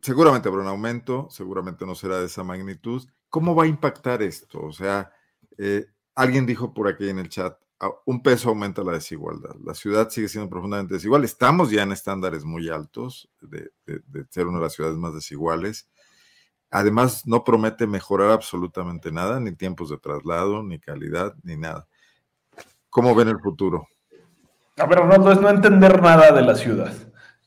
seguramente 0.00 0.48
habrá 0.48 0.62
un 0.62 0.68
aumento, 0.68 1.26
seguramente 1.30 1.84
no 1.84 1.96
será 1.96 2.20
de 2.20 2.26
esa 2.26 2.44
magnitud. 2.44 3.04
¿Cómo 3.28 3.56
va 3.56 3.64
a 3.64 3.66
impactar 3.66 4.22
esto? 4.22 4.60
O 4.60 4.72
sea, 4.72 5.10
eh, 5.58 5.84
alguien 6.14 6.46
dijo 6.46 6.72
por 6.72 6.86
aquí 6.86 7.08
en 7.08 7.18
el 7.18 7.28
chat, 7.28 7.58
un 8.04 8.22
peso 8.22 8.50
aumenta 8.50 8.82
la 8.82 8.92
desigualdad. 8.92 9.56
La 9.64 9.74
ciudad 9.74 10.08
sigue 10.10 10.28
siendo 10.28 10.48
profundamente 10.48 10.94
desigual. 10.94 11.24
Estamos 11.24 11.70
ya 11.70 11.82
en 11.82 11.92
estándares 11.92 12.44
muy 12.44 12.68
altos 12.68 13.28
de, 13.40 13.70
ser 14.30 14.46
una 14.46 14.58
de 14.58 14.64
las 14.64 14.74
ciudades 14.74 14.96
más 14.96 15.14
desiguales. 15.14 15.88
Además, 16.70 17.26
no 17.26 17.44
promete 17.44 17.86
mejorar 17.86 18.30
absolutamente 18.30 19.10
nada, 19.12 19.40
ni 19.40 19.52
tiempos 19.52 19.90
de 19.90 19.98
traslado, 19.98 20.62
ni 20.62 20.78
calidad, 20.78 21.34
ni 21.42 21.56
nada. 21.56 21.86
¿Cómo 22.88 23.14
ven 23.14 23.28
el 23.28 23.40
futuro? 23.40 23.86
A 24.78 24.86
ver, 24.86 24.98
Ronaldo, 24.98 25.32
es 25.32 25.40
no 25.40 25.50
entender 25.50 26.00
nada 26.00 26.32
de 26.32 26.42
la 26.42 26.54
ciudad. 26.54 26.92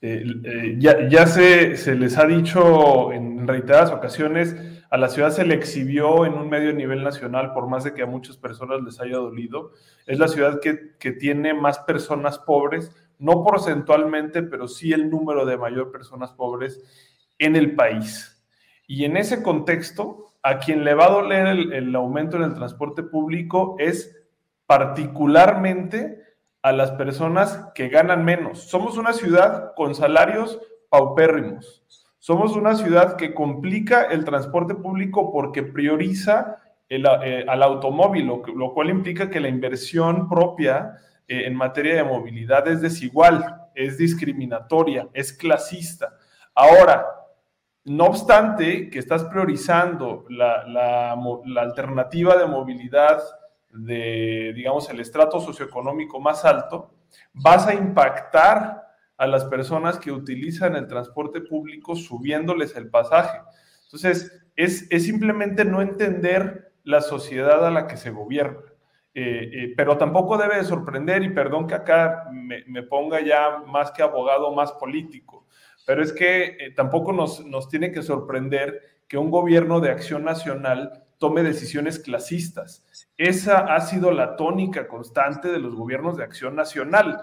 Eh, 0.02 0.24
eh, 0.44 0.76
ya, 0.78 1.26
se, 1.26 1.78
se, 1.78 1.96
les 1.96 2.18
ha 2.18 2.26
dicho 2.26 3.12
en 3.12 3.48
reiteradas 3.48 3.92
ocasiones, 3.92 4.56
a 4.96 4.98
la 4.98 5.10
ciudad 5.10 5.32
se 5.32 5.44
le 5.44 5.56
exhibió 5.56 6.26
en 6.26 6.36
un 6.36 6.48
medio 6.48 6.70
a 6.70 6.74
nivel 6.74 7.04
nacional, 7.04 7.52
por 7.52 7.68
más 7.68 7.84
de 7.84 7.94
que 7.94 8.02
a 8.02 8.06
muchas 8.06 8.38
personas 8.38 8.82
les 8.82 9.02
haya 9.02 9.18
dolido. 9.18 9.74
Es 10.06 10.20
la 10.20 10.30
ciudad 10.30 10.62
que, 10.62 11.12
tiene 11.12 11.54
más 11.54 11.80
personas 11.80 12.40
pobres 12.40 12.96
no 13.20 13.44
porcentualmente, 13.44 14.42
pero 14.42 14.70
sí 14.70 14.94
el 14.94 15.10
número 15.10 15.46
de 15.46 15.58
mayor 15.58 15.92
personas 15.92 16.32
pobres 16.32 16.82
en 17.40 17.58
el 17.58 17.76
país. 17.76 18.42
Y 18.88 19.04
en 19.04 19.18
ese 19.18 19.44
contexto, 19.44 20.32
a 20.42 20.60
quien 20.60 20.86
le 20.86 20.94
va 20.94 21.08
a 21.08 21.12
doler 21.12 21.48
el, 21.48 21.94
aumento 21.94 22.38
en 22.38 22.44
el 22.44 22.54
transporte 22.54 23.04
público 23.04 23.76
es 23.80 24.16
particularmente 24.66 26.24
a 26.62 26.72
las 26.72 26.92
personas 26.92 27.68
que 27.76 27.90
ganan 27.90 28.24
menos. 28.24 28.60
Somos 28.60 28.96
una 28.96 29.12
ciudad 29.12 29.74
con 29.76 29.94
salarios 29.94 30.58
paupérrimos. 30.88 32.05
Somos 32.26 32.56
una 32.56 32.74
ciudad 32.74 33.18
que 33.18 33.36
complica 33.36 34.06
el 34.06 34.26
transporte 34.26 34.74
público 34.74 35.32
porque 35.32 35.62
prioriza 35.62 36.58
eh, 36.90 37.46
al 37.48 37.62
automóvil, 37.62 38.26
lo, 38.26 38.74
cual 38.74 38.90
implica 38.90 39.30
que 39.30 39.40
la 39.40 39.48
inversión 39.48 40.28
propia 40.28 40.98
eh, 41.28 41.44
en 41.46 41.54
materia 41.54 41.98
de 41.98 42.04
movilidad 42.04 42.68
es 42.68 42.82
desigual, 42.82 43.68
es 43.76 44.00
discriminatoria, 44.00 45.08
es 45.14 45.34
clasista. 45.34 46.18
Ahora, 46.56 47.06
no 47.84 48.06
obstante 48.06 48.90
que 48.90 48.98
estás 48.98 49.26
priorizando 49.26 50.26
la, 50.28 51.16
alternativa 51.62 52.36
de 52.38 52.48
movilidad 52.48 53.22
de, 53.70 54.52
digamos, 54.56 54.90
el 54.90 55.00
estrato 55.00 55.40
socioeconómico 55.40 56.20
más 56.20 56.44
alto, 56.44 56.90
vas 57.34 57.68
a 57.68 57.76
impactar 57.76 58.85
a 59.18 59.28
las 59.28 59.46
personas 59.46 60.00
que 60.00 60.12
utilizan 60.12 60.76
el 60.76 60.88
transporte 60.88 61.42
público 61.42 61.96
subiéndoles 61.96 62.76
el 62.76 62.90
pasaje. 62.90 63.40
Entonces, 63.84 64.32
es, 64.56 64.88
es 64.90 65.04
simplemente 65.04 65.66
no 65.66 65.82
entender 65.82 66.74
la 66.84 67.02
sociedad 67.02 67.66
a 67.66 67.72
la 67.72 67.88
que 67.88 67.98
se 67.98 68.12
gobierna. 68.12 68.60
Eh, 69.18 69.50
eh, 69.54 69.74
pero 69.78 69.98
tampoco 69.98 70.38
debe 70.38 70.58
de 70.58 70.66
sorprender, 70.66 71.24
y 71.24 71.30
perdón 71.30 71.68
que 71.68 71.74
acá 71.74 72.26
me, 72.34 72.84
ponga 72.84 73.22
ya 73.22 73.64
más 73.66 73.92
que 73.92 74.04
abogado, 74.04 74.54
más 74.54 74.74
político, 74.74 75.48
pero 75.88 76.04
es 76.04 76.12
que 76.12 76.58
eh, 76.60 76.72
tampoco 76.76 77.14
nos, 77.14 77.46
nos 77.46 77.70
tiene 77.70 77.94
que 77.94 78.04
sorprender 78.04 78.82
que 79.08 79.18
un 79.18 79.32
gobierno 79.32 79.80
de 79.80 79.92
acción 79.92 80.26
nacional 80.26 81.05
tome 81.26 81.42
decisiones 81.42 81.98
clasistas. 81.98 82.86
Esa 83.18 83.74
ha 83.74 83.82
sido 83.82 84.12
la 84.12 84.36
tónica 84.36 84.88
constante 84.88 85.52
de 85.52 85.58
los 85.58 85.74
gobiernos 85.74 86.18
de 86.18 86.24
acción 86.24 86.56
nacional, 86.56 87.20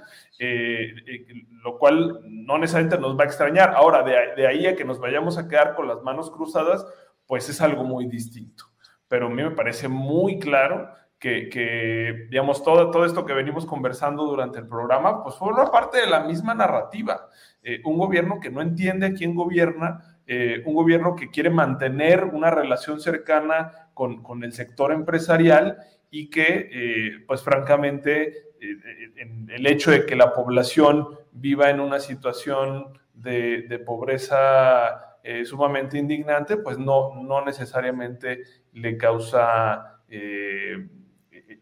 lo 1.63 1.79
cual 1.79 2.19
no 2.25 2.59
necesariamente 2.59 2.99
nos 2.99 3.17
va 3.17 3.23
a 3.23 3.27
extrañar. 3.27 3.75
Ahora, 3.77 4.03
de, 4.03 4.35
de, 4.37 4.49
ahí 4.49 4.67
a 4.67 4.75
que 4.75 4.85
nos 4.85 4.99
vayamos 4.99 5.39
a 5.39 5.47
quedar 5.47 5.77
con 5.77 5.87
las 5.87 6.03
manos 6.03 6.33
cruzadas, 6.33 6.85
pues 7.29 7.49
es 7.49 7.61
algo 7.61 7.85
muy 7.85 8.09
distinto. 8.09 8.65
Pero 9.07 9.27
a 9.27 9.31
mí 9.31 9.41
me 9.41 9.53
parece 9.53 9.87
muy 9.87 10.41
claro 10.41 10.89
que, 11.23 12.27
digamos, 12.31 12.65
todo, 12.65 12.91
todo 12.91 13.05
esto 13.05 13.25
que 13.25 13.33
venimos 13.33 13.65
conversando 13.65 14.25
durante 14.25 14.59
el 14.59 14.67
programa, 14.67 15.23
pues 15.23 15.37
forma 15.37 15.71
parte 15.71 16.01
de 16.01 16.09
la 16.09 16.25
misma 16.25 16.53
narrativa. 16.53 17.29
Eh, 17.63 17.81
un 17.85 17.97
gobierno 17.97 18.41
que 18.41 18.51
no 18.51 18.61
entiende 18.61 19.07
a 19.07 19.13
quién 19.13 19.37
gobierna, 19.37 20.19
eh, 20.27 20.65
un 20.67 20.75
gobierno 20.75 21.15
que 21.15 21.31
quiere 21.31 21.49
mantener 21.49 22.25
una 22.25 22.51
relación 22.51 22.99
cercana 23.01 23.82
con, 23.95 24.23
con 24.23 24.45
el 24.45 24.53
sector 24.53 24.93
empresarial 24.93 25.79
y 26.11 26.29
que, 26.29 26.69
eh, 26.73 27.25
pues 27.27 27.43
francamente, 27.43 28.51
el 28.61 29.67
hecho 29.67 29.91
de 29.91 30.07
que 30.07 30.15
la 30.15 30.33
población 30.33 31.09
viva 31.33 31.71
en 31.71 31.81
una 31.81 31.99
situación 31.99 32.99
de, 33.13 33.63
de 33.63 33.79
pobreza 33.81 35.19
sumamente 35.45 35.99
indignante, 35.99 36.57
pues 36.57 36.79
no, 36.79 37.15
no 37.23 37.45
necesariamente 37.45 38.43
le 38.73 38.97
causa 38.97 40.01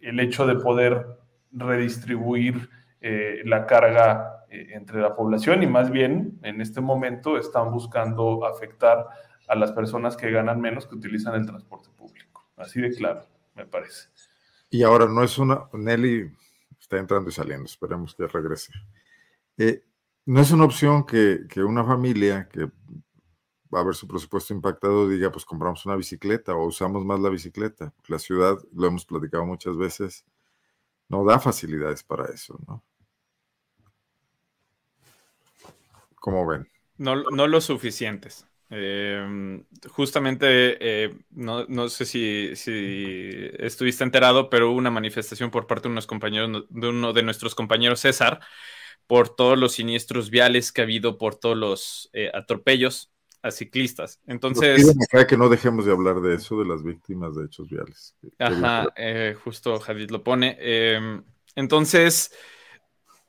el 0.00 0.20
hecho 0.20 0.46
de 0.46 0.56
poder 0.56 1.06
redistribuir 1.52 2.68
eh, 3.00 3.42
la 3.44 3.66
carga 3.66 4.44
eh, 4.50 4.70
entre 4.72 5.00
la 5.00 5.14
población 5.14 5.62
y 5.62 5.66
más 5.66 5.90
bien 5.90 6.38
en 6.42 6.60
este 6.60 6.80
momento 6.80 7.38
están 7.38 7.70
buscando 7.72 8.44
afectar 8.44 9.06
a 9.48 9.54
las 9.54 9.72
personas 9.72 10.16
que 10.16 10.30
ganan 10.30 10.60
menos 10.60 10.86
que 10.86 10.94
utilizan 10.94 11.34
el 11.34 11.46
transporte 11.46 11.88
público. 11.96 12.19
Así 12.60 12.80
de 12.80 12.94
claro, 12.94 13.26
me 13.54 13.66
parece. 13.66 14.08
Y 14.68 14.82
ahora 14.82 15.06
no 15.06 15.24
es 15.24 15.38
una, 15.38 15.68
Nelly 15.72 16.30
está 16.78 16.98
entrando 16.98 17.30
y 17.30 17.32
saliendo, 17.32 17.64
esperemos 17.64 18.14
que 18.14 18.26
regrese. 18.26 18.72
Eh, 19.56 19.82
no 20.26 20.40
es 20.40 20.50
una 20.50 20.64
opción 20.64 21.04
que, 21.04 21.46
que 21.48 21.62
una 21.62 21.84
familia 21.84 22.48
que 22.48 22.70
va 23.74 23.80
a 23.80 23.84
ver 23.84 23.94
su 23.94 24.06
presupuesto 24.06 24.52
impactado, 24.52 25.08
diga, 25.08 25.32
pues 25.32 25.44
compramos 25.44 25.86
una 25.86 25.96
bicicleta 25.96 26.54
o 26.54 26.66
usamos 26.66 27.04
más 27.04 27.18
la 27.20 27.30
bicicleta. 27.30 27.94
La 28.08 28.18
ciudad, 28.18 28.58
lo 28.74 28.86
hemos 28.86 29.06
platicado 29.06 29.46
muchas 29.46 29.76
veces, 29.76 30.24
no 31.08 31.24
da 31.24 31.38
facilidades 31.38 32.02
para 32.02 32.26
eso, 32.26 32.58
¿no? 32.66 32.84
¿Cómo 36.16 36.46
ven? 36.46 36.68
No, 36.98 37.16
no 37.16 37.46
lo 37.46 37.60
suficientes. 37.62 38.46
Em, 38.72 39.64
justamente, 39.88 40.46
eh, 40.80 41.12
no, 41.30 41.88
sé 41.88 42.06
si, 42.06 42.54
si, 42.54 43.50
estuviste 43.58 44.04
enterado, 44.04 44.48
pero 44.48 44.70
hubo 44.70 44.78
una 44.78 44.92
manifestación 44.92 45.50
por 45.50 45.66
parte 45.66 45.88
de, 45.88 45.92
unos 45.92 46.06
compañeros, 46.06 46.66
de 46.68 46.88
uno 46.88 47.12
de 47.12 47.24
nuestros 47.24 47.56
compañeros, 47.56 48.00
César, 48.00 48.40
por 49.08 49.28
todos 49.28 49.58
los 49.58 49.72
siniestros 49.72 50.30
viales 50.30 50.70
que 50.70 50.82
ha 50.82 50.84
habido, 50.84 51.18
por 51.18 51.34
todos 51.34 51.56
los 51.56 52.10
eh, 52.12 52.30
atropellos 52.32 53.10
a 53.42 53.50
ciclistas. 53.50 54.20
Entonces. 54.26 54.94
que 55.28 55.36
no 55.36 55.48
dejemos 55.48 55.84
de 55.84 55.92
hablar 55.92 56.20
de 56.20 56.36
eso, 56.36 56.60
de 56.60 56.68
las 56.68 56.84
víctimas 56.84 57.34
de 57.34 57.46
hechos 57.46 57.68
viales. 57.68 58.14
Ajá, 58.38 58.86
eh, 58.96 59.36
justo 59.42 59.80
Jadid 59.80 60.10
lo 60.10 60.22
pone. 60.22 60.56
Em, 60.60 61.24
entonces, 61.56 62.32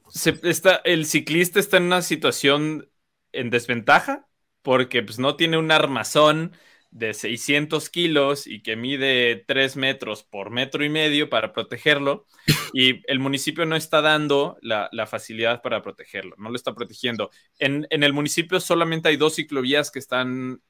se, 0.07 0.39
está, 0.43 0.81
el 0.83 1.07
ciclista 1.07 1.59
está 1.59 1.77
en 1.77 1.83
una 1.83 2.03
situación 2.03 2.87
en 3.31 3.49
desventaja 3.49 4.27
porque 4.61 5.03
pues, 5.03 5.19
no 5.19 5.35
tiene 5.35 5.57
un 5.57 5.71
armazón 5.71 6.53
de 6.91 7.13
600 7.13 7.89
kilos 7.89 8.47
y 8.47 8.61
que 8.61 8.75
mide 8.75 9.45
3 9.47 9.77
metros 9.77 10.23
por 10.23 10.49
metro 10.49 10.83
y 10.83 10.89
medio 10.89 11.29
para 11.29 11.53
protegerlo 11.53 12.27
y 12.73 13.01
el 13.09 13.19
municipio 13.19 13.65
no 13.65 13.77
está 13.77 14.01
dando 14.01 14.57
la, 14.61 14.89
facilidad 15.07 15.61
para 15.61 15.81
protegerlo, 15.81 16.35
no 16.37 16.49
lo 16.49 16.55
está 16.55 16.75
protegiendo. 16.75 17.31
En, 17.59 17.87
el 17.89 18.13
municipio 18.13 18.59
solamente 18.59 19.07
hay 19.07 19.15
dos 19.15 19.35
ciclovías 19.35 19.89
que 19.89 19.99
están 19.99 20.61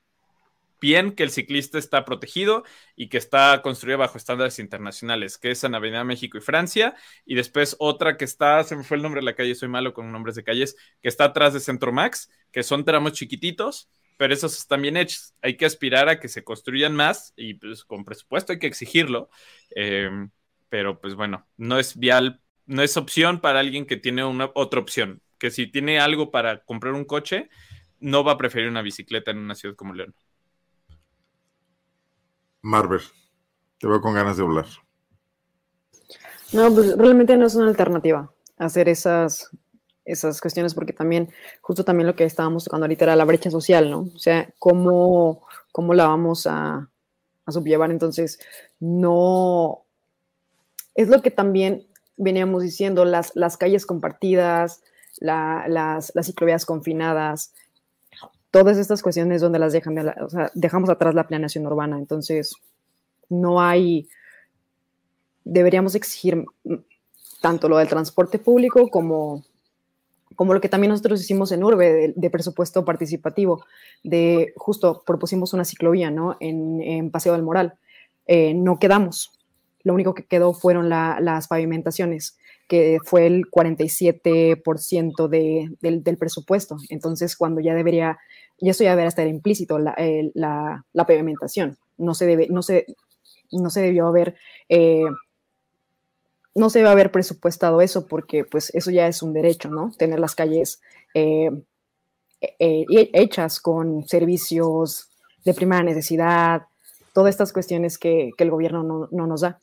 bien, 0.81 1.13
que 1.13 1.23
el 1.23 1.31
ciclista 1.31 1.77
está 1.77 2.03
protegido 2.03 2.63
y 2.95 3.07
que 3.07 3.17
está 3.17 3.61
construida 3.61 3.97
bajo 3.97 4.17
estándares 4.17 4.59
internacionales, 4.59 5.37
que 5.37 5.51
es 5.51 5.63
en 5.63 5.75
Avenida 5.75 6.03
México 6.03 6.37
y 6.37 6.41
Francia, 6.41 6.95
y 7.25 7.35
después 7.35 7.77
otra 7.79 8.17
que 8.17 8.25
está, 8.25 8.63
se 8.65 8.75
me 8.75 8.83
fue 8.83 8.97
el 8.97 9.03
nombre 9.03 9.21
de 9.21 9.25
la 9.25 9.35
calle, 9.35 9.55
soy 9.55 9.69
malo 9.69 9.93
con 9.93 10.11
nombres 10.11 10.35
de 10.35 10.43
calles, 10.43 10.75
que 11.01 11.07
está 11.07 11.25
atrás 11.25 11.53
de 11.53 11.61
Centro 11.61 11.93
Max, 11.93 12.29
que 12.51 12.63
son 12.63 12.83
tramos 12.83 13.13
chiquititos 13.13 13.89
pero 14.21 14.35
esos 14.35 14.55
están 14.55 14.83
bien 14.83 14.97
hechos. 14.97 15.33
Hay 15.41 15.57
que 15.57 15.65
aspirar 15.65 16.07
a 16.07 16.19
que 16.19 16.27
se 16.27 16.43
construyan 16.43 16.95
más 16.95 17.33
y 17.35 17.55
pues 17.55 17.83
con 17.83 18.05
presupuesto 18.05 18.53
hay 18.53 18.59
que 18.59 18.67
exigirlo. 18.67 19.31
Em, 19.71 20.29
pero 20.69 21.01
pues 21.01 21.15
bueno, 21.15 21.47
no 21.57 21.79
es 21.79 21.97
vial, 21.97 22.39
no 22.67 22.83
es 22.83 22.97
opción 22.97 23.41
para 23.41 23.59
alguien 23.59 23.87
que 23.87 23.97
tiene 23.97 24.23
una 24.23 24.51
otra 24.53 24.79
opción, 24.79 25.23
que 25.39 25.49
si 25.49 25.65
tiene 25.65 25.99
algo 25.99 26.29
para 26.29 26.63
comprar 26.63 26.93
un 26.93 27.05
coche, 27.05 27.49
no 27.99 28.23
va 28.23 28.33
a 28.33 28.37
preferir 28.37 28.69
una 28.69 28.83
bicicleta 28.83 29.31
en 29.31 29.39
una 29.39 29.55
ciudad 29.55 29.75
como 29.75 29.95
León. 29.95 30.13
Marvel, 32.61 33.01
te 33.79 33.87
veo 33.87 34.01
con 34.01 34.13
ganas 34.13 34.37
de 34.37 34.43
hablar. 34.43 34.65
No, 36.53 36.73
pues 36.73 36.97
realmente 36.97 37.37
no 37.37 37.45
es 37.45 37.55
una 37.55 37.69
alternativa 37.69 38.31
hacer 38.57 38.89
esas 38.89 39.49
esas 40.05 40.41
cuestiones, 40.41 40.73
porque 40.73 40.93
también, 40.93 41.31
justo 41.61 41.83
también 41.83 42.07
lo 42.07 42.15
que 42.15 42.23
estábamos 42.23 42.63
tocando 42.63 42.85
ahorita 42.85 43.05
era 43.05 43.15
la 43.15 43.25
brecha 43.25 43.51
social, 43.51 43.89
¿no? 43.89 44.09
O 44.13 44.19
sea, 44.19 44.51
cómo, 44.59 45.45
cómo 45.71 45.93
la 45.93 46.07
vamos 46.07 46.47
a, 46.47 46.89
a 47.45 47.51
subllevar. 47.51 47.91
Entonces, 47.91 48.39
no, 48.79 49.83
es 50.95 51.07
lo 51.07 51.21
que 51.21 51.31
también 51.31 51.87
veníamos 52.17 52.63
diciendo, 52.63 53.05
las, 53.05 53.35
las 53.35 53.57
calles 53.57 53.85
compartidas, 53.85 54.83
las, 55.19 56.11
las 56.15 56.25
ciclovías 56.25 56.65
confinadas, 56.65 57.53
todas 58.51 58.77
estas 58.77 59.01
cuestiones 59.01 59.41
donde 59.41 59.59
las 59.59 59.73
dejan, 59.73 59.95
de 59.95 60.13
o 60.21 60.29
sea, 60.29 60.51
dejamos 60.53 60.89
atrás 60.89 61.15
la 61.15 61.27
planeación 61.27 61.65
urbana. 61.65 61.97
Entonces, 61.97 62.55
no 63.29 63.61
hay, 63.61 64.07
deberíamos 65.43 65.95
exigir 65.95 66.45
tanto 67.41 67.67
lo 67.67 67.77
del 67.77 67.87
transporte 67.87 68.37
público 68.37 68.89
como 68.89 69.43
como 70.35 70.53
lo 70.53 70.61
que 70.61 70.69
también 70.69 70.89
nosotros 70.89 71.21
hicimos 71.21 71.51
en 71.51 71.63
Urbe, 71.63 72.13
de, 72.15 72.29
presupuesto 72.29 72.85
participativo, 72.85 73.63
de 74.03 74.53
justo 74.55 75.03
propusimos 75.05 75.53
una 75.53 75.65
ciclovía, 75.65 76.09
¿no? 76.09 76.37
En, 76.39 77.11
Paseo 77.11 77.33
del 77.33 77.43
Moral. 77.43 77.75
Eh, 78.25 78.53
no 78.53 78.79
quedamos. 78.79 79.39
Lo 79.83 79.93
único 79.93 80.13
que 80.13 80.25
quedó 80.25 80.53
fueron 80.53 80.89
las 80.89 81.47
pavimentaciones, 81.47 82.37
que 82.67 82.99
fue 83.03 83.27
el 83.27 83.51
47% 83.51 85.27
de, 85.27 85.69
del, 85.81 86.03
del, 86.03 86.17
presupuesto. 86.17 86.77
Entonces, 86.89 87.35
cuando 87.35 87.61
ya 87.61 87.75
debería, 87.75 88.17
ya 88.61 88.71
eso 88.71 88.83
ya 88.83 88.91
debería 88.91 89.09
estar 89.09 89.27
implícito, 89.27 89.79
la, 89.79 89.95
la, 90.33 91.05
pavimentación. 91.05 91.77
No 91.97 92.13
se, 92.13 92.25
debe, 92.25 92.47
no, 92.49 92.61
se, 92.61 92.85
no 93.51 93.69
se 93.69 93.81
debió 93.81 94.07
haber... 94.07 94.35
Eh, 94.69 95.05
no 96.53 96.69
se 96.69 96.85
a 96.85 96.91
haber 96.91 97.11
presupuestado 97.11 97.79
eso 97.79 98.07
porque 98.07 98.43
pues 98.43 98.75
eso 98.75 98.91
ya 98.91 99.07
es 99.07 99.23
un 99.23 99.31
derecho, 99.31 99.69
¿no? 99.69 99.93
Tener 99.97 100.19
las 100.19 100.35
calles 100.35 100.81
eh, 101.13 101.49
eh, 102.41 102.85
hechas 103.13 103.61
con 103.61 104.05
servicios 104.07 105.09
de 105.45 105.53
primera 105.53 105.81
necesidad, 105.81 106.63
todas 107.13 107.31
estas 107.31 107.53
cuestiones 107.53 107.97
que, 107.97 108.31
el 108.37 108.51
gobierno 108.51 109.07
no, 109.11 109.27
nos 109.27 109.41
da. 109.41 109.59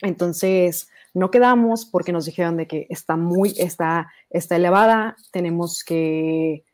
Entonces, 0.00 0.88
no 1.14 1.30
quedamos 1.30 1.86
porque 1.86 2.12
nos 2.12 2.24
dijeron 2.24 2.56
de 2.56 2.66
que 2.66 2.86
está 2.90 3.16
muy, 3.16 3.54
está, 3.58 4.10
está 4.30 4.56
elevada, 4.56 5.16
tenemos 5.30 5.84
que, 5.84 6.64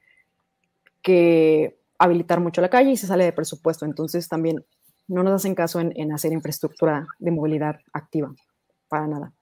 que 1.03 1.81
habilitar 1.99 2.41
mucho 2.41 2.61
la 2.61 2.71
calle 2.71 2.93
y 2.93 2.97
se 2.97 3.07
sale 3.07 3.25
de 3.25 3.33
presupuesto. 3.33 3.85
Entonces, 3.85 4.29
también 4.29 4.65
no 5.09 5.23
nos 5.23 5.35
hacen 5.35 5.55
caso 5.55 5.81
en, 5.81 6.13
hacer 6.13 6.33
infraestructura 6.33 7.07
de 7.19 7.31
movilidad 7.31 7.81
activa, 7.93 8.33
para 8.89 9.07
nada. 9.07 9.33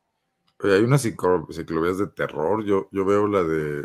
hay 0.62 0.82
unas 0.82 1.02
ciclovías 1.02 1.98
de 1.98 2.06
terror. 2.06 2.64
Yo, 2.64 2.88
yo 2.92 3.04
veo 3.04 3.26
la 3.26 3.42
de 3.42 3.84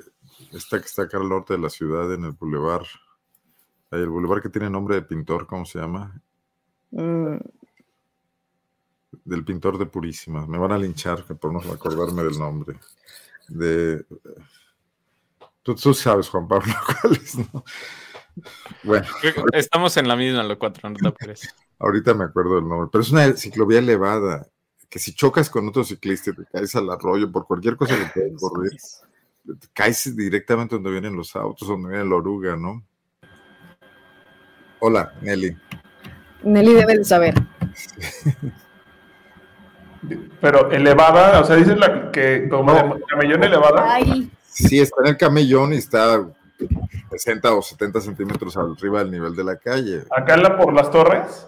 esta 0.54 0.80
que 0.80 0.86
está 0.86 1.04
acá 1.04 1.18
al 1.18 1.30
norte 1.30 1.54
de 1.54 1.60
la 1.60 1.70
ciudad, 1.70 2.14
en 2.14 2.24
el 2.26 2.32
bulevar. 2.32 2.84
El 3.90 4.10
bulevar 4.10 4.42
que 4.42 4.50
tiene 4.50 4.70
nombre 4.70 4.96
de 4.96 5.02
pintor, 5.02 5.48
¿cómo 5.48 5.66
se 5.66 5.80
llama? 5.80 6.22
Mm. 6.92 7.38
Del 9.26 9.44
pintor 9.44 9.78
de 9.78 9.86
Purísimas. 9.86 10.48
Me 10.48 10.58
van 10.58 10.72
a 10.72 10.78
linchar 10.78 11.26
por 11.26 11.52
no 11.52 11.60
acordarme 11.72 12.24
del 12.24 12.40
nombre. 12.40 12.78
De. 13.50 14.06
Tú, 15.64 15.94
sabes, 15.94 16.28
Juan 16.30 16.48
Pablo, 16.48 16.74
cuál 17.02 17.14
es, 17.14 17.38
¿no? 17.38 17.64
Bueno. 18.84 19.06
Estamos 19.54 19.96
en 19.98 20.08
la 20.08 20.16
misma, 20.16 20.44
lo 20.44 20.58
cuatro, 20.58 20.90
no 20.90 21.14
te 21.14 21.34
Ahorita 21.78 22.14
me 22.14 22.26
acuerdo 22.26 22.56
del 22.56 22.68
nombre, 22.68 22.90
pero 22.92 23.02
es 23.02 23.12
una 23.12 23.36
ciclovía 23.36 23.80
elevada, 23.80 24.48
que 24.90 25.00
si 25.00 25.14
chocas 25.14 25.50
con 25.50 25.68
otro 25.68 25.84
ciclista 25.84 26.32
y 26.32 26.36
te 26.36 26.46
caes 26.46 26.76
al 26.76 26.90
arroyo 26.90 27.32
por 27.32 27.46
cualquier 27.46 27.76
cosa 27.76 27.96
que 27.96 28.06
puede 28.06 28.36
ocurrir, 28.42 28.72
caes 29.74 30.16
directamente 30.16 30.76
donde 30.76 30.92
vienen 30.92 31.16
los 31.16 31.36
autos, 31.36 31.68
donde 31.68 31.90
viene 31.90 32.10
la 32.10 32.16
oruga, 32.16 32.56
¿no? 32.56 32.84
Hola, 34.80 35.14
Nelly. 35.22 35.56
Nelly 36.44 36.74
debe 36.74 36.98
de 36.98 37.04
saber. 37.04 37.36
Pero 40.40 40.72
elevada, 40.72 41.40
o 41.40 41.44
sea, 41.44 41.56
dices 41.56 41.78
la 41.78 42.10
que 42.12 42.48
como 42.50 43.00
camellón 43.08 43.44
elevada. 43.44 44.00
Sí, 44.54 44.80
está 44.80 45.02
en 45.02 45.08
el 45.08 45.18
camellón 45.18 45.74
y 45.74 45.78
está 45.78 46.28
60 47.10 47.54
o 47.54 47.62
70 47.62 48.02
centímetros 48.02 48.58
arriba 48.58 49.00
del 49.00 49.12
nivel 49.12 49.36
de 49.36 49.44
la 49.44 49.56
calle. 49.56 50.04
¿Acá 50.10 50.36
en 50.36 50.44
la 50.44 50.58
por 50.58 50.74
las 50.74 50.92
torres? 50.92 51.48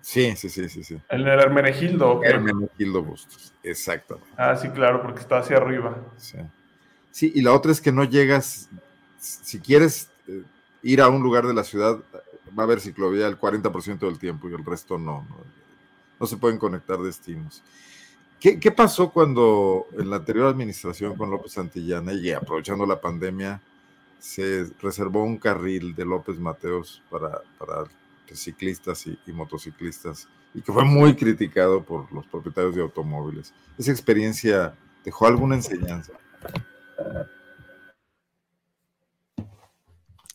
Sí, 0.00 0.34
sí, 0.36 0.48
sí, 0.48 0.68
sí, 0.68 0.84
sí. 0.84 1.00
En 1.08 1.20
el 1.22 1.40
Hermenegildo. 1.40 2.22
Hermenegildo 2.22 3.02
Bustos, 3.02 3.52
exacto. 3.62 4.20
Ah, 4.36 4.56
sí, 4.56 4.68
claro, 4.70 5.02
porque 5.02 5.20
está 5.20 5.38
hacia 5.38 5.56
arriba. 5.56 5.96
Sí. 6.16 6.38
sí, 7.10 7.32
y 7.34 7.42
la 7.42 7.52
otra 7.52 7.72
es 7.72 7.80
que 7.80 7.92
no 7.92 8.04
llegas, 8.04 8.68
si 9.18 9.58
quieres 9.58 10.08
eh, 10.28 10.42
ir 10.82 11.00
a 11.00 11.08
un 11.08 11.22
lugar 11.22 11.46
de 11.46 11.54
la 11.54 11.64
ciudad, 11.64 11.98
va 12.56 12.62
a 12.62 12.66
haber 12.66 12.80
ciclovía 12.80 13.26
el 13.26 13.38
40% 13.38 13.98
del 13.98 14.18
tiempo 14.18 14.48
y 14.48 14.54
el 14.54 14.64
resto 14.64 14.96
no, 14.96 15.26
no, 16.20 16.26
se 16.26 16.36
pueden 16.36 16.58
conectar 16.58 16.98
destinos. 16.98 17.62
¿Qué, 18.40 18.60
¿Qué, 18.60 18.70
pasó 18.70 19.10
cuando 19.10 19.86
en 19.98 20.10
la 20.10 20.16
anterior 20.16 20.46
administración 20.46 21.16
con 21.16 21.30
López 21.30 21.52
Santillana 21.52 22.12
y 22.12 22.30
aprovechando 22.32 22.84
la 22.86 23.00
pandemia 23.00 23.62
se 24.18 24.66
reservó 24.80 25.24
un 25.24 25.38
carril 25.38 25.94
de 25.94 26.04
López 26.04 26.38
Mateos 26.38 27.02
para, 27.10 27.42
para 27.58 27.84
ciclistas 28.34 29.06
y, 29.06 29.32
motociclistas 29.32 30.28
y 30.54 30.62
que 30.62 30.72
fue 30.72 30.84
muy 30.84 31.14
criticado 31.14 31.84
por 31.84 32.12
los 32.12 32.26
propietarios 32.26 32.74
de 32.74 32.82
automóviles. 32.82 33.54
¿Esa 33.78 33.92
experiencia 33.92 34.74
dejó 35.04 35.26
alguna 35.26 35.54
enseñanza? 35.54 36.12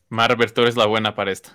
Marber, 0.10 0.52
tú 0.52 0.62
eres 0.62 0.76
la 0.76 0.86
buena 0.86 1.16
para 1.16 1.32
esto. 1.32 1.52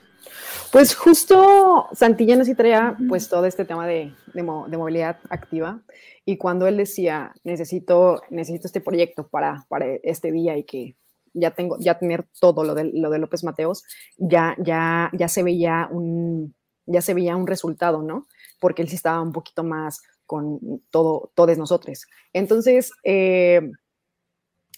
Pues 0.77 0.95
justo 0.95 1.89
Santillana 1.95 2.45
sí 2.45 2.55
traía 2.55 2.99
pues 3.09 3.31
todo 3.31 3.47
este 3.47 3.64
tema 3.64 3.87
de, 3.87 4.12
de, 4.35 4.43
movilidad 4.43 5.16
activa 5.31 5.81
y 6.27 6.37
cuando 6.37 6.66
él 6.66 6.77
decía 6.77 7.33
necesito, 7.45 8.20
necesito 8.29 8.66
este 8.66 8.83
proyecto 8.83 9.27
para, 9.27 9.64
para 9.70 9.87
este 10.03 10.31
día 10.31 10.55
y 10.59 10.64
que 10.64 10.95
ya 11.33 11.53
tengo, 11.53 11.79
ya 11.81 11.99
tener 11.99 12.27
todo 12.39 12.62
lo 12.62 12.74
de, 12.74 12.91
lo 12.93 13.09
de 13.09 13.18
López 13.18 13.43
Mateos, 13.43 13.85
ya, 14.18 14.55
ya, 14.59 15.11
ya 15.14 15.29
se 15.29 15.43
veía 15.43 15.89
un, 15.91 16.55
ya 16.85 17.01
se 17.01 17.14
veía 17.14 17.37
un 17.37 17.47
resultado, 17.47 18.03
¿no? 18.03 18.27
Porque 18.61 18.83
él 18.83 18.91
sí 18.91 18.97
estaba 18.97 19.22
un 19.22 19.33
poquito 19.33 19.64
más 19.64 20.03
con 20.27 20.61
todo, 20.91 21.33
todos 21.35 21.57
nosotros. 21.57 22.05
Entonces, 22.35 22.93
eh, 23.03 23.62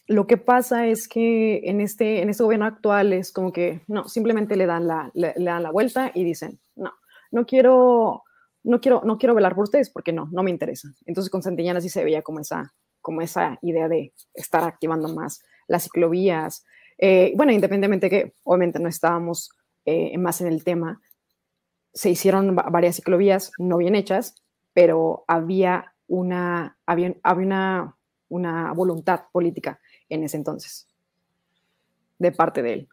lo 0.09 0.27
que 0.27 0.39
pasa 0.39 0.87
es 0.87 1.07
que 1.07 1.61
en 1.65 1.83
este, 1.83 2.23
en 2.23 2.31
este 2.31 2.43
gobierno 2.43 2.65
actual 2.65 3.13
es 3.13 3.31
como 3.31 3.53
que, 3.53 3.83
no, 3.89 4.09
simplemente 4.09 4.57
le 4.57 4.65
dan 4.65 4.89
la, 4.89 5.11
le, 5.13 5.35
dan 5.37 5.63
la 5.63 5.71
vuelta 5.71 6.11
y 6.15 6.25
dicen, 6.25 6.59
no, 6.77 6.95
no 7.31 7.45
quiero, 7.45 8.25
no 8.65 8.81
quiero, 8.81 9.03
no 9.05 9.19
quiero 9.19 9.35
velar 9.35 9.55
por 9.55 9.65
ustedes 9.65 9.91
porque 9.91 10.15
no, 10.15 10.27
no 10.33 10.43
me 10.43 10.51
interesa. 10.51 10.89
Entonces 11.05 11.31
con 11.31 11.43
Santillana 11.43 11.83
sí 11.83 11.91
se 11.91 12.03
veía 12.03 12.23
como 12.23 12.41
esa, 12.41 12.73
como 13.03 13.21
esa 13.21 13.59
idea 13.61 13.87
de 13.87 14.15
estar 14.33 14.65
activando 14.65 15.15
más 15.15 15.43
las 15.67 15.85
ciclovías. 15.85 16.65
Eh, 16.97 17.35
bueno, 17.37 17.53
independientemente 17.53 18.09
que 18.09 18.33
obviamente 18.45 18.79
no 18.79 18.89
estábamos 18.89 19.51
eh, 19.85 20.17
más 20.17 20.41
en 20.41 20.47
el 20.47 20.65
tema, 20.65 21.03
se 21.93 22.09
hicieron 22.09 22.57
varias 22.57 22.97
ciclovías 22.97 23.53
no 23.59 23.77
bien 23.77 23.95
hechas, 23.95 24.37
pero 24.73 25.25
había 25.29 25.93
una, 26.07 26.79
había, 26.87 27.15
había 27.23 27.47
una, 27.47 27.97
una 28.31 28.73
voluntad 28.73 29.25
política 29.33 29.79
en 30.09 30.25
ese 30.25 30.37
entonces 30.37 30.89
de 32.19 32.33
parte 32.33 32.63
de 32.63 32.73
él. 32.75 32.89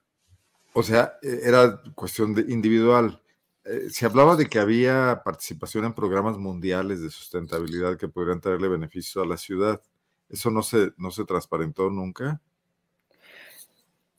O 0.74 0.84
sea, 0.84 1.18
e, 1.22 1.42
era 1.44 1.82
cuestión 1.96 2.34
de 2.34 2.42
individual. 2.52 3.22
Eh, 3.64 3.88
se 3.90 4.06
hablaba 4.06 4.36
de 4.36 4.48
que 4.48 4.60
había 4.60 5.22
participación 5.24 5.86
en 5.86 5.94
programas 5.94 6.38
mundiales 6.38 7.02
de 7.02 7.10
sustentabilidad 7.10 7.98
que 7.98 8.08
podrían 8.08 8.42
traerle 8.42 8.68
beneficio 8.68 9.22
a 9.22 9.26
la 9.26 9.38
ciudad. 9.38 9.82
¿Eso 10.30 10.50
no 10.52 10.62
se, 10.62 10.92
no 10.98 11.12
se 11.12 11.26
transparentó 11.26 11.90
nunca? 11.90 12.42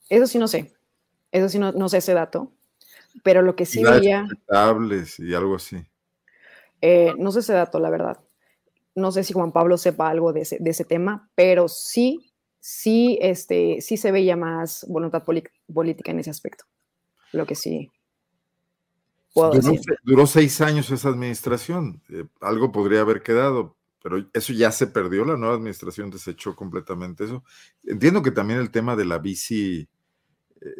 Eso 0.09 0.27
sí 0.27 0.37
no 0.37 0.47
sé. 0.47 0.73
Eso 1.31 1.49
sí 1.49 1.59
no, 1.59 1.89
sé 1.89 1.97
ese 1.97 2.13
dato. 2.13 2.51
Pero 3.23 3.41
lo 3.41 3.55
que 3.55 3.65
sí 3.65 3.83
veía. 3.83 4.27
y 5.17 5.33
algo 5.33 5.55
así. 5.55 5.85
Eh, 6.81 7.13
no 7.17 7.31
sé 7.31 7.39
ese 7.39 7.53
dato, 7.53 7.79
la 7.79 7.89
verdad. 7.89 8.19
No 8.95 9.11
sé 9.11 9.23
si 9.23 9.33
Juan 9.33 9.51
Pablo 9.51 9.77
sepa 9.77 10.09
algo 10.09 10.33
de 10.33 10.41
ese, 10.41 10.85
tema, 10.85 11.29
pero 11.35 11.67
sí, 11.67 12.26
sí, 12.67 13.17
este, 13.21 13.79
sí 13.79 13.95
se 13.95 14.11
veía 14.11 14.35
más 14.35 14.85
voluntad 14.89 15.23
política 15.23 16.11
en 16.11 16.19
ese 16.19 16.31
aspecto. 16.31 16.65
Lo 17.31 17.45
que 17.45 17.55
sí. 17.55 17.89
Puedo 19.33 19.51
duró, 19.51 19.71
decir. 19.71 19.97
duró 20.03 20.27
seis 20.27 20.59
años 20.59 20.91
esa 20.91 21.07
administración. 21.07 22.01
Eh, 22.09 22.25
algo 22.41 22.73
podría 22.73 22.99
haber 22.99 23.23
quedado, 23.23 23.77
pero 24.03 24.17
eso 24.33 24.51
ya 24.51 24.69
se 24.73 24.87
perdió. 24.87 25.23
La 25.23 25.37
nueva 25.37 25.55
administración 25.55 26.09
desechó 26.09 26.57
completamente 26.57 27.23
eso. 27.23 27.41
Entiendo 27.85 28.21
que 28.21 28.31
también 28.31 28.59
el 28.59 28.69
tema 28.69 28.97
de 28.97 29.05
la 29.05 29.17
bici 29.17 29.87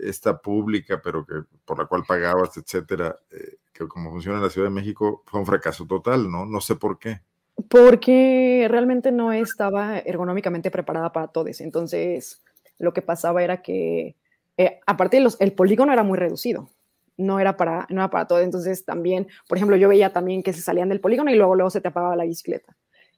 esta 0.04 0.42
pública, 0.42 1.02
pero 1.02 1.26
que 1.26 1.36
por 1.64 1.80
la 1.80 1.86
cual 1.86 2.04
pagabas, 2.06 2.58
etcétera, 2.58 3.18
eh, 3.32 3.60
que 3.72 3.88
como 3.88 4.12
funciona 4.12 4.40
en 4.40 4.44
la 4.44 4.50
Ciudad 4.50 4.68
de 4.68 4.76
México, 4.76 5.24
fue 5.26 5.40
un 5.40 5.46
fracaso 5.46 5.86
total, 5.86 6.30
¿no? 6.30 6.46
No 6.46 6.60
sé 6.60 6.76
por 6.76 7.00
qué. 7.00 7.22
Porque 7.70 8.68
realmente 8.70 9.12
no 9.12 9.34
estaba 9.34 10.00
ergonómicamente 10.00 10.72
preparada 10.72 11.12
para 11.12 11.28
todos. 11.28 11.62
Entonces, 11.62 12.42
lo 12.80 12.94
que 12.94 13.02
pasaba 13.02 13.44
era 13.44 13.62
que, 13.62 14.16
eh, 14.58 14.80
aparte, 14.86 15.20
los, 15.20 15.40
el 15.42 15.54
polígono 15.54 15.94
era 15.94 16.04
muy 16.04 16.18
reducido. 16.18 16.70
No 17.18 17.40
era, 17.40 17.58
para, 17.58 17.88
no 17.90 18.02
era 18.02 18.10
para 18.10 18.28
todo. 18.28 18.40
Entonces, 18.40 18.86
también, 18.86 19.28
por 19.48 19.58
ejemplo, 19.58 19.76
yo 19.76 19.90
veía 19.90 20.14
también 20.14 20.44
que 20.44 20.54
se 20.54 20.62
salían 20.62 20.90
del 20.90 21.02
polígono 21.02 21.32
y 21.32 21.36
luego, 21.36 21.56
luego 21.56 21.70
se 21.70 21.82
te 21.82 21.88
apagaba 21.88 22.16
la 22.16 22.26
bicicleta 22.26 22.76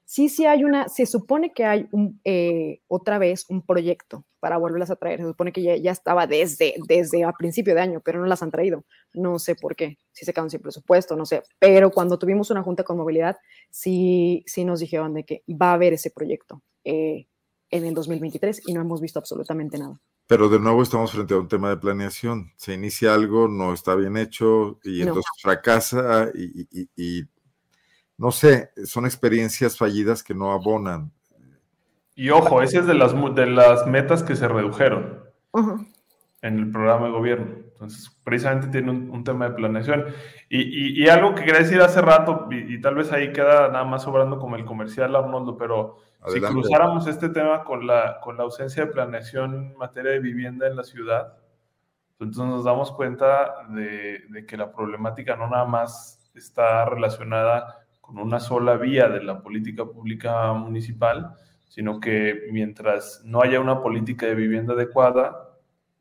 sí, 0.09 0.27
sí 0.27 0.47
hay 0.47 0.63
una, 0.63 0.89
se 0.89 1.05
supone 1.05 1.53
que 1.53 1.65
hay 1.65 1.87
un, 1.91 2.19
eh, 2.23 2.81
otra 2.87 3.19
vez 3.19 3.45
un 3.47 3.61
proyecto 3.61 4.25
para 4.39 4.57
volverlas 4.57 4.89
a 4.89 4.95
traer. 4.95 5.19
Se 5.19 5.27
supone 5.27 5.51
que 5.51 5.61
ya, 5.61 5.75
ya, 5.75 5.91
estaba 5.91 6.25
desde, 6.25 6.73
desde 6.87 7.23
a 7.23 7.31
principio 7.31 7.75
de 7.75 7.81
año, 7.81 8.01
pero 8.03 8.19
no 8.19 8.25
las 8.25 8.41
han 8.41 8.49
traído. 8.49 8.83
No 9.13 9.37
sé 9.37 9.53
por 9.53 9.75
qué, 9.75 9.99
si 10.11 10.25
se 10.25 10.33
quedaron 10.33 10.49
sin 10.49 10.61
presupuesto, 10.61 11.15
no 11.15 11.27
sé. 11.27 11.43
Pero 11.59 11.91
cuando 11.91 12.17
tuvimos 12.17 12.49
una 12.49 12.63
junta 12.63 12.83
con 12.83 12.97
movilidad, 12.97 13.37
sí, 13.69 14.43
sí 14.47 14.65
nos 14.65 14.79
dijeron 14.79 15.13
de 15.13 15.25
que 15.25 15.43
va 15.47 15.69
a 15.69 15.73
haber 15.73 15.93
ese 15.93 16.09
proyecto 16.09 16.63
eh, 16.83 17.27
en 17.69 17.85
el 17.85 17.93
2023 17.93 18.63
y 18.65 18.73
no 18.73 18.81
hemos 18.81 19.01
visto 19.01 19.19
absolutamente 19.19 19.77
nada. 19.77 20.01
Pero 20.25 20.49
de 20.49 20.59
nuevo 20.59 20.81
estamos 20.81 21.11
frente 21.11 21.35
a 21.35 21.37
un 21.37 21.47
tema 21.47 21.69
de 21.69 21.77
planeación. 21.77 22.51
Se 22.55 22.73
inicia 22.73 23.13
algo, 23.13 23.47
no 23.47 23.73
está 23.73 23.93
bien 23.93 24.17
hecho 24.17 24.79
y 24.83 25.01
entonces 25.01 25.31
fracasa 25.39 26.31
y, 26.33 26.67
y, 26.71 26.89
y 26.95 27.29
no 28.19 28.31
sé, 28.31 28.71
son 28.83 29.05
experiencias 29.05 29.77
fallidas 29.77 30.23
que 30.23 30.35
no 30.35 30.51
abonan. 30.51 31.09
Y 32.15 32.31
ojo, 32.31 32.61
esa 32.61 32.79
es 32.79 32.85
de 32.85 32.93
las, 32.93 33.13
de 33.33 33.45
las 33.45 33.87
metas 33.87 34.23
que 34.23 34.35
se 34.35 34.45
redujeron 34.45 35.23
en 36.41 36.59
el 36.59 36.69
programa 36.69 37.05
de 37.05 37.13
gobierno. 37.13 37.47
Entonces, 37.71 38.09
precisamente 38.25 38.67
tiene 38.67 38.91
un, 38.91 39.23
tema 39.23 39.47
de 39.47 39.55
planeación. 39.55 40.07
Y, 40.49 41.07
algo 41.07 41.33
que 41.33 41.45
quería 41.45 41.61
decir 41.61 41.81
hace 41.81 42.01
rato, 42.01 42.49
y, 42.51 42.81
tal 42.81 42.95
vez 42.95 43.09
ahí 43.13 43.31
queda 43.31 43.69
nada 43.69 43.85
más 43.85 44.03
sobrando 44.03 44.37
como 44.37 44.57
el 44.57 44.65
comercial, 44.65 45.15
Arnoldo, 45.15 45.55
pero 45.55 45.99
si 46.27 46.41
cruzáramos 46.41 47.07
este 47.07 47.29
tema 47.29 47.63
con 47.63 47.87
la, 47.87 48.19
con 48.21 48.35
la 48.35 48.43
ausencia 48.43 48.85
de 48.85 48.91
planeación 48.91 49.55
en 49.55 49.77
materia 49.77 50.11
de 50.11 50.19
vivienda 50.19 50.67
en 50.67 50.75
la 50.75 50.83
ciudad, 50.83 51.37
entonces 52.19 52.43
nos 52.43 52.65
damos 52.65 52.91
cuenta 52.91 53.65
de, 53.69 54.25
de 54.27 54.45
que 54.45 54.57
la 54.57 54.73
problemática 54.73 55.37
no 55.37 55.49
nada 55.49 55.63
más 55.63 56.29
está 56.35 56.83
relacionada 56.83 57.78
con 58.09 58.17
una 58.19 58.39
sola 58.39 58.75
vía 58.75 59.07
de 59.07 59.23
la 59.23 59.43
política 59.43 59.85
pública 59.85 60.51
municipal, 60.53 61.35
sino 61.67 61.99
que 61.99 62.47
mientras 62.51 63.21
no 63.23 63.43
haya 63.43 63.59
una 63.59 63.83
política 63.83 64.25
de 64.25 64.33
vivienda 64.33 64.73
adecuada, 64.73 65.49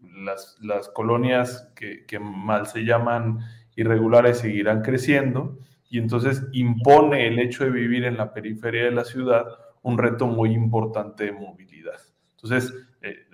las, 0.01 0.57
las 0.63 0.89
colonias 0.89 1.71
que, 1.77 2.07
que, 2.07 2.19
mal 2.19 2.67
se 2.67 2.85
llaman 2.85 3.41
irregulares 3.77 4.39
seguirán 4.39 4.81
creciendo 4.81 5.59
y 5.91 5.99
entonces 5.99 6.47
impone 6.53 7.27
el 7.27 7.39
hecho 7.39 7.65
de 7.65 7.71
vivir 7.71 8.05
en 8.05 8.17
la 8.17 8.33
periferia 8.33 8.85
de 8.85 8.91
la 8.93 9.05
ciudad 9.05 9.45
un 9.83 9.99
reto 9.99 10.27
muy 10.27 10.53
importante 10.53 11.25
de 11.25 11.33
movilidad. 11.33 12.01
Entonces, 12.31 12.75
eh, 13.03 13.27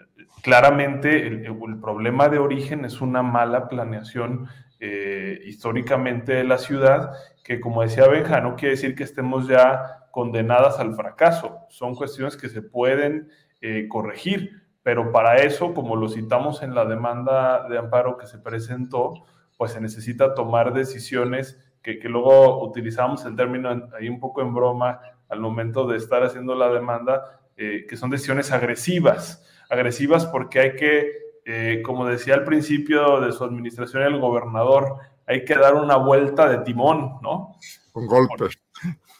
claramente 0.42 1.28
el, 1.28 1.46
el, 1.46 1.80
problema 1.80 2.28
de 2.28 2.38
origen 2.38 2.84
es 2.84 3.00
una 3.00 3.22
mala 3.22 3.68
planeación 3.68 4.48
eh, 4.86 5.40
históricamente 5.44 6.34
de 6.34 6.44
la 6.44 6.58
ciudad, 6.58 7.12
que 7.42 7.60
como 7.60 7.82
decía 7.82 8.08
Benja, 8.08 8.40
no 8.40 8.56
quiere 8.56 8.74
decir 8.74 8.94
que 8.94 9.04
estemos 9.04 9.48
ya 9.48 10.08
condenadas 10.10 10.78
al 10.78 10.94
fracaso, 10.94 11.60
son 11.68 11.94
cuestiones 11.94 12.36
que 12.36 12.48
se 12.48 12.62
pueden 12.62 13.28
eh, 13.60 13.86
corregir 13.88 14.64
pero 14.84 15.10
para 15.10 15.36
eso, 15.36 15.72
como 15.72 15.96
lo 15.96 16.10
citamos 16.10 16.62
en 16.62 16.74
la 16.74 16.84
demanda 16.84 17.66
de 17.68 17.78
amparo 17.78 18.18
que 18.18 18.26
se 18.26 18.38
presentó, 18.38 19.14
pues 19.56 19.72
se 19.72 19.80
necesita 19.80 20.34
tomar 20.34 20.74
decisiones 20.74 21.58
que, 21.82 21.98
luego 22.04 22.62
utilizamos 22.62 23.24
el 23.24 23.34
término 23.34 23.88
ahí 23.98 24.10
un 24.10 24.20
poco 24.20 24.42
en 24.42 24.52
broma 24.52 25.00
al 25.30 25.40
momento 25.40 25.86
de 25.86 25.96
estar 25.96 26.22
haciendo 26.22 26.54
la 26.54 26.68
demanda, 26.68 27.40
eh, 27.56 27.86
que 27.88 27.96
son 27.96 28.10
decisiones 28.10 28.52
agresivas. 28.52 29.42
Agresivas 29.70 30.26
porque 30.26 30.60
hay 30.60 30.76
que, 30.76 31.23
eh, 31.44 31.82
como 31.84 32.06
decía 32.06 32.34
al 32.34 32.44
principio 32.44 33.20
de 33.20 33.32
su 33.32 33.44
administración 33.44 34.02
el 34.02 34.20
gobernador, 34.20 34.96
hay 35.26 35.44
que 35.44 35.54
dar 35.54 35.74
una 35.74 35.96
vuelta 35.96 36.48
de 36.48 36.58
timón, 36.58 37.18
¿no? 37.22 37.56
Un 37.94 38.06
golpe. 38.06 38.46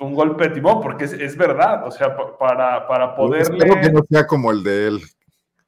Un 0.00 0.14
golpe 0.14 0.48
de 0.48 0.54
timón, 0.54 0.80
porque 0.80 1.04
es, 1.04 1.12
es 1.12 1.36
verdad, 1.36 1.86
o 1.86 1.90
sea, 1.90 2.16
para, 2.38 2.86
para 2.86 3.14
poderle... 3.14 3.58
Espero 3.58 3.80
que 3.80 3.92
no 3.92 4.00
sea 4.08 4.26
como 4.26 4.50
el 4.50 4.62
de 4.62 4.88
él, 4.88 5.00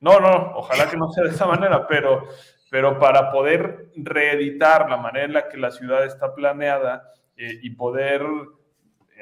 no, 0.01 0.21
no, 0.21 0.53
ojalá 0.57 0.91
que 0.91 0.97
no 0.97 1.11
sea 1.11 1.25
de 1.25 1.31
esa 1.31 1.47
manera, 1.47 1.87
pero, 1.87 2.29
pero 2.71 2.99
para 2.99 3.33
poder 3.33 3.91
reeditar 3.97 4.91
la 4.91 4.99
manera 4.99 5.25
en 5.25 5.33
la 5.33 5.49
que 5.49 5.57
la 5.57 5.71
ciudad 5.71 6.05
está 6.05 6.35
planeada 6.35 7.13
eh, 7.37 7.59
y 7.63 7.71
poder 7.71 8.23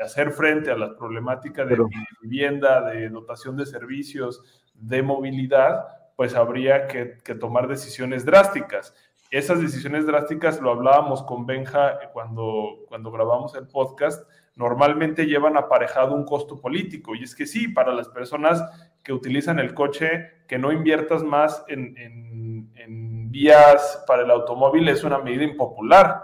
hacer 0.02 0.32
frente 0.32 0.72
a 0.72 0.76
las 0.76 0.90
problemáticas 0.90 1.68
de 1.68 1.78
vivienda, 2.22 2.82
de 2.90 3.08
dotación 3.08 3.56
de 3.56 3.66
servicios, 3.66 4.64
de 4.74 5.02
movilidad, 5.02 5.86
pues 6.16 6.34
habría 6.34 6.86
que, 6.86 7.18
tomar 7.34 7.68
decisiones 7.68 8.24
drásticas. 8.24 8.94
Esas 9.30 9.60
decisiones 9.60 10.06
drásticas, 10.06 10.60
lo 10.60 10.70
hablábamos 10.70 11.22
con 11.24 11.46
Benja 11.46 11.98
cuando, 12.12 12.84
cuando 12.88 13.10
grabamos 13.10 13.54
el 13.56 13.66
podcast, 13.66 14.28
normalmente 14.56 15.26
llevan 15.26 15.56
aparejado 15.56 16.14
un 16.14 16.24
costo 16.24 16.60
político. 16.60 17.14
Y 17.14 17.24
es 17.24 17.34
que 17.34 17.46
sí, 17.46 17.68
para 17.68 17.92
las 17.92 18.08
personas 18.08 18.62
que 19.02 19.12
utilizan 19.12 19.58
el 19.58 19.74
coche, 19.74 20.30
que 20.46 20.58
no 20.58 20.72
inviertas 20.72 21.22
más 21.22 21.64
en, 21.68 22.70
vías 23.30 24.04
para 24.06 24.22
el 24.22 24.30
automóvil 24.30 24.88
es 24.88 25.02
una 25.02 25.18
medida 25.18 25.42
impopular. 25.42 26.22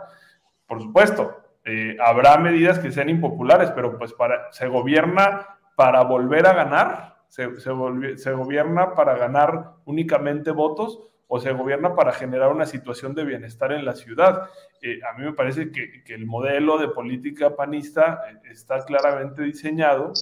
Por 0.68 0.80
supuesto, 0.80 1.36
eh, 1.64 1.96
habrá 2.00 2.38
medidas 2.38 2.78
que 2.78 2.92
sean 2.92 3.08
impopulares, 3.08 3.72
pero 3.72 3.98
pues 3.98 4.12
para, 4.12 4.52
se 4.52 4.68
gobierna 4.68 5.58
para 5.74 6.02
volver 6.02 6.46
a 6.46 6.52
ganar, 6.52 7.16
se, 7.30 7.48
se, 7.60 8.32
gobierna 8.32 8.94
para 8.94 9.16
ganar 9.16 9.76
únicamente 9.86 10.50
votos 10.50 11.00
o 11.28 11.40
se 11.40 11.52
gobierna 11.52 11.94
para 11.94 12.12
generar 12.12 12.52
una 12.52 12.66
situación 12.66 13.14
de 13.14 13.24
bienestar 13.24 13.72
en 13.72 13.86
la 13.86 13.94
ciudad. 13.94 14.50
Eh, 14.82 15.00
a 15.08 15.16
mí 15.16 15.24
me 15.24 15.32
parece 15.32 15.70
que, 15.70 16.04
que, 16.04 16.12
el 16.12 16.26
modelo 16.26 16.76
de 16.76 16.88
política 16.88 17.56
panista 17.56 18.20
eh, 18.28 18.50
está 18.50 18.84
claramente 18.84 19.42
diseñado 19.42 20.12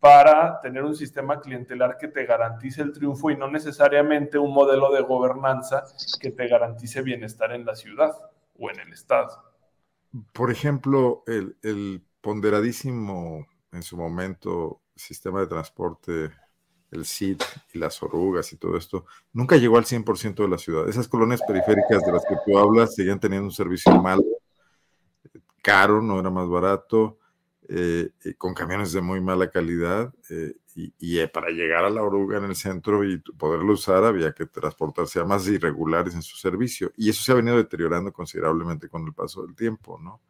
para 0.00 0.60
tener 0.60 0.82
un 0.82 0.94
sistema 0.94 1.40
clientelar 1.40 1.98
que 1.98 2.08
te 2.08 2.24
garantice 2.24 2.82
el 2.82 2.92
triunfo 2.92 3.30
y 3.30 3.36
no 3.36 3.50
necesariamente 3.50 4.38
un 4.38 4.52
modelo 4.52 4.92
de 4.92 5.02
gobernanza 5.02 5.84
que 6.20 6.30
te 6.30 6.48
garantice 6.48 7.02
bienestar 7.02 7.52
en 7.52 7.64
la 7.64 7.74
ciudad 7.74 8.12
o 8.58 8.70
en 8.70 8.80
el 8.80 8.92
Estado. 8.92 9.28
Por 10.32 10.50
ejemplo, 10.50 11.22
el, 11.26 12.02
ponderadísimo 12.20 13.46
en 13.72 13.82
su 13.82 13.96
momento 13.96 14.82
sistema 14.94 15.40
de 15.40 15.46
transporte, 15.46 16.30
el 16.96 17.04
CID 17.06 17.40
y 17.72 17.78
las 17.78 18.02
orugas 18.02 18.52
y 18.52 18.56
todo 18.56 18.76
esto, 18.76 19.06
nunca 19.32 19.56
llegó 19.56 19.78
al 19.78 19.84
100% 19.84 20.42
de 20.42 20.48
la 20.48 20.58
ciudad. 20.58 20.88
Esas 20.88 21.08
colonias 21.08 21.40
periféricas 21.46 22.04
de 22.04 22.12
las 22.12 22.24
que 22.24 22.36
tú 22.44 22.58
hablas 22.58 22.94
seguían 22.94 23.20
teniendo 23.20 23.46
un 23.46 23.52
servicio 23.52 23.92
malo, 24.00 24.24
caro, 25.62 26.00
no 26.00 26.20
era 26.20 26.30
más 26.30 26.48
barato 26.48 27.18
eh, 27.68 28.10
con 28.38 28.54
camiones 28.54 28.92
de 28.92 29.00
muy 29.00 29.20
mala 29.20 29.50
calidad 29.50 30.14
eh, 30.30 30.54
y, 30.76 31.18
eh, 31.18 31.26
para 31.26 31.50
llegar 31.50 31.84
a 31.84 31.90
la 31.90 32.02
oruga 32.02 32.38
en 32.38 32.44
el 32.44 32.54
centro 32.54 33.02
y 33.02 33.18
poderlo 33.18 33.72
usar 33.72 34.04
había 34.04 34.32
que 34.32 34.46
transportarse 34.46 35.18
a 35.18 35.24
más 35.24 35.48
irregulares 35.48 36.14
en 36.14 36.22
su 36.22 36.36
servicio 36.36 36.92
y 36.96 37.10
eso 37.10 37.24
se 37.24 37.32
ha 37.32 37.34
venido 37.34 37.56
deteriorando 37.56 38.12
considerablemente 38.12 38.88
con 38.88 39.04
el 39.04 39.14
paso 39.14 39.44
del 39.44 39.56
tiempo, 39.56 39.98
¿no? 39.98 40.20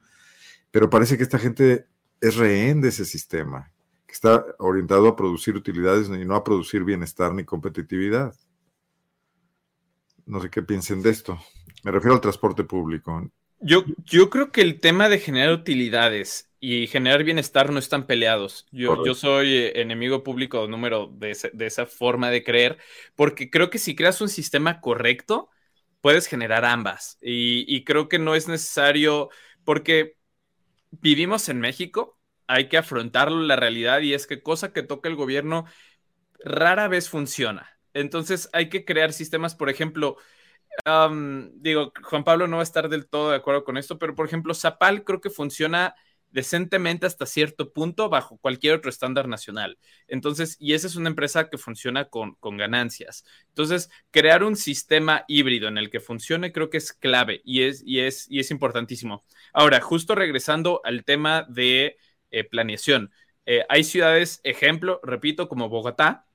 Pero 0.70 0.88
parece 0.88 1.18
que 1.18 1.24
esta 1.24 1.38
gente 1.38 1.86
es 2.22 2.36
rehén 2.36 2.80
de 2.80 2.88
ese 2.88 3.04
sistema, 3.04 3.70
está 4.16 4.46
orientado 4.58 5.08
a 5.08 5.16
producir 5.16 5.56
utilidades 5.56 6.08
y 6.08 6.24
no 6.24 6.34
a 6.34 6.44
producir 6.44 6.84
bienestar 6.84 7.32
ni 7.34 7.44
competitividad. 7.44 8.34
No 10.24 10.40
sé 10.40 10.50
qué 10.50 10.62
piensen 10.62 11.02
de 11.02 11.10
esto. 11.10 11.38
Me 11.84 11.90
refiero 11.90 12.14
al 12.14 12.20
transporte 12.20 12.64
público. 12.64 13.30
Yo, 13.60 13.84
yo 14.04 14.28
creo 14.28 14.50
que 14.50 14.62
el 14.62 14.80
tema 14.80 15.08
de 15.08 15.18
generar 15.18 15.52
utilidades 15.52 16.50
y 16.60 16.86
generar 16.88 17.24
bienestar 17.24 17.70
no 17.70 17.78
están 17.78 18.06
peleados. 18.06 18.66
Yo, 18.72 19.04
yo 19.04 19.14
soy 19.14 19.54
eh, 19.54 19.80
enemigo 19.80 20.22
público 20.22 20.66
número 20.66 21.06
de, 21.06 21.36
de, 21.52 21.66
esa 21.66 21.86
forma 21.86 22.30
de 22.30 22.42
creer, 22.42 22.78
porque 23.14 23.50
creo 23.50 23.70
que 23.70 23.78
si 23.78 23.94
creas 23.94 24.20
un 24.20 24.28
sistema 24.28 24.80
correcto, 24.80 25.48
puedes 26.00 26.26
generar 26.26 26.64
ambas. 26.64 27.18
Y, 27.20 27.64
y 27.68 27.84
creo 27.84 28.08
que 28.08 28.18
no 28.18 28.34
es 28.34 28.48
necesario, 28.48 29.28
porque 29.64 30.16
vivimos 30.90 31.48
en 31.48 31.60
México, 31.60 32.15
hay 32.47 32.68
que 32.68 32.78
afrontarlo 32.78 33.40
la 33.42 33.57
realidad 33.57 34.01
y 34.01 34.14
es 34.14 34.26
que 34.26 34.42
cosa 34.42 34.72
que 34.72 34.82
toca 34.82 35.09
el 35.09 35.16
gobierno 35.16 35.66
rara 36.44 36.88
vez 36.88 37.09
funciona. 37.09 37.78
Entonces 37.94 38.49
hay 38.53 38.68
que 38.68 38.84
crear 38.84 39.12
sistemas, 39.12 39.55
por 39.55 39.70
ejemplo, 39.70 40.16
digo, 41.55 41.92
Juan 42.03 42.24
Pablo 42.24 42.47
no 42.47 42.57
va 42.57 42.62
a 42.62 42.64
estar 42.64 42.88
del 42.88 43.09
todo 43.09 43.30
de 43.30 43.36
acuerdo 43.36 43.64
con 43.64 43.76
esto, 43.76 43.99
pero 43.99 44.14
por 44.14 44.26
ejemplo, 44.26 44.55
Zapal 44.55 45.05
creo 45.05 45.20
que 45.20 45.30
funciona 45.30 45.94
decentemente 46.30 47.07
hasta 47.07 47.24
cierto 47.24 47.72
punto 47.72 48.11
bajo 48.11 48.36
cualquier 48.38 48.74
otro 48.74 48.90
estándar 48.90 49.26
nacional. 49.26 49.78
Entonces, 50.07 50.57
y 50.61 50.74
esa 50.74 50.86
es 50.86 50.97
una 50.97 51.09
empresa 51.09 51.49
que 51.49 51.57
funciona 51.57 52.07
con, 52.07 52.34
con, 52.34 52.59
ganancias. 52.59 53.24
Entonces, 53.49 53.88
crear 54.11 54.44
un 54.44 54.57
sistema 54.57 55.24
híbrido 55.28 55.68
en 55.68 55.78
el 55.78 55.88
que 55.88 56.01
funcione 56.01 56.53
creo 56.53 56.68
que 56.68 56.76
es 56.76 56.92
clave 56.92 57.40
y 57.44 57.62
es, 57.62 57.82
y 57.86 58.01
es, 58.01 58.26
y 58.28 58.40
es 58.40 58.51
importantísimo. 58.51 59.24
Ahora, 59.55 59.80
justo 59.80 60.14
regresando 60.14 60.82
al 60.84 61.05
tema 61.05 61.47
de 61.49 61.97
eh, 62.30 62.44
planeación, 62.44 63.10
eh, 63.46 63.64
hay 63.68 63.84
ciudades, 63.84 64.40
ejemplo, 64.42 65.00
repito, 65.02 65.48
como 65.48 65.68
Bogotá, 65.68 66.26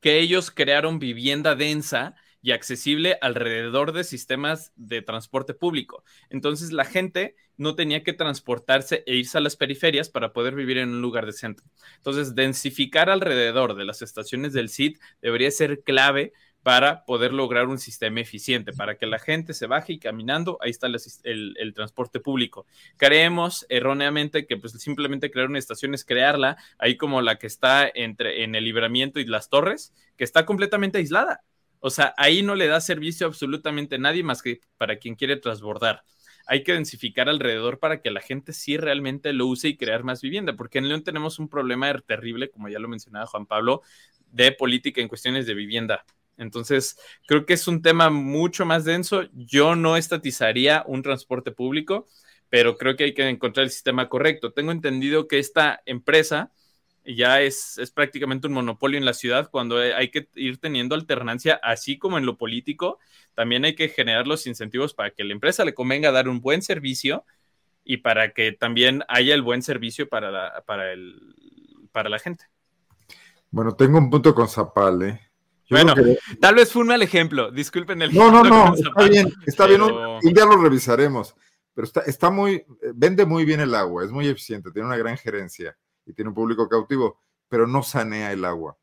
que 0.00 0.20
ellos 0.20 0.50
crearon 0.50 0.98
vivienda 0.98 1.56
densa 1.56 2.14
y 2.40 2.52
accesible 2.52 3.18
alrededor 3.20 3.92
de 3.92 4.04
sistemas 4.04 4.72
de 4.76 5.02
transporte 5.02 5.54
público. 5.54 6.04
Entonces 6.30 6.72
la 6.72 6.84
gente 6.84 7.34
no 7.56 7.74
tenía 7.74 8.04
que 8.04 8.12
transportarse 8.12 9.02
e 9.06 9.16
irse 9.16 9.36
a 9.36 9.40
las 9.40 9.56
periferias 9.56 10.08
para 10.08 10.32
poder 10.32 10.54
vivir 10.54 10.78
en 10.78 10.90
un 10.90 11.02
lugar 11.02 11.26
decente. 11.26 11.64
Entonces, 11.96 12.36
densificar 12.36 13.10
alrededor 13.10 13.74
de 13.74 13.84
las 13.84 14.00
estaciones 14.00 14.52
del 14.52 14.68
CID 14.68 14.98
debería 15.20 15.50
ser 15.50 15.82
clave 15.82 16.32
para 16.68 17.06
poder 17.06 17.32
lograr 17.32 17.66
un 17.66 17.78
sistema 17.78 18.20
eficiente, 18.20 18.74
para 18.74 18.98
que 18.98 19.06
la 19.06 19.18
gente 19.18 19.54
se 19.54 19.66
baje 19.66 19.94
y 19.94 19.98
caminando, 19.98 20.58
ahí 20.60 20.68
está 20.68 20.86
el, 20.86 21.72
transporte 21.74 22.20
público. 22.20 22.66
Creemos 22.98 23.64
erróneamente 23.70 24.46
que 24.46 24.58
pues 24.58 24.74
simplemente 24.74 25.30
crear 25.30 25.48
una 25.48 25.58
estación 25.58 25.94
es 25.94 26.04
crearla, 26.04 26.58
ahí 26.76 26.98
como 26.98 27.22
la 27.22 27.38
que 27.38 27.46
está 27.46 27.90
entre 27.94 28.44
en 28.44 28.54
el 28.54 28.64
libramiento 28.64 29.18
y 29.18 29.24
las 29.24 29.48
torres, 29.48 29.94
que 30.18 30.24
está 30.24 30.44
completamente 30.44 30.98
aislada. 30.98 31.42
O 31.80 31.88
sea, 31.88 32.12
ahí 32.18 32.42
no 32.42 32.54
le 32.54 32.66
da 32.66 32.82
servicio 32.82 33.26
absolutamente 33.26 33.94
a 33.94 33.98
nadie 33.98 34.22
más 34.22 34.42
que 34.42 34.60
para 34.76 34.96
quien 34.96 35.14
quiere 35.14 35.36
transbordar. 35.36 36.02
Hay 36.46 36.64
que 36.64 36.74
densificar 36.74 37.30
alrededor 37.30 37.78
para 37.78 38.02
que 38.02 38.10
la 38.10 38.20
gente 38.20 38.52
sí 38.52 38.76
realmente 38.76 39.32
lo 39.32 39.46
use 39.46 39.68
y 39.68 39.78
crear 39.78 40.04
más 40.04 40.20
vivienda, 40.20 40.54
porque 40.54 40.80
en 40.80 40.88
León 40.88 41.02
tenemos 41.02 41.38
un 41.38 41.48
problema 41.48 41.98
terrible, 42.00 42.50
como 42.50 42.68
ya 42.68 42.78
lo 42.78 42.88
mencionaba 42.88 43.26
Juan 43.26 43.46
Pablo, 43.46 43.80
de 44.32 44.52
política 44.52 45.00
en 45.00 45.08
cuestiones 45.08 45.46
de 45.46 45.54
vivienda. 45.54 46.04
Entonces, 46.38 46.98
creo 47.26 47.44
que 47.44 47.54
es 47.54 47.68
un 47.68 47.82
tema 47.82 48.10
mucho 48.10 48.64
más 48.64 48.84
denso. 48.84 49.24
Yo 49.32 49.76
no 49.76 49.96
estatizaría 49.96 50.84
un 50.86 51.02
transporte 51.02 51.52
público, 51.52 52.06
pero 52.48 52.78
creo 52.78 52.96
que 52.96 53.04
hay 53.04 53.14
que 53.14 53.28
encontrar 53.28 53.64
el 53.64 53.70
sistema 53.70 54.08
correcto. 54.08 54.52
Tengo 54.52 54.72
entendido 54.72 55.28
que 55.28 55.38
esta 55.38 55.82
empresa 55.84 56.52
ya 57.04 57.40
es, 57.40 57.78
es, 57.78 57.90
prácticamente 57.90 58.46
un 58.46 58.52
monopolio 58.52 58.98
en 58.98 59.04
la 59.04 59.14
ciudad 59.14 59.50
cuando 59.50 59.78
hay 59.78 60.10
que 60.10 60.28
ir 60.34 60.58
teniendo 60.58 60.94
alternancia, 60.94 61.58
así 61.62 61.98
como 61.98 62.18
en 62.18 62.26
lo 62.26 62.36
político, 62.36 62.98
también 63.34 63.64
hay 63.64 63.74
que 63.74 63.88
generar 63.88 64.26
los 64.26 64.46
incentivos 64.46 64.94
para 64.94 65.10
que 65.10 65.24
la 65.24 65.32
empresa 65.32 65.64
le 65.64 65.74
convenga 65.74 66.12
dar 66.12 66.28
un 66.28 66.40
buen 66.40 66.60
servicio 66.60 67.24
y 67.82 67.98
para 67.98 68.32
que 68.32 68.52
también 68.52 69.02
haya 69.08 69.34
el 69.34 69.42
buen 69.42 69.62
servicio 69.62 70.08
para 70.08 70.30
la, 70.30 70.62
para 70.66 70.92
el, 70.92 71.34
para 71.92 72.10
la 72.10 72.18
gente. 72.18 72.44
Bueno, 73.50 73.74
tengo 73.74 73.96
un 73.96 74.10
punto 74.10 74.34
con 74.34 74.46
Zapal, 74.46 75.02
¿eh? 75.02 75.27
Bueno, 75.70 75.94
tal 76.40 76.54
vez 76.54 76.72
fue 76.72 76.82
un 76.82 76.88
mal 76.88 77.02
ejemplo, 77.02 77.50
disculpen 77.50 78.02
el 78.02 78.14
No, 78.14 78.30
no, 78.30 78.42
no, 78.42 78.74
está 78.74 79.08
bien, 79.08 79.32
está 79.46 79.66
bien, 79.66 79.82
un, 79.82 80.20
día 80.20 80.44
lo 80.46 80.56
revisaremos, 80.56 81.34
pero 81.74 81.86
está, 81.86 82.00
está 82.02 82.30
muy, 82.30 82.64
vende 82.94 83.26
muy 83.26 83.44
bien 83.44 83.60
el 83.60 83.74
agua, 83.74 84.04
es 84.04 84.10
muy 84.10 84.28
eficiente, 84.28 84.70
tiene 84.70 84.86
una 84.86 84.96
gran 84.96 85.16
gerencia 85.16 85.76
y 86.06 86.12
tiene 86.12 86.30
un 86.30 86.34
público 86.34 86.68
cautivo, 86.68 87.20
pero 87.48 87.66
no 87.66 87.82
sanea 87.82 88.32
el 88.32 88.44
agua. 88.44 88.78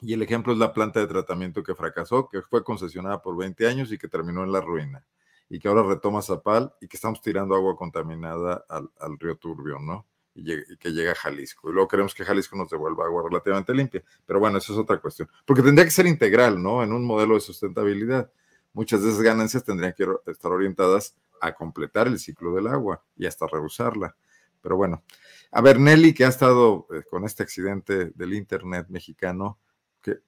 Y 0.00 0.12
el 0.12 0.22
ejemplo 0.22 0.52
es 0.52 0.58
la 0.58 0.74
planta 0.74 1.00
de 1.00 1.06
tratamiento 1.06 1.62
que 1.62 1.74
fracasó, 1.74 2.28
que 2.28 2.42
fue 2.42 2.62
concesionada 2.62 3.22
por 3.22 3.36
20 3.36 3.66
años 3.66 3.92
y 3.92 3.98
que 3.98 4.08
terminó 4.08 4.44
en 4.44 4.52
la 4.52 4.60
ruina, 4.60 5.06
y 5.48 5.58
que 5.58 5.68
ahora 5.68 5.82
retoma 5.82 6.22
Zapal 6.22 6.72
y 6.80 6.88
que 6.88 6.96
estamos 6.96 7.20
tirando 7.22 7.54
agua 7.54 7.76
contaminada 7.76 8.64
al, 8.68 8.90
al 8.98 9.18
río 9.18 9.36
Turbio, 9.36 9.78
¿no? 9.78 10.06
Y, 10.36 10.76
que 10.76 10.92
llega 10.92 11.12
a 11.12 11.14
Jalisco. 11.14 11.70
Y 11.70 11.72
luego 11.72 11.88
queremos 11.88 12.14
que 12.14 12.24
Jalisco 12.24 12.56
nos 12.56 12.70
devuelva 12.70 13.06
agua 13.06 13.24
relativamente 13.28 13.74
limpia. 13.74 14.02
Pero 14.24 14.38
bueno, 14.38 14.58
eso 14.58 14.72
es 14.72 14.78
otra 14.78 14.98
cuestión. 14.98 15.28
Porque 15.44 15.62
tendría 15.62 15.84
que 15.84 15.90
ser 15.90 16.06
integral, 16.06 16.62
¿no? 16.62 16.82
En 16.82 16.92
un 16.92 17.04
modelo 17.04 17.34
de 17.34 17.40
sustentabilidad. 17.40 18.30
Muchas 18.72 19.02
de 19.02 19.08
esas 19.08 19.22
ganancias 19.22 19.64
tendrían 19.64 19.94
que 19.94 20.06
estar 20.30 20.52
orientadas 20.52 21.16
a 21.40 21.54
completar 21.54 22.06
el 22.06 22.18
ciclo 22.18 22.54
del 22.54 22.66
agua 22.66 23.02
y 23.16 23.26
hasta 23.26 23.46
reusarla. 23.46 24.14
Pero 24.60 24.76
bueno, 24.76 25.02
a 25.50 25.60
ver, 25.60 25.78
Nelly, 25.78 26.12
que 26.12 26.24
ha 26.24 26.28
estado 26.28 26.86
eh, 26.92 27.02
con 27.08 27.24
este 27.24 27.42
accidente 27.42 28.10
del 28.14 28.34
Internet 28.34 28.86
mexicano, 28.88 29.58
que 30.02 30.18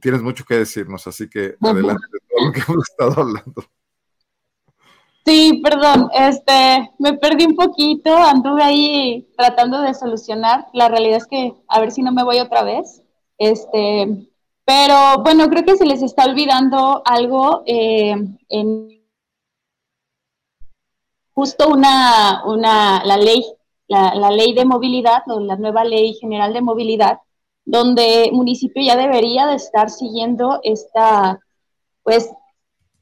tienes 0.00 0.22
mucho 0.22 0.44
que 0.44 0.56
decirnos, 0.56 1.06
así 1.06 1.28
que 1.28 1.56
adelante 1.60 2.06
de 2.12 2.18
todo 2.28 2.46
lo 2.46 2.52
que 2.52 2.60
hemos 2.60 2.88
estado 2.88 3.22
hablando. 3.22 3.64
Sí, 5.26 5.60
perdón, 5.62 6.08
este, 6.14 6.92
me 7.00 7.14
perdí 7.14 7.46
un 7.46 7.56
poquito, 7.56 8.16
anduve 8.16 8.62
ahí 8.62 9.28
tratando 9.36 9.80
de 9.80 9.92
solucionar. 9.92 10.68
La 10.72 10.88
realidad 10.88 11.16
es 11.16 11.26
que 11.26 11.52
a 11.66 11.80
ver 11.80 11.90
si 11.90 12.02
no 12.02 12.12
me 12.12 12.22
voy 12.22 12.38
otra 12.38 12.62
vez. 12.62 13.02
Este, 13.36 14.28
pero 14.64 15.22
bueno, 15.24 15.48
creo 15.48 15.64
que 15.64 15.76
se 15.76 15.84
les 15.84 16.02
está 16.02 16.26
olvidando 16.26 17.02
algo 17.04 17.64
eh, 17.66 18.14
en 18.48 18.88
justo 21.34 21.68
una, 21.70 22.44
una 22.46 23.04
la 23.04 23.16
ley, 23.16 23.44
la, 23.88 24.30
ley 24.30 24.54
de 24.54 24.64
movilidad, 24.64 25.22
la 25.26 25.56
nueva 25.56 25.84
ley 25.84 26.14
general 26.14 26.52
de 26.52 26.62
movilidad, 26.62 27.18
donde 27.64 28.26
el 28.26 28.32
municipio 28.32 28.82
ya 28.82 28.96
debería 28.96 29.46
de 29.46 29.56
estar 29.56 29.90
siguiendo 29.90 30.60
esta, 30.62 31.40
pues, 32.04 32.30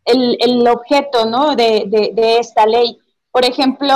el, 0.05 0.69
objeto 0.69 1.27
¿no? 1.27 1.57
de, 1.57 1.85
de, 2.15 2.39
esta 2.39 2.67
ley. 2.67 2.99
Por 3.31 3.45
ejemplo, 3.45 3.95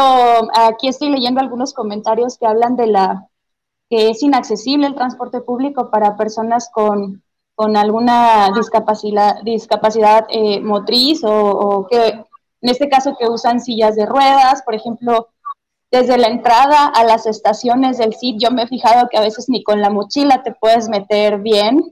aquí 0.55 0.89
estoy 0.89 1.11
leyendo 1.11 1.41
algunos 1.41 1.73
comentarios 1.73 2.39
que 2.39 2.47
hablan 2.47 2.77
de 2.77 2.87
la 2.89 3.29
que 3.91 4.11
es 4.11 4.23
inaccesible 4.23 4.87
el 4.87 4.95
transporte 4.95 5.41
público 5.41 5.91
para 5.91 6.17
personas 6.17 6.71
con, 6.73 7.23
con 7.55 7.77
alguna 7.77 8.51
discapacidad, 8.55 9.43
discapacidad 9.43 10.27
eh, 10.29 10.61
motriz 10.61 11.25
o, 11.25 11.31
o, 11.33 11.87
que 11.87 12.09
en 12.61 12.69
este 12.69 12.89
caso 12.89 13.17
que 13.19 13.29
usan 13.29 13.61
sillas 13.61 13.97
de 13.97 14.05
ruedas, 14.05 14.63
por 14.63 14.75
ejemplo, 14.75 15.29
desde 15.91 16.19
la 16.19 16.29
entrada 16.29 16.87
a 16.87 17.05
las 17.05 17.27
estaciones 17.27 17.97
del 17.97 18.15
CID, 18.15 18.37
yo 18.39 18.51
me 18.51 18.65
he 18.65 18.67
fijado 18.67 19.09
que 19.09 19.17
a 19.17 19.23
veces 19.23 19.49
ni 19.49 19.63
con 19.63 19.81
la 19.81 19.89
mochila 19.89 20.43
te 20.43 20.53
puedes 20.53 20.89
meter 20.89 21.39
bien. 21.39 21.83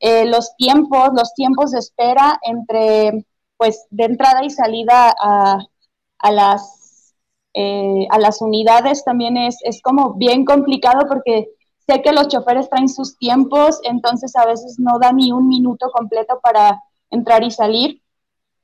Eh, 0.00 0.26
los 0.26 0.56
tiempos, 0.56 1.10
los 1.14 1.34
tiempos 1.34 1.70
de 1.70 1.78
espera 1.78 2.40
entre 2.42 3.24
pues 3.56 3.86
de 3.90 4.04
entrada 4.04 4.44
y 4.44 4.50
salida 4.50 5.14
a, 5.20 6.30
las, 6.30 7.14
eh, 7.54 8.06
a 8.10 8.18
las 8.18 8.40
unidades 8.40 9.04
también 9.04 9.36
es, 9.36 9.58
como 9.82 10.14
bien 10.14 10.44
complicado 10.44 11.06
porque 11.08 11.48
sé 11.86 12.02
que 12.02 12.12
los 12.12 12.28
choferes 12.28 12.68
traen 12.70 12.88
sus 12.88 13.16
tiempos, 13.18 13.78
entonces 13.84 14.34
a 14.36 14.46
veces 14.46 14.76
no 14.78 14.98
da 14.98 15.12
ni 15.12 15.32
un 15.32 15.48
minuto 15.48 15.90
completo 15.92 16.40
para 16.42 16.82
entrar 17.10 17.42
y 17.42 17.50
salir. 17.50 18.02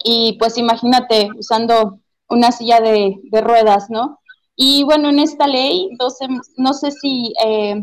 Y 0.02 0.36
pues 0.38 0.56
imagínate 0.56 1.28
usando 1.38 2.00
una 2.28 2.52
silla 2.52 2.80
de, 2.80 3.20
ruedas, 3.32 3.90
¿no? 3.90 4.18
Y 4.56 4.84
bueno, 4.84 5.10
en 5.10 5.18
esta 5.18 5.46
ley, 5.46 5.90
no 6.56 6.72
sé 6.72 6.90
si 6.90 7.34
eh, 7.44 7.82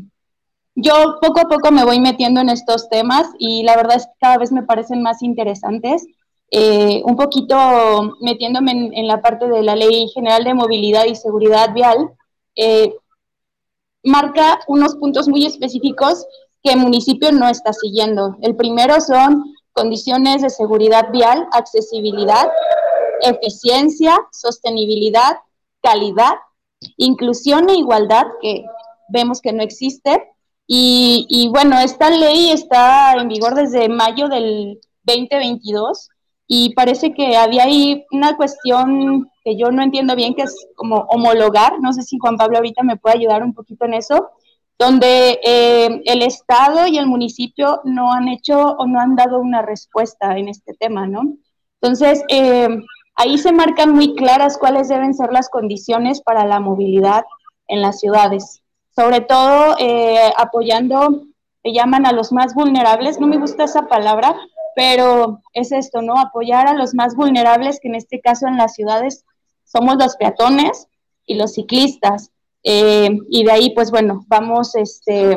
yo 0.80 1.18
poco 1.20 1.40
a 1.40 1.50
poco 1.50 1.72
me 1.72 1.84
voy 1.84 2.00
metiendo 2.00 2.40
en 2.40 2.50
estos 2.50 2.88
temas 2.88 3.28
y 3.40 3.64
la 3.64 3.76
verdad 3.76 3.98
es 3.98 4.06
que 4.06 4.14
cada 4.20 4.38
vez 4.38 4.52
me 4.52 4.62
parecen 4.62 5.02
más 5.02 5.24
interesantes. 5.24 6.06
Eh, 6.50 7.02
un 7.04 7.18
poquito 7.18 8.16
metiéndome 8.22 8.72
en, 8.94 9.08
la 9.08 9.22
parte 9.22 9.48
de 9.48 9.64
la 9.64 9.76
Ley 9.76 10.08
General 10.14 10.44
de 10.46 10.54
Movilidad 10.54 11.06
y 11.06 11.16
Seguridad 11.16 11.74
Vial, 11.74 12.10
eh, 12.56 12.96
marca 14.04 14.60
unos 14.68 14.96
puntos 14.96 15.28
muy 15.28 15.46
específicos 15.46 16.26
que 16.64 16.72
el 16.72 16.80
municipio 16.80 17.32
no 17.34 17.50
está 17.50 17.74
siguiendo. 17.74 18.38
El 18.42 18.56
primero 18.56 19.02
son 19.02 19.44
condiciones 19.74 20.42
de 20.42 20.50
seguridad 20.50 21.12
vial, 21.12 21.48
accesibilidad, 21.52 22.50
eficiencia, 23.22 24.18
sostenibilidad, 24.32 25.38
calidad, 25.82 26.36
inclusión 26.96 27.70
e 27.70 27.76
igualdad, 27.76 28.26
que 28.42 28.66
vemos 29.10 29.42
que 29.42 29.52
no 29.52 29.64
existe. 29.64 30.32
Y, 30.66 31.26
y 31.30 31.50
bueno, 31.50 31.78
esta 31.80 32.10
ley 32.10 32.52
está 32.52 33.14
en 33.16 33.28
vigor 33.28 33.54
desde 33.54 33.90
mayo 33.90 34.30
del 34.30 34.80
2022 35.04 36.10
y 36.48 36.74
parece 36.74 37.14
que 37.14 37.36
había 37.36 37.64
ahí 37.64 38.06
una 38.12 38.38
cuestión 38.38 39.30
que 39.44 39.58
yo 39.58 39.70
no 39.70 39.84
entiendo 39.84 40.16
bien, 40.16 40.34
que 40.34 40.44
es 40.44 40.68
como 40.76 41.06
homologar, 41.10 41.80
no 41.82 41.92
sé 41.92 42.02
si 42.04 42.18
Juan 42.18 42.38
Pablo 42.38 42.58
ahorita 42.58 42.84
me 42.84 42.96
puede 42.96 43.18
ayudar 43.18 43.44
un 43.44 43.54
poquito 43.54 43.86
en 43.86 43.96
eso, 43.96 44.30
donde 44.80 45.40
eh, 45.44 46.02
el 46.06 46.22
Estado 46.22 46.88
y 46.88 46.98
el 46.98 47.08
municipio 47.08 47.82
no 47.84 48.14
han 48.14 48.30
hecho 48.30 48.58
o 48.60 48.86
no 48.88 49.00
han 49.00 49.16
dado 49.16 49.40
una 49.40 49.62
respuesta 49.62 50.38
en 50.38 50.48
este 50.48 50.74
tema, 50.74 51.08
¿no? 51.08 51.36
Entonces, 51.82 52.24
eh, 52.30 52.70
ahí 53.16 53.38
se 53.38 53.52
marcan 53.52 53.92
muy 53.92 54.16
claras 54.16 54.58
cuáles 54.58 54.88
deben 54.88 55.14
ser 55.14 55.34
las 55.34 55.50
condiciones 55.50 56.22
para 56.22 56.46
la 56.46 56.60
movilidad 56.60 57.26
en 57.68 57.82
las 57.82 58.00
ciudades, 58.00 58.62
sobre 58.96 59.22
todo 59.22 59.76
eh, 59.80 60.32
apoyando, 60.38 61.24
se 61.64 61.74
llaman 61.74 62.06
a 62.06 62.14
los 62.14 62.32
más 62.32 62.54
vulnerables, 62.54 63.20
no 63.20 63.28
me 63.28 63.38
gusta 63.38 63.66
esa 63.66 63.88
palabra, 63.88 64.36
pero 64.78 65.42
es 65.54 65.72
esto, 65.72 66.04
¿no? 66.04 66.20
Apoyar 66.20 66.68
a 66.68 66.76
los 66.76 66.94
más 66.94 67.16
vulnerables, 67.16 67.80
que 67.82 67.88
en 67.88 67.96
este 67.96 68.22
caso 68.22 68.48
en 68.48 68.58
las 68.58 68.76
ciudades 68.76 69.26
somos 69.64 69.96
los 69.98 70.16
peatones 70.18 70.88
y 71.26 71.34
los 71.34 71.56
ciclistas. 71.56 72.30
Eh, 72.62 73.10
y 73.28 73.44
de 73.44 73.52
ahí, 73.52 73.74
pues 73.74 73.90
bueno, 73.90 74.24
vamos, 74.28 74.76
este, 74.76 75.36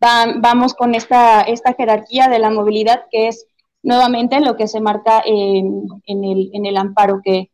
vamos 0.00 0.72
con 0.72 0.94
esta, 0.94 1.42
esta 1.42 1.74
jerarquía 1.74 2.30
de 2.30 2.38
la 2.38 2.48
movilidad, 2.48 3.04
que 3.10 3.28
es 3.28 3.44
nuevamente 3.82 4.40
lo 4.40 4.56
que 4.56 4.66
se 4.66 4.80
marca 4.80 5.22
en, 5.26 6.00
el, 6.06 6.50
en 6.54 6.64
el 6.64 6.78
amparo 6.78 7.20
que, 7.22 7.50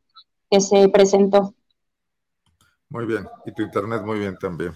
que 0.48 0.60
se 0.60 0.88
presentó. 0.90 1.54
Muy 2.88 3.04
bien, 3.06 3.26
y 3.44 3.50
tu 3.50 3.62
internet 3.62 4.02
muy 4.04 4.20
bien 4.20 4.38
también. 4.38 4.72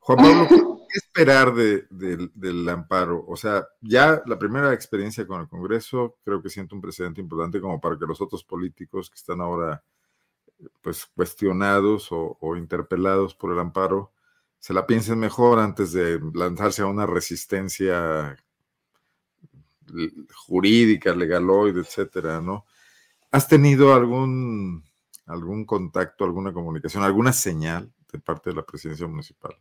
Juan 0.00 0.18
Pablo, 0.18 0.77
¿Qué 0.88 0.98
esperar 0.98 1.52
del 1.54 2.68
amparo? 2.68 3.24
O 3.28 3.36
sea, 3.36 3.66
ya 3.80 4.22
la 4.26 4.38
primera 4.38 4.72
experiencia 4.72 5.26
con 5.26 5.40
el 5.40 5.48
Congreso 5.48 6.16
creo 6.24 6.42
que 6.42 6.48
siento 6.48 6.74
un 6.74 6.80
precedente 6.80 7.20
importante 7.20 7.60
como 7.60 7.80
para 7.80 7.98
que 7.98 8.06
los 8.06 8.20
otros 8.20 8.42
políticos 8.42 9.10
que 9.10 9.16
están 9.16 9.40
ahora 9.40 9.82
pues 10.82 11.06
cuestionados 11.06 12.08
o, 12.10 12.56
interpelados 12.56 13.34
por 13.34 13.52
el 13.52 13.58
amparo 13.58 14.12
se 14.58 14.74
la 14.74 14.86
piensen 14.86 15.18
mejor 15.18 15.58
antes 15.58 15.92
de 15.92 16.20
lanzarse 16.34 16.82
a 16.82 16.86
una 16.86 17.06
resistencia 17.06 18.36
jurídica, 20.34 21.14
legaloide, 21.14 21.80
etcétera, 21.80 22.40
¿no? 22.40 22.66
¿Has 23.30 23.46
tenido 23.46 23.94
algún, 23.94 24.84
algún 25.26 25.64
contacto, 25.64 26.24
alguna 26.24 26.52
comunicación, 26.52 27.04
alguna 27.04 27.32
señal 27.32 27.92
de 28.12 28.18
parte 28.18 28.50
de 28.50 28.56
la 28.56 28.66
presidencia 28.66 29.06
municipal? 29.06 29.56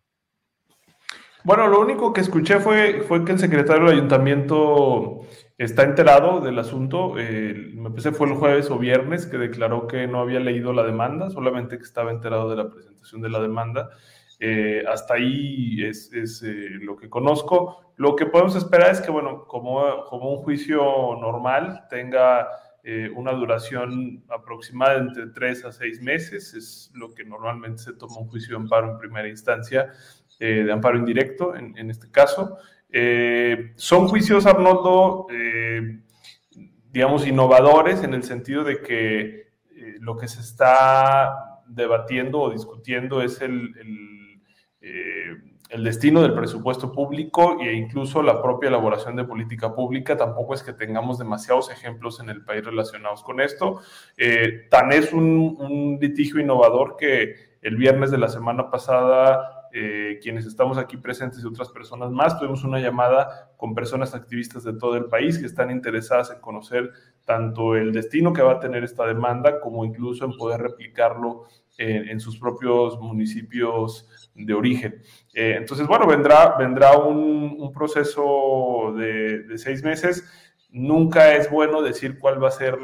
Bueno, 1.43 1.67
lo 1.67 1.79
único 1.79 2.13
que 2.13 2.21
escuché 2.21 2.59
fue, 2.59 3.01
fue 3.01 3.23
que 3.23 3.31
el 3.33 3.39
secretario 3.39 3.85
del 3.85 3.95
ayuntamiento 3.95 5.21
está 5.57 5.83
enterado 5.83 6.41
del 6.41 6.59
asunto. 6.59 7.13
me 7.13 7.89
parece 7.89 8.11
fue 8.11 8.27
el 8.27 8.33
jueves 8.33 8.69
o 8.69 8.77
viernes 8.77 9.25
que 9.25 9.37
declaró 9.37 9.87
que 9.87 10.07
no 10.07 10.19
había 10.19 10.39
leído 10.39 10.73
la 10.73 10.83
demanda, 10.83 11.29
solamente 11.29 11.77
que 11.77 11.83
estaba 11.83 12.11
enterado 12.11 12.49
de 12.49 12.57
la 12.57 12.69
presentación 12.69 13.21
de 13.21 13.29
la 13.29 13.39
demanda. 13.39 13.89
Eh, 14.39 14.83
hasta 14.87 15.15
ahí 15.15 15.83
es, 15.83 16.11
lo 16.81 16.95
que 16.97 17.09
conozco. 17.09 17.93
Lo 17.95 18.15
que 18.15 18.27
podemos 18.27 18.55
esperar 18.55 18.91
es 18.91 19.01
que, 19.01 19.09
bueno, 19.09 19.45
como, 19.45 20.05
como 20.05 20.31
un 20.31 20.37
juicio 20.37 20.79
normal 21.19 21.85
tenga 21.89 22.47
una 23.17 23.33
duración 23.33 24.23
aproximada 24.29 24.97
entre 24.97 25.27
tres 25.27 25.65
a 25.65 25.73
seis 25.73 26.01
meses, 26.01 26.53
es 26.53 26.89
lo 26.93 27.13
que 27.13 27.25
normalmente 27.25 27.83
se 27.83 27.91
toma 27.91 28.17
un 28.17 28.29
juicio 28.29 28.55
de 28.55 28.63
amparo 28.63 28.89
en 28.89 28.97
primera 28.97 29.27
instancia, 29.27 29.91
de 30.39 30.71
amparo 30.71 30.97
indirecto 30.97 31.55
en, 31.55 31.89
este 31.89 32.11
caso. 32.11 32.57
son 33.75 34.07
juicios, 34.07 34.45
Arnoldo, 34.45 35.27
digamos, 36.97 37.27
innovadores 37.27 38.03
en 38.03 38.15
el 38.15 38.23
sentido 38.23 38.63
de 38.63 38.81
que 38.81 39.47
eh, 39.75 39.97
lo 39.99 40.17
que 40.17 40.27
se 40.27 40.41
está 40.41 41.61
debatiendo 41.67 42.39
o 42.39 42.49
discutiendo 42.49 43.21
es 43.21 43.39
el, 43.41 43.71
eh, 44.81 45.37
el, 45.69 45.83
destino 45.83 46.23
del 46.23 46.33
presupuesto 46.33 46.91
público 46.91 47.59
e 47.61 47.73
incluso 47.73 48.23
la 48.23 48.41
propia 48.41 48.69
elaboración 48.69 49.15
de 49.15 49.25
política 49.25 49.75
pública. 49.75 50.17
Tampoco 50.17 50.55
es 50.55 50.63
que 50.63 50.73
tengamos 50.73 51.19
demasiados 51.19 51.69
ejemplos 51.69 52.19
en 52.19 52.29
el 52.29 52.43
país 52.43 52.65
relacionados 52.65 53.21
con 53.21 53.41
esto. 53.41 53.81
Eh, 54.17 54.65
tan 54.71 54.91
es 54.91 55.13
un 55.13 55.99
litigio 56.01 56.39
innovador 56.39 56.95
que 56.97 57.57
el 57.61 57.75
viernes 57.75 58.09
de 58.09 58.17
la 58.17 58.29
semana 58.29 58.71
pasada 58.71 59.56
eh, 59.79 60.19
quienes 60.23 60.47
estamos 60.47 60.79
aquí 60.79 60.97
presentes 60.97 61.43
y 61.43 61.45
otras 61.45 61.69
personas 61.69 62.09
más, 62.09 62.39
tuvimos 62.39 62.63
una 62.63 62.79
llamada 62.79 63.51
con 63.57 63.75
personas 63.75 64.15
activistas 64.15 64.63
de 64.63 64.73
todo 64.73 64.95
el 64.95 65.05
país 65.05 65.37
que 65.37 65.45
están 65.45 65.69
interesadas 65.69 66.31
en 66.31 66.39
conocer 66.39 66.91
tanto 67.25 67.75
el 67.75 67.91
destino 67.91 68.33
que 68.33 68.41
va 68.41 68.53
a 68.53 68.59
tener 68.59 68.83
esta 68.83 69.05
demanda 69.05 69.59
como 69.59 69.85
incluso 69.85 70.25
en 70.25 70.35
poder 70.35 70.61
replicarlo 70.61 71.45
en, 71.77 72.19
sus 72.19 72.39
propios 72.39 72.99
municipios 72.99 74.31
de 74.33 74.53
origen. 74.55 75.03
Eh, 75.33 75.55
entonces, 75.57 75.85
bueno, 75.85 76.07
vendrá, 76.07 76.55
vendrá 76.57 76.97
un, 76.97 77.71
proceso 77.71 78.95
de, 78.97 79.57
seis 79.57 79.83
meses. 79.83 80.27
Nunca 80.71 81.35
es 81.35 81.51
bueno 81.51 81.83
decir 81.83 82.17
cuál 82.17 82.43
va 82.43 82.47
a 82.47 82.51
ser 82.51 82.79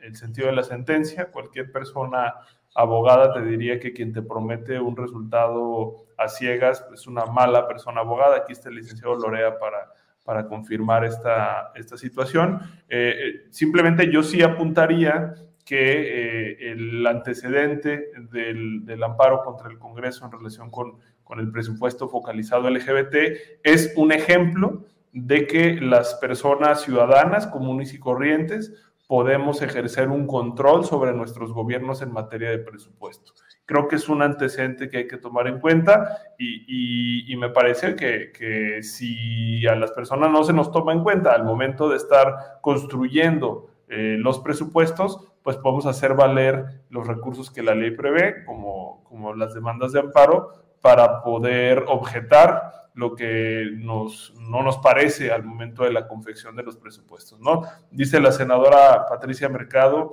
el 0.00 0.16
sentido 0.16 0.46
de 0.46 0.54
la 0.54 0.62
sentencia. 0.62 1.30
Cualquier 1.30 1.70
persona 1.70 2.36
abogada 2.74 3.32
te 3.32 3.42
diría 3.42 3.80
que 3.80 3.92
quien 3.92 4.12
te 4.12 4.22
promete 4.22 4.78
un 4.80 4.96
resultado 4.96 5.96
a 6.16 6.28
ciegas 6.28 6.84
es 6.92 7.06
una 7.06 7.26
mala 7.26 7.66
persona 7.66 8.00
abogada. 8.00 8.36
Aquí 8.36 8.52
está 8.52 8.68
el 8.68 8.76
licenciado 8.76 9.16
Lorea 9.16 9.58
para, 9.58 9.92
para 10.24 10.46
confirmar 10.46 11.04
esta, 11.04 11.72
esta 11.74 11.96
situación. 11.96 12.60
Eh, 12.88 13.14
eh, 13.18 13.46
simplemente 13.50 14.10
yo 14.12 14.22
sí 14.22 14.42
apuntaría 14.42 15.34
que 15.64 15.76
eh, 15.78 16.72
el 16.72 17.06
antecedente 17.06 18.10
del, 18.30 18.84
del, 18.84 19.02
amparo 19.02 19.42
contra 19.44 19.68
el 19.68 19.78
Congreso 19.78 20.24
en 20.24 20.32
relación 20.32 20.70
con, 20.70 20.96
con 21.22 21.38
el 21.38 21.50
presupuesto 21.50 22.08
focalizado 22.08 22.68
LGBT 22.68 23.14
es 23.62 23.92
un 23.96 24.10
ejemplo 24.10 24.84
de 25.12 25.46
que 25.46 25.80
las 25.80 26.14
personas 26.14 26.82
ciudadanas 26.82 27.46
comunes 27.46 27.94
y 27.94 27.98
corrientes 27.98 28.72
podemos 29.10 29.60
ejercer 29.60 30.08
un 30.08 30.28
control 30.28 30.84
sobre 30.84 31.12
nuestros 31.12 31.52
gobiernos 31.52 32.00
en 32.00 32.12
materia 32.12 32.48
de 32.48 32.58
presupuesto. 32.58 33.32
Creo 33.66 33.88
que 33.88 33.96
es 33.96 34.08
un 34.08 34.22
antecedente 34.22 34.88
que 34.88 34.98
hay 34.98 35.08
que 35.08 35.16
tomar 35.16 35.48
en 35.48 35.58
cuenta 35.58 36.18
y, 36.38 37.34
me 37.36 37.48
parece 37.48 37.96
que, 37.96 38.78
si 38.84 39.66
a 39.66 39.74
las 39.74 39.90
personas 39.90 40.30
no 40.30 40.44
se 40.44 40.52
nos 40.52 40.70
toma 40.70 40.92
en 40.92 41.02
cuenta 41.02 41.32
al 41.32 41.42
momento 41.42 41.88
de 41.88 41.96
estar 41.96 42.60
construyendo 42.60 43.72
eh, 43.88 44.14
los 44.16 44.38
presupuestos, 44.38 45.32
pues 45.42 45.56
podemos 45.56 45.86
hacer 45.86 46.14
valer 46.14 46.82
los 46.88 47.04
recursos 47.04 47.50
que 47.50 47.64
la 47.64 47.74
ley 47.74 47.90
prevé, 47.90 48.44
como, 48.44 49.02
como 49.02 49.34
las 49.34 49.54
demandas 49.54 49.90
de 49.90 49.98
amparo, 49.98 50.52
para 50.80 51.24
poder 51.24 51.82
objetar 51.88 52.79
lo 52.94 53.14
que 53.14 53.70
nos, 53.76 54.34
no 54.38 54.62
nos 54.62 54.78
parece 54.78 55.30
al 55.30 55.44
momento 55.44 55.84
de 55.84 55.92
la 55.92 56.06
confección 56.08 56.56
de 56.56 56.62
los 56.62 56.76
presupuestos, 56.76 57.40
¿no? 57.40 57.62
Dice 57.90 58.20
la 58.20 58.32
senadora 58.32 59.06
Patricia 59.08 59.48
Mercado 59.48 60.12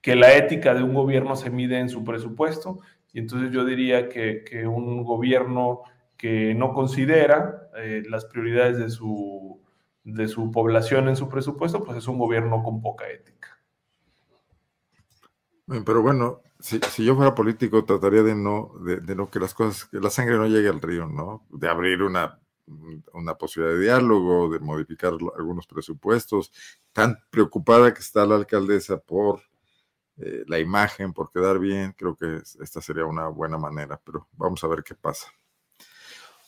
que 0.00 0.14
la 0.14 0.34
ética 0.34 0.74
de 0.74 0.82
un 0.82 0.94
gobierno 0.94 1.34
se 1.36 1.50
mide 1.50 1.80
en 1.80 1.88
su 1.88 2.04
presupuesto, 2.04 2.78
y 3.12 3.18
entonces 3.18 3.50
yo 3.50 3.64
diría 3.64 4.08
que, 4.08 4.44
que 4.44 4.66
un 4.66 5.02
gobierno 5.02 5.82
que 6.16 6.54
no 6.54 6.72
considera 6.72 7.70
eh, 7.76 8.02
las 8.08 8.24
prioridades 8.24 8.78
de 8.78 8.90
su, 8.90 9.60
de 10.04 10.28
su 10.28 10.50
población 10.50 11.08
en 11.08 11.16
su 11.16 11.28
presupuesto, 11.28 11.82
pues 11.82 11.98
es 11.98 12.08
un 12.08 12.18
gobierno 12.18 12.62
con 12.62 12.80
poca 12.80 13.08
ética. 13.08 13.58
Pero 15.84 16.02
bueno, 16.02 16.42
si, 16.66 17.04
yo 17.04 17.14
fuera 17.14 17.34
político, 17.34 17.84
trataría 17.84 18.22
de 18.22 18.34
no, 18.34 18.72
de, 18.80 19.14
no 19.14 19.30
que 19.30 19.38
las 19.38 19.54
cosas, 19.54 19.84
que 19.86 20.00
la 20.00 20.10
sangre 20.10 20.36
no 20.36 20.46
llegue 20.46 20.68
al 20.68 20.80
río, 20.80 21.06
¿no? 21.06 21.46
De 21.50 21.68
abrir 21.68 22.02
una, 22.02 22.40
una 23.12 23.36
posibilidad 23.36 23.76
de 23.76 23.84
diálogo, 23.84 24.50
de 24.50 24.58
modificar 24.58 25.12
algunos 25.38 25.66
presupuestos. 25.66 26.52
Tan 26.92 27.18
preocupada 27.30 27.94
que 27.94 28.00
está 28.00 28.26
la 28.26 28.36
alcaldesa 28.36 28.98
por 28.98 29.42
eh, 30.18 30.44
la 30.48 30.58
imagen, 30.58 31.12
por 31.12 31.30
quedar 31.30 31.58
bien, 31.58 31.92
creo 31.96 32.16
que 32.16 32.40
esta 32.60 32.80
sería 32.80 33.04
una 33.04 33.28
buena 33.28 33.58
manera, 33.58 34.00
pero 34.04 34.26
vamos 34.32 34.64
a 34.64 34.68
ver 34.68 34.82
qué 34.82 34.94
pasa. 34.94 35.28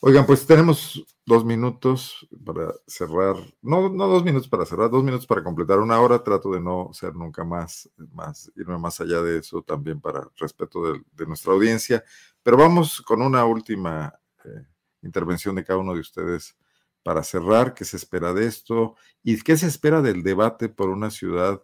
Oigan, 0.01 0.25
pues 0.25 0.45
tenemos 0.47 1.05
dos 1.25 1.43
minutos 1.43 2.25
para 2.45 2.73
cerrar, 2.87 3.35
no, 3.61 3.89
no 3.89 4.07
dos 4.07 4.23
minutos 4.23 4.47
para 4.47 4.65
cerrar, 4.65 4.89
dos 4.89 5.03
minutos 5.03 5.27
para 5.27 5.43
completar 5.43 5.79
una 5.79 5.99
hora. 5.99 6.23
Trato 6.23 6.53
de 6.53 6.61
no 6.61 6.91
ser 6.93 7.13
nunca 7.15 7.43
más, 7.43 7.89
más 8.13 8.49
irme 8.55 8.77
más 8.77 9.01
allá 9.01 9.21
de 9.21 9.39
eso 9.39 9.61
también 9.61 9.99
para 9.99 10.29
respeto 10.37 10.93
de, 10.93 11.25
nuestra 11.27 11.51
audiencia. 11.51 12.01
Pero 12.43 12.55
vamos 12.55 13.01
con 13.01 13.21
una 13.21 13.43
última 13.43 14.17
eh, 14.45 14.65
intervención 15.01 15.55
de 15.55 15.65
cada 15.65 15.79
uno 15.79 15.93
de 15.93 15.99
ustedes 15.99 16.55
para 17.03 17.21
cerrar. 17.21 17.73
¿Qué 17.73 17.83
se 17.83 17.97
espera 17.97 18.33
de 18.33 18.45
esto? 18.45 18.95
¿Y 19.21 19.41
qué 19.41 19.57
se 19.57 19.67
espera 19.67 20.01
del 20.01 20.23
debate 20.23 20.69
por 20.69 20.87
una 20.89 21.11
ciudad 21.11 21.61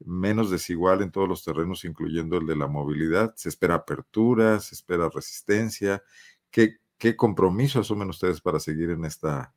menos 0.00 0.50
desigual 0.50 1.00
en 1.00 1.10
todos 1.10 1.28
los 1.28 1.42
terrenos, 1.42 1.86
incluyendo 1.86 2.36
el 2.36 2.46
de 2.46 2.56
la 2.56 2.66
movilidad? 2.66 3.34
¿Se 3.36 3.48
espera 3.48 3.76
apertura? 3.76 4.60
¿Se 4.60 4.74
espera 4.74 5.08
resistencia? 5.08 6.02
¿Qué, 6.50 6.78
¿Qué 6.98 7.16
compromiso 7.16 7.80
asumen 7.80 8.08
ustedes 8.08 8.40
para 8.40 8.60
seguir 8.60 8.90
en 8.90 9.04
esta 9.04 9.52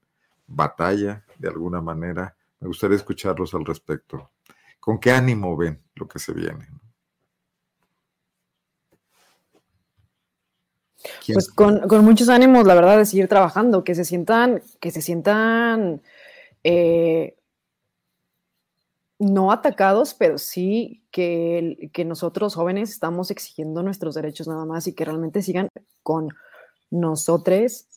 batalla 0.47 1.23
de 1.37 1.47
alguna 1.47 1.81
manera? 1.81 2.35
Me 2.59 2.67
gustaría 2.67 2.97
escucharlos 2.97 3.53
al 3.53 3.65
respecto. 3.65 4.31
¿Con 4.79 4.99
qué 4.99 5.11
ánimo 5.11 5.55
ven 5.55 5.81
lo 5.95 6.07
que 6.07 6.19
se 6.19 6.33
viene? 6.33 6.67
Pues 11.31 11.49
con, 11.49 11.81
muchos 12.03 12.29
ánimos, 12.29 12.65
la 12.65 12.73
verdad, 12.73 12.97
de 12.97 13.05
seguir 13.05 13.27
trabajando, 13.27 13.83
que 13.83 13.95
se 13.95 14.05
sientan, 14.05 14.61
que 14.79 14.91
se 14.91 15.01
sientan 15.01 16.01
eh, 16.63 17.37
no 19.19 19.51
atacados, 19.51 20.13
pero 20.13 20.37
sí 20.37 21.03
que, 21.11 21.89
que 21.93 22.05
nosotros 22.05 22.55
jóvenes 22.55 22.89
estamos 22.89 23.31
exigiendo 23.31 23.83
nuestros 23.83 24.15
derechos 24.15 24.47
nada 24.47 24.65
más 24.65 24.87
y 24.87 24.93
que 24.93 25.05
realmente 25.05 25.41
sigan 25.41 25.69
con 26.03 26.29
nosotros 26.89 27.87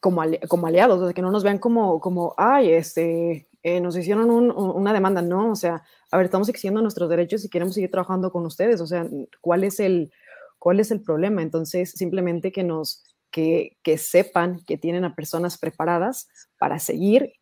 como, 0.00 0.22
como 0.48 0.66
aliados, 0.66 1.00
o 1.00 1.04
sea, 1.06 1.14
que 1.14 1.22
no 1.22 1.30
nos 1.30 1.42
vean 1.42 1.58
como, 1.58 2.00
como 2.00 2.34
ay, 2.36 2.72
este, 2.72 3.48
eh, 3.62 3.80
nos 3.80 3.96
hicieron 3.96 4.30
una 4.30 4.92
demanda, 4.92 5.22
no, 5.22 5.50
o 5.50 5.56
sea, 5.56 5.82
a 6.10 6.16
ver, 6.16 6.26
estamos 6.26 6.48
exigiendo 6.48 6.80
nuestros 6.80 7.10
derechos 7.10 7.44
y 7.44 7.48
queremos 7.48 7.74
seguir 7.74 7.90
trabajando 7.90 8.30
con 8.30 8.46
ustedes, 8.46 8.80
o 8.80 8.86
sea, 8.86 9.06
¿cuál 9.40 9.64
es 9.64 9.80
el, 9.80 10.12
cuál 10.58 10.80
es 10.80 10.90
el 10.90 11.02
problema? 11.02 11.42
Entonces, 11.42 11.90
simplemente 11.90 12.52
que 12.52 12.62
nos, 12.62 13.04
que, 13.30 13.76
que 13.82 13.98
sepan 13.98 14.60
que 14.64 14.78
tienen 14.78 15.04
a 15.04 15.14
personas 15.14 15.58
preparadas 15.58 16.28
para 16.58 16.78
seguir 16.78 17.32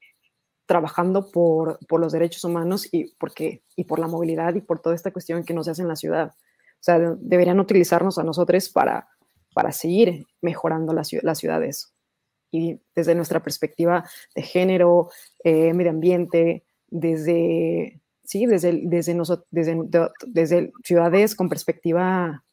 trabajando 0.67 1.31
por, 1.31 1.79
por, 1.87 2.01
los 2.01 2.13
derechos 2.13 2.43
humanos 2.43 2.89
y, 2.91 3.15
porque, 3.19 3.63
y 3.77 3.85
por 3.85 3.99
la 3.99 4.09
movilidad 4.09 4.55
y 4.55 4.61
por 4.61 4.81
toda 4.81 4.97
esta 4.97 5.13
cuestión 5.13 5.45
que 5.45 5.55
nos 5.55 5.69
hace 5.69 5.83
en 5.83 5.89
la 5.89 5.97
ciudad. 5.97 6.33
O 6.35 6.83
sea, 6.87 6.99
deberían 7.19 7.61
utilizarnos 7.61 8.19
a 8.19 8.25
nosotros 8.25 8.69
para, 8.69 9.09
para 9.57 9.73
seguir 9.73 10.27
mejorando 10.43 10.93
las, 10.93 11.09
ciudades. 11.09 11.95
Y 12.51 12.79
desde 12.95 13.15
nuestra 13.15 13.43
perspectiva 13.43 14.05
de 14.35 14.43
género, 14.43 15.09
eh, 15.45 15.73
medio 15.73 15.93
ambiente, 15.93 16.63
desde, 16.89 18.03
sí, 18.23 18.45
desde, 18.45 18.83
desde, 18.85 19.15
nosotros, 19.15 19.49
desde, 19.51 19.79
desde 20.27 20.73
ciudades 20.85 21.35
con 21.35 21.49
perspectiva 21.49 22.45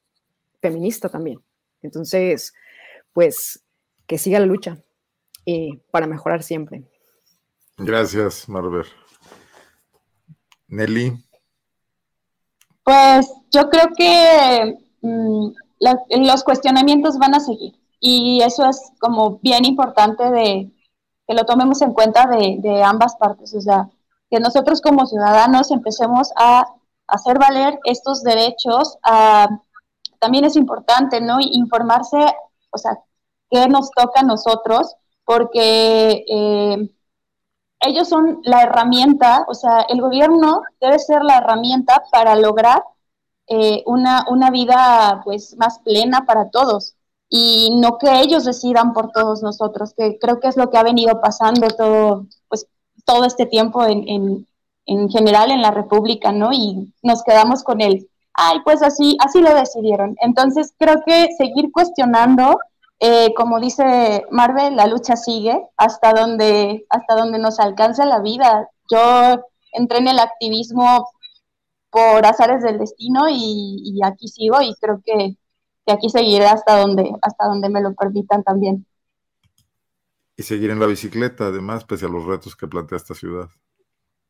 feminista 0.62 1.10
también. 1.10 1.42
Entonces, 1.82 2.54
pues 3.12 3.62
que 4.08 4.18
siga 4.18 4.40
la 4.40 4.46
lucha 4.46 4.82
y 5.44 5.76
para 5.92 6.08
mejorar 6.08 6.42
siempre. 6.42 6.86
Gracias, 7.76 8.48
Marver. 8.48 8.86
Nelly. 10.70 11.22
Pues 12.86 13.30
yo 13.52 13.70
creo 13.70 13.90
que 13.94 14.78
mm, 15.02 15.63
los 16.10 16.44
cuestionamientos 16.44 17.18
van 17.18 17.36
a 17.36 17.40
seguir. 17.40 17.76
Y 18.00 18.42
eso 18.42 18.66
es 18.66 18.92
como 19.00 19.40
bien 19.40 19.66
importante 19.66 20.30
de 20.30 20.72
que 21.28 21.34
lo 21.34 21.46
tomemos 21.46 21.82
en 21.82 21.94
cuenta 21.94 22.28
de, 22.28 22.84
ambas 22.84 23.16
partes. 23.16 23.54
O 23.56 23.62
sea, 23.62 23.90
que 24.30 24.40
nosotros 24.40 24.82
como 24.82 25.06
ciudadanos 25.06 25.72
empecemos 25.72 26.32
a 26.36 26.66
hacer 27.08 27.40
valer 27.40 27.80
estos 27.86 28.24
derechos, 28.24 28.98
también 30.20 30.46
es 30.46 30.56
importante, 30.56 31.22
¿no? 31.22 31.38
Informarse, 31.40 32.18
o 32.72 32.78
sea, 32.78 32.98
qué 33.50 33.68
nos 33.68 33.92
toca 33.92 34.22
a 34.22 34.24
nosotros, 34.24 34.96
porque 35.26 36.26
eh, 36.28 36.90
ellos 37.82 38.08
son 38.08 38.40
la 38.44 38.64
herramienta, 38.64 39.46
o 39.48 39.54
sea, 39.54 39.82
el 39.90 40.02
gobierno 40.02 40.62
debe 40.80 41.00
ser 41.00 41.24
la 41.24 41.38
herramienta 41.38 42.04
para 42.12 42.36
lograr 42.36 42.84
eh, 43.48 43.84
una, 43.86 44.26
una 44.30 44.52
vida 44.52 45.22
pues 45.24 45.56
más 45.58 45.80
plena 45.80 46.26
para 46.26 46.50
todos 46.50 46.96
y 47.30 47.76
no 47.76 47.98
que 47.98 48.22
ellos 48.22 48.46
decidan 48.46 48.94
por 48.94 49.12
todos 49.12 49.42
nosotros, 49.42 49.94
que 49.98 50.20
creo 50.20 50.40
que 50.40 50.48
es 50.48 50.56
lo 50.56 50.70
que 50.70 50.78
ha 50.78 50.84
venido 50.84 51.20
pasando 51.20 51.68
todo, 51.70 52.28
pues, 52.48 52.68
todo 53.06 53.26
este 53.26 53.48
tiempo 53.48 53.84
en, 53.86 54.08
en, 54.08 54.48
en 54.86 55.10
general 55.10 55.50
en 55.50 55.62
la 55.62 55.72
República, 55.72 56.32
¿no? 56.32 56.54
Y 56.54 56.94
nos 57.02 57.24
quedamos 57.24 57.64
con 57.64 57.82
él. 57.82 58.08
Ay, 58.36 58.60
pues 58.64 58.82
así, 58.84 59.18
así 59.20 59.42
lo 59.42 59.54
decidieron. 59.54 60.16
Entonces 60.22 60.74
creo 60.78 61.02
que 61.06 61.30
seguir 61.38 61.72
cuestionando, 61.72 62.60
eh, 63.00 63.34
como 63.36 63.60
dice 63.60 64.26
Marvel, 64.30 64.76
la 64.76 64.88
lucha 64.88 65.16
sigue 65.16 65.60
hasta 65.78 66.14
donde, 66.14 66.86
hasta 66.90 67.16
donde 67.16 67.40
nos 67.40 67.60
alcanza 67.60 68.06
la 68.06 68.20
vida. 68.20 68.70
Yo 68.92 69.44
entré 69.72 70.00
en 70.00 70.08
el 70.08 70.20
activismo 70.20 71.10
por 71.94 72.26
azares 72.26 72.64
del 72.64 72.80
destino 72.80 73.30
y, 73.30 73.78
y 73.84 74.00
aquí 74.04 74.28
sigo 74.28 74.62
y 74.62 74.74
creo 74.82 75.02
que 75.06 75.38
y 75.86 75.92
aquí 75.92 76.10
seguiré 76.10 76.46
hasta 76.46 76.80
donde, 76.80 77.12
hasta 77.22 77.46
donde 77.46 77.70
me 77.70 77.82
lo 77.82 77.94
permitan 77.94 78.44
también. 78.44 78.86
Y 80.36 80.44
seguir 80.44 80.72
en 80.72 80.80
la 80.80 80.88
bicicleta, 80.88 81.48
además, 81.48 81.86
pese 81.86 82.06
a 82.06 82.10
los 82.10 82.26
retos 82.26 82.56
que 82.56 82.68
plantea 82.68 82.98
esta 82.98 83.14
ciudad. 83.14 83.50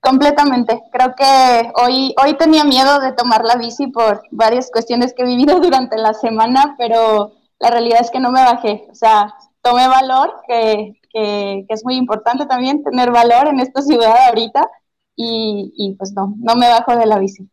Completamente. 0.02 0.82
Creo 0.92 1.16
que 1.16 1.72
hoy, 1.82 2.14
hoy 2.22 2.38
tenía 2.38 2.66
miedo 2.66 3.00
de 3.00 3.14
tomar 3.14 3.46
la 3.46 3.56
bici 3.56 3.88
por 3.88 4.22
varias 4.32 4.70
cuestiones 4.70 5.14
que 5.14 5.24
he 5.24 5.28
vivido 5.28 5.60
durante 5.62 5.98
la 5.98 6.14
semana, 6.14 6.76
pero 6.78 7.34
la 7.60 7.70
realidad 7.70 8.02
es 8.02 8.12
que 8.12 8.20
no 8.20 8.32
me 8.32 8.44
bajé. 8.44 8.88
O 8.92 8.96
sea, 8.96 9.34
tomé 9.62 9.88
valor, 9.88 10.42
que, 10.48 11.00
que, 11.10 11.66
que 11.68 11.74
es 11.74 11.86
muy 11.86 11.96
importante 11.96 12.46
también 12.48 12.84
tener 12.84 13.12
valor 13.12 13.48
en 13.48 13.60
esta 13.60 13.82
ciudad 13.82 14.16
ahorita, 14.28 14.70
y, 15.16 15.72
y, 15.78 15.96
pues 15.96 16.12
no, 16.14 16.34
no 16.38 16.56
me 16.56 16.68
bajo 16.68 16.98
de 16.98 17.06
la 17.06 17.20
bici. 17.20 17.48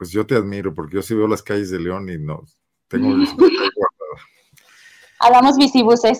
Pues 0.00 0.10
yo 0.12 0.26
te 0.26 0.34
admiro, 0.34 0.72
porque 0.72 0.94
yo 0.94 1.02
sí 1.02 1.14
veo 1.14 1.28
las 1.28 1.42
calles 1.42 1.68
de 1.68 1.78
León 1.78 2.08
y 2.08 2.16
no, 2.16 2.42
tengo 2.88 3.14
Hagamos 5.18 5.58
bicibuses. 5.58 6.18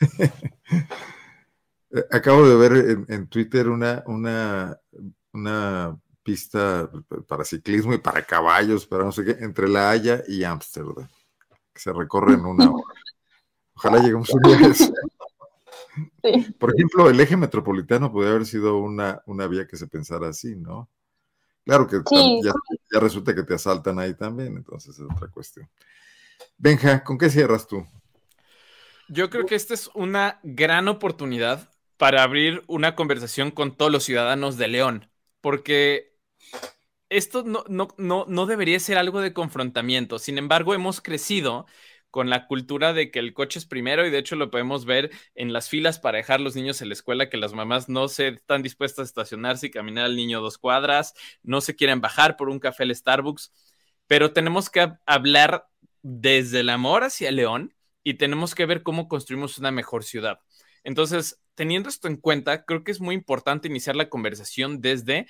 Acabo 2.10 2.48
de 2.48 2.56
ver 2.56 3.04
en, 3.06 3.28
Twitter 3.28 3.68
una, 3.68 4.02
una, 4.06 4.76
una 5.32 5.96
pista 6.24 6.90
para 7.28 7.44
ciclismo 7.44 7.94
y 7.94 7.98
para 7.98 8.26
caballos, 8.26 8.88
para 8.88 9.04
no 9.04 9.12
sé 9.12 9.24
qué, 9.24 9.36
entre 9.38 9.68
La 9.68 9.90
Haya 9.90 10.24
y 10.26 10.42
Ámsterdam, 10.42 11.06
que 11.72 11.80
se 11.80 11.92
recorre 11.92 12.34
en 12.34 12.44
una 12.44 12.72
hora. 12.72 12.92
Ojalá 13.76 14.02
lleguemos 14.02 14.30
un 14.30 14.42
día 14.42 14.74
sí. 14.74 14.92
Por 16.58 16.74
ejemplo, 16.74 17.08
el 17.08 17.20
eje 17.20 17.36
metropolitano 17.36 18.10
podría 18.10 18.32
haber 18.32 18.46
sido 18.46 18.78
una, 18.78 19.22
una 19.26 19.46
vía 19.46 19.68
que 19.68 19.76
se 19.76 19.86
pensara 19.86 20.30
así, 20.30 20.56
¿no? 20.56 20.90
Claro 21.64 21.86
que 21.86 21.98
ya, 22.42 22.52
ya, 22.92 23.00
resulta 23.00 23.34
que 23.34 23.44
te 23.44 23.54
asaltan 23.54 23.98
ahí 23.98 24.14
también, 24.14 24.56
entonces 24.56 24.98
es 24.98 25.04
otra 25.04 25.28
cuestión. 25.28 25.68
Benja, 26.58 27.04
¿con 27.04 27.18
qué 27.18 27.30
cierras 27.30 27.66
tú? 27.66 27.86
Yo 29.08 29.30
creo 29.30 29.46
que 29.46 29.54
esta 29.54 29.74
es 29.74 29.90
una 29.94 30.40
gran 30.42 30.88
oportunidad 30.88 31.70
para 31.98 32.22
abrir 32.22 32.64
una 32.66 32.96
conversación 32.96 33.50
con 33.50 33.76
todos 33.76 33.92
los 33.92 34.04
ciudadanos 34.04 34.56
de 34.56 34.68
León, 34.68 35.10
porque 35.40 36.16
esto 37.10 37.44
no, 37.44 37.64
no, 37.68 37.88
no, 37.96 38.24
no 38.26 38.46
debería 38.46 38.80
ser 38.80 38.98
algo 38.98 39.20
de 39.20 39.32
confrontamiento. 39.32 40.18
Sin 40.18 40.38
embargo, 40.38 40.74
hemos 40.74 41.00
crecido 41.00 41.66
con 42.12 42.28
la 42.28 42.46
cultura 42.46 42.92
de 42.92 43.10
que 43.10 43.18
el 43.18 43.32
coche 43.32 43.58
es 43.58 43.64
primero 43.64 44.06
y 44.06 44.10
de 44.10 44.18
hecho 44.18 44.36
lo 44.36 44.50
podemos 44.50 44.84
ver 44.84 45.10
en 45.34 45.54
las 45.54 45.70
filas 45.70 45.98
para 45.98 46.18
dejar 46.18 46.42
los 46.42 46.54
niños 46.54 46.82
en 46.82 46.90
la 46.90 46.92
escuela, 46.92 47.30
que 47.30 47.38
las 47.38 47.54
mamás 47.54 47.88
no 47.88 48.06
se 48.06 48.28
están 48.28 48.62
dispuestas 48.62 49.04
a 49.04 49.06
estacionarse 49.06 49.68
y 49.68 49.70
caminar 49.70 50.04
al 50.04 50.14
niño 50.14 50.42
dos 50.42 50.58
cuadras, 50.58 51.14
no 51.42 51.62
se 51.62 51.74
quieren 51.74 52.02
bajar 52.02 52.36
por 52.36 52.50
un 52.50 52.60
café 52.60 52.82
al 52.82 52.94
Starbucks, 52.94 53.50
pero 54.06 54.34
tenemos 54.34 54.68
que 54.68 54.92
hablar 55.06 55.66
desde 56.02 56.60
el 56.60 56.68
amor 56.68 57.02
hacia 57.02 57.32
León 57.32 57.74
y 58.04 58.14
tenemos 58.14 58.54
que 58.54 58.66
ver 58.66 58.82
cómo 58.82 59.08
construimos 59.08 59.56
una 59.56 59.70
mejor 59.70 60.04
ciudad. 60.04 60.40
Entonces, 60.84 61.40
teniendo 61.54 61.88
esto 61.88 62.08
en 62.08 62.18
cuenta, 62.18 62.66
creo 62.66 62.84
que 62.84 62.92
es 62.92 63.00
muy 63.00 63.14
importante 63.14 63.68
iniciar 63.68 63.96
la 63.96 64.10
conversación 64.10 64.82
desde 64.82 65.28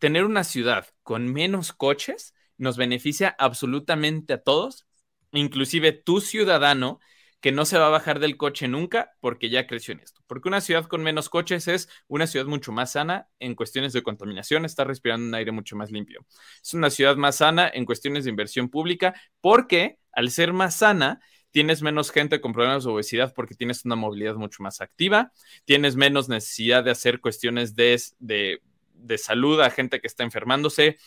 tener 0.00 0.24
una 0.24 0.42
ciudad 0.42 0.88
con 1.04 1.32
menos 1.32 1.72
coches 1.72 2.34
nos 2.56 2.76
beneficia 2.76 3.36
absolutamente 3.38 4.32
a 4.32 4.42
todos, 4.42 4.87
inclusive 5.32 5.92
tu 5.92 6.20
ciudadano 6.20 7.00
que 7.40 7.52
no 7.52 7.64
se 7.64 7.78
va 7.78 7.86
a 7.86 7.90
bajar 7.90 8.18
del 8.18 8.36
coche 8.36 8.66
nunca 8.66 9.12
porque 9.20 9.48
ya 9.48 9.66
creció 9.66 9.92
en 9.92 10.00
esto. 10.00 10.22
Porque 10.26 10.48
una 10.48 10.60
ciudad 10.60 10.86
con 10.86 11.02
menos 11.02 11.28
coches 11.28 11.68
es 11.68 11.88
una 12.08 12.26
ciudad 12.26 12.46
mucho 12.46 12.72
más 12.72 12.92
sana 12.92 13.28
en 13.38 13.54
cuestiones 13.54 13.92
de 13.92 14.02
contaminación, 14.02 14.64
está 14.64 14.84
respirando 14.84 15.26
un 15.26 15.34
aire 15.34 15.52
mucho 15.52 15.76
más 15.76 15.90
limpio. 15.90 16.26
Es 16.62 16.74
una 16.74 16.90
ciudad 16.90 17.16
más 17.16 17.36
sana 17.36 17.70
en 17.72 17.84
cuestiones 17.84 18.24
de 18.24 18.30
inversión 18.30 18.68
pública 18.68 19.14
porque 19.40 19.98
al 20.12 20.30
ser 20.30 20.52
más 20.52 20.74
sana, 20.74 21.20
tienes 21.50 21.80
menos 21.80 22.10
gente 22.10 22.40
con 22.40 22.52
problemas 22.52 22.84
de 22.84 22.90
obesidad 22.90 23.32
porque 23.34 23.54
tienes 23.54 23.84
una 23.84 23.96
movilidad 23.96 24.34
mucho 24.34 24.62
más 24.62 24.80
activa, 24.80 25.32
tienes 25.64 25.96
menos 25.96 26.28
necesidad 26.28 26.84
de 26.84 26.90
hacer 26.90 27.20
cuestiones 27.20 27.74
de, 27.74 28.00
de, 28.18 28.60
de 28.94 29.18
salud 29.18 29.60
a 29.60 29.70
gente 29.70 30.00
que 30.00 30.08
está 30.08 30.24
enfermándose, 30.24 30.98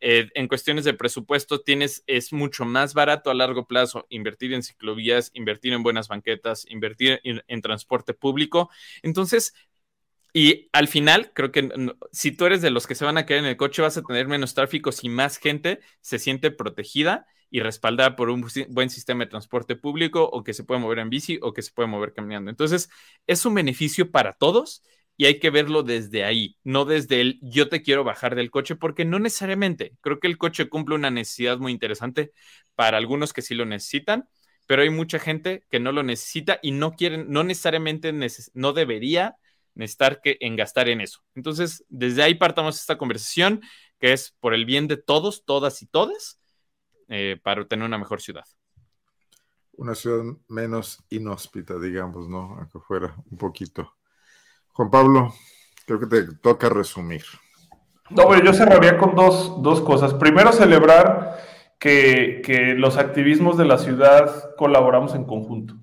eh, 0.00 0.28
en 0.34 0.46
cuestiones 0.46 0.84
de 0.84 0.94
presupuesto 0.94 1.60
tienes, 1.60 2.04
es 2.06 2.32
mucho 2.32 2.64
más 2.64 2.94
barato 2.94 3.30
a 3.30 3.34
largo 3.34 3.66
plazo 3.66 4.06
invertir 4.10 4.52
en 4.52 4.62
ciclovías, 4.62 5.30
invertir 5.34 5.72
en 5.72 5.82
buenas 5.82 6.08
banquetas, 6.08 6.66
invertir 6.68 7.20
en, 7.24 7.62
transporte 7.62 8.14
público. 8.14 8.70
Entonces, 9.02 9.54
y 10.32 10.68
al 10.72 10.88
final, 10.88 11.32
creo 11.34 11.50
que 11.50 11.68
si 12.12 12.32
tú 12.32 12.46
eres 12.46 12.62
de 12.62 12.70
los 12.70 12.86
que 12.86 12.94
se 12.94 13.04
van 13.04 13.18
a 13.18 13.26
quedar 13.26 13.40
en 13.44 13.50
el 13.50 13.56
coche, 13.56 13.82
vas 13.82 13.96
a 13.96 14.02
tener 14.02 14.28
menos 14.28 14.54
tráfico 14.54 14.92
si 14.92 15.08
más 15.08 15.38
gente 15.38 15.80
se 16.00 16.18
siente 16.18 16.50
protegida 16.50 17.26
y 17.50 17.60
respaldada 17.60 18.14
por 18.14 18.30
un 18.30 18.46
buen 18.68 18.90
sistema 18.90 19.24
de 19.24 19.30
transporte 19.30 19.74
público 19.74 20.22
o 20.24 20.44
que 20.44 20.54
se 20.54 20.64
puede 20.64 20.80
mover 20.80 20.98
en 21.00 21.10
bici 21.10 21.38
o 21.42 21.52
que 21.52 21.62
se 21.62 21.72
puede 21.72 21.88
mover 21.88 22.12
caminando. 22.12 22.50
Entonces, 22.50 22.90
es 23.26 23.44
un 23.46 23.54
beneficio 23.54 24.10
para 24.10 24.34
todos 24.34 24.82
y 25.20 25.26
hay 25.26 25.40
que 25.40 25.50
verlo 25.50 25.82
desde 25.82 26.24
ahí, 26.24 26.56
no 26.62 26.84
desde 26.84 27.20
el 27.20 27.40
yo 27.42 27.68
te 27.68 27.82
quiero 27.82 28.04
bajar 28.04 28.36
del 28.36 28.52
coche, 28.52 28.76
porque 28.76 29.04
no 29.04 29.18
necesariamente. 29.18 29.96
Creo 30.00 30.20
que 30.20 30.28
el 30.28 30.38
coche 30.38 30.68
cumple 30.68 30.94
una 30.94 31.10
necesidad 31.10 31.58
muy 31.58 31.72
interesante 31.72 32.30
para 32.76 32.98
algunos 32.98 33.32
que 33.32 33.42
sí 33.42 33.56
lo 33.56 33.66
necesitan, 33.66 34.28
pero 34.68 34.82
hay 34.82 34.90
mucha 34.90 35.18
gente 35.18 35.66
que 35.70 35.80
no 35.80 35.90
lo 35.90 36.04
necesita 36.04 36.60
y 36.62 36.70
no 36.70 36.92
quieren, 36.92 37.26
no 37.30 37.42
necesariamente 37.42 38.14
no 38.54 38.72
debería 38.72 39.36
necesitar 39.74 40.20
que 40.20 40.36
en 40.40 40.54
gastar 40.54 40.88
en 40.88 41.00
eso. 41.00 41.20
Entonces, 41.34 41.84
desde 41.88 42.22
ahí 42.22 42.36
partamos 42.36 42.78
esta 42.78 42.96
conversación, 42.96 43.60
que 43.98 44.12
es 44.12 44.36
por 44.38 44.54
el 44.54 44.66
bien 44.66 44.86
de 44.86 44.98
todos, 44.98 45.44
todas 45.44 45.82
y 45.82 45.86
todes, 45.86 46.40
eh, 47.08 47.40
para 47.42 47.66
tener 47.66 47.84
una 47.84 47.98
mejor 47.98 48.20
ciudad. 48.22 48.44
Una 49.72 49.96
ciudad 49.96 50.22
menos 50.46 51.02
inhóspita, 51.10 51.76
digamos, 51.80 52.28
¿no? 52.28 52.56
Acá 52.60 52.78
fuera, 52.78 53.16
un 53.30 53.36
poquito. 53.38 53.97
Juan 54.78 54.92
Pablo, 54.92 55.34
creo 55.86 55.98
que 55.98 56.06
te 56.06 56.36
toca 56.36 56.68
resumir. 56.68 57.24
No, 58.10 58.32
yo 58.40 58.52
cerraría 58.52 58.96
con 58.96 59.16
dos, 59.16 59.60
dos 59.60 59.80
cosas. 59.80 60.14
Primero, 60.14 60.52
celebrar 60.52 61.36
que, 61.80 62.40
que, 62.44 62.74
los 62.76 62.96
activismos 62.96 63.58
de 63.58 63.64
la 63.64 63.78
ciudad 63.78 64.54
colaboramos 64.56 65.16
en 65.16 65.24
conjunto. 65.24 65.74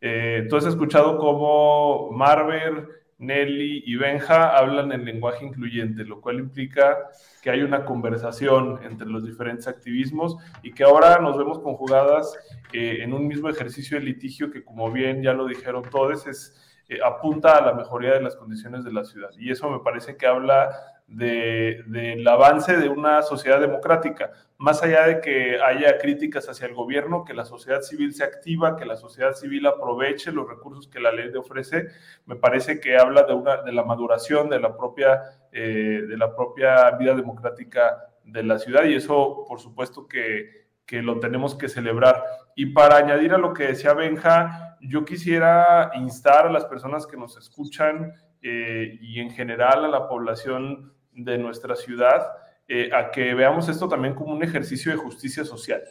Eh, 0.00 0.48
tú 0.50 0.56
escuchado 0.56 1.18
cómo 1.18 2.10
Marver, 2.10 3.04
Nelly 3.18 3.84
y 3.86 3.94
Benja 3.94 4.58
hablan 4.58 4.90
en 4.90 5.04
lenguaje 5.04 5.46
incluyente, 5.46 6.02
lo 6.02 6.20
cual 6.20 6.40
implica 6.40 6.98
que 7.42 7.50
hay 7.50 7.62
una 7.62 7.84
conversación 7.84 8.80
entre 8.82 9.06
los 9.06 9.24
diferentes 9.24 9.68
activismos 9.68 10.36
y 10.64 10.72
que 10.72 10.82
ahora 10.82 11.20
nos 11.20 11.38
vemos 11.38 11.60
conjugadas 11.60 12.36
eh, 12.72 12.98
en 13.02 13.12
un 13.12 13.28
mismo 13.28 13.48
ejercicio 13.48 14.00
de 14.00 14.04
litigio 14.04 14.50
que, 14.50 14.64
como 14.64 14.90
bien 14.90 15.22
ya 15.22 15.32
lo 15.32 15.46
dijeron 15.46 15.84
todos, 15.88 16.26
es 16.26 16.71
eh, 16.92 16.98
apunta 17.04 17.56
a 17.56 17.64
la 17.64 17.72
mejoría 17.72 18.12
de 18.12 18.20
las 18.20 18.36
condiciones 18.36 18.84
de 18.84 18.92
la 18.92 19.04
ciudad. 19.04 19.30
Y 19.38 19.50
eso 19.50 19.70
me 19.70 19.80
parece 19.80 20.16
que 20.16 20.26
habla 20.26 20.70
del 21.06 22.26
avance 22.26 22.76
de 22.76 22.88
una 22.88 23.22
sociedad 23.22 23.60
democrática, 23.60 24.32
más 24.56 24.82
allá 24.82 25.06
de 25.06 25.20
que 25.20 25.60
haya 25.60 25.98
críticas 25.98 26.48
hacia 26.48 26.66
el 26.66 26.74
gobierno, 26.74 27.24
que 27.24 27.34
la 27.34 27.44
sociedad 27.44 27.82
civil 27.82 28.14
se 28.14 28.24
activa, 28.24 28.76
que 28.76 28.86
la 28.86 28.96
sociedad 28.96 29.34
civil 29.34 29.66
aproveche 29.66 30.32
los 30.32 30.48
recursos 30.48 30.88
que 30.88 31.00
la 31.00 31.12
ley 31.12 31.30
le 31.30 31.38
ofrece, 31.38 31.88
me 32.24 32.36
parece 32.36 32.80
que 32.80 32.96
habla 32.96 33.24
de, 33.24 33.34
una, 33.34 33.62
de 33.62 33.72
la 33.72 33.84
maduración 33.84 34.48
de 34.48 34.60
la, 34.60 34.76
propia, 34.76 35.22
eh, 35.52 36.02
de 36.08 36.16
la 36.16 36.34
propia 36.34 36.90
vida 36.92 37.14
democrática 37.14 38.08
de 38.24 38.42
la 38.42 38.58
ciudad 38.58 38.84
y 38.84 38.94
eso, 38.94 39.44
por 39.46 39.60
supuesto, 39.60 40.06
que, 40.06 40.61
que 40.86 41.02
lo 41.02 41.20
tenemos 41.20 41.54
que 41.54 41.68
celebrar. 41.68 42.22
Y 42.56 42.66
para 42.66 42.96
añadir 42.96 43.32
a 43.32 43.38
lo 43.38 43.54
que 43.54 43.68
decía 43.68 43.94
Benja, 43.94 44.76
yo 44.80 45.04
quisiera 45.04 45.90
instar 45.94 46.46
a 46.46 46.52
las 46.52 46.64
personas 46.64 47.06
que 47.06 47.16
nos 47.16 47.36
escuchan 47.36 48.12
eh, 48.42 48.98
y 49.00 49.20
en 49.20 49.30
general 49.30 49.84
a 49.84 49.88
la 49.88 50.08
población 50.08 50.92
de 51.12 51.38
nuestra 51.38 51.76
ciudad 51.76 52.26
eh, 52.68 52.90
a 52.92 53.10
que 53.10 53.34
veamos 53.34 53.68
esto 53.68 53.88
también 53.88 54.14
como 54.14 54.32
un 54.32 54.42
ejercicio 54.42 54.92
de 54.92 54.98
justicia 54.98 55.44
social. 55.44 55.82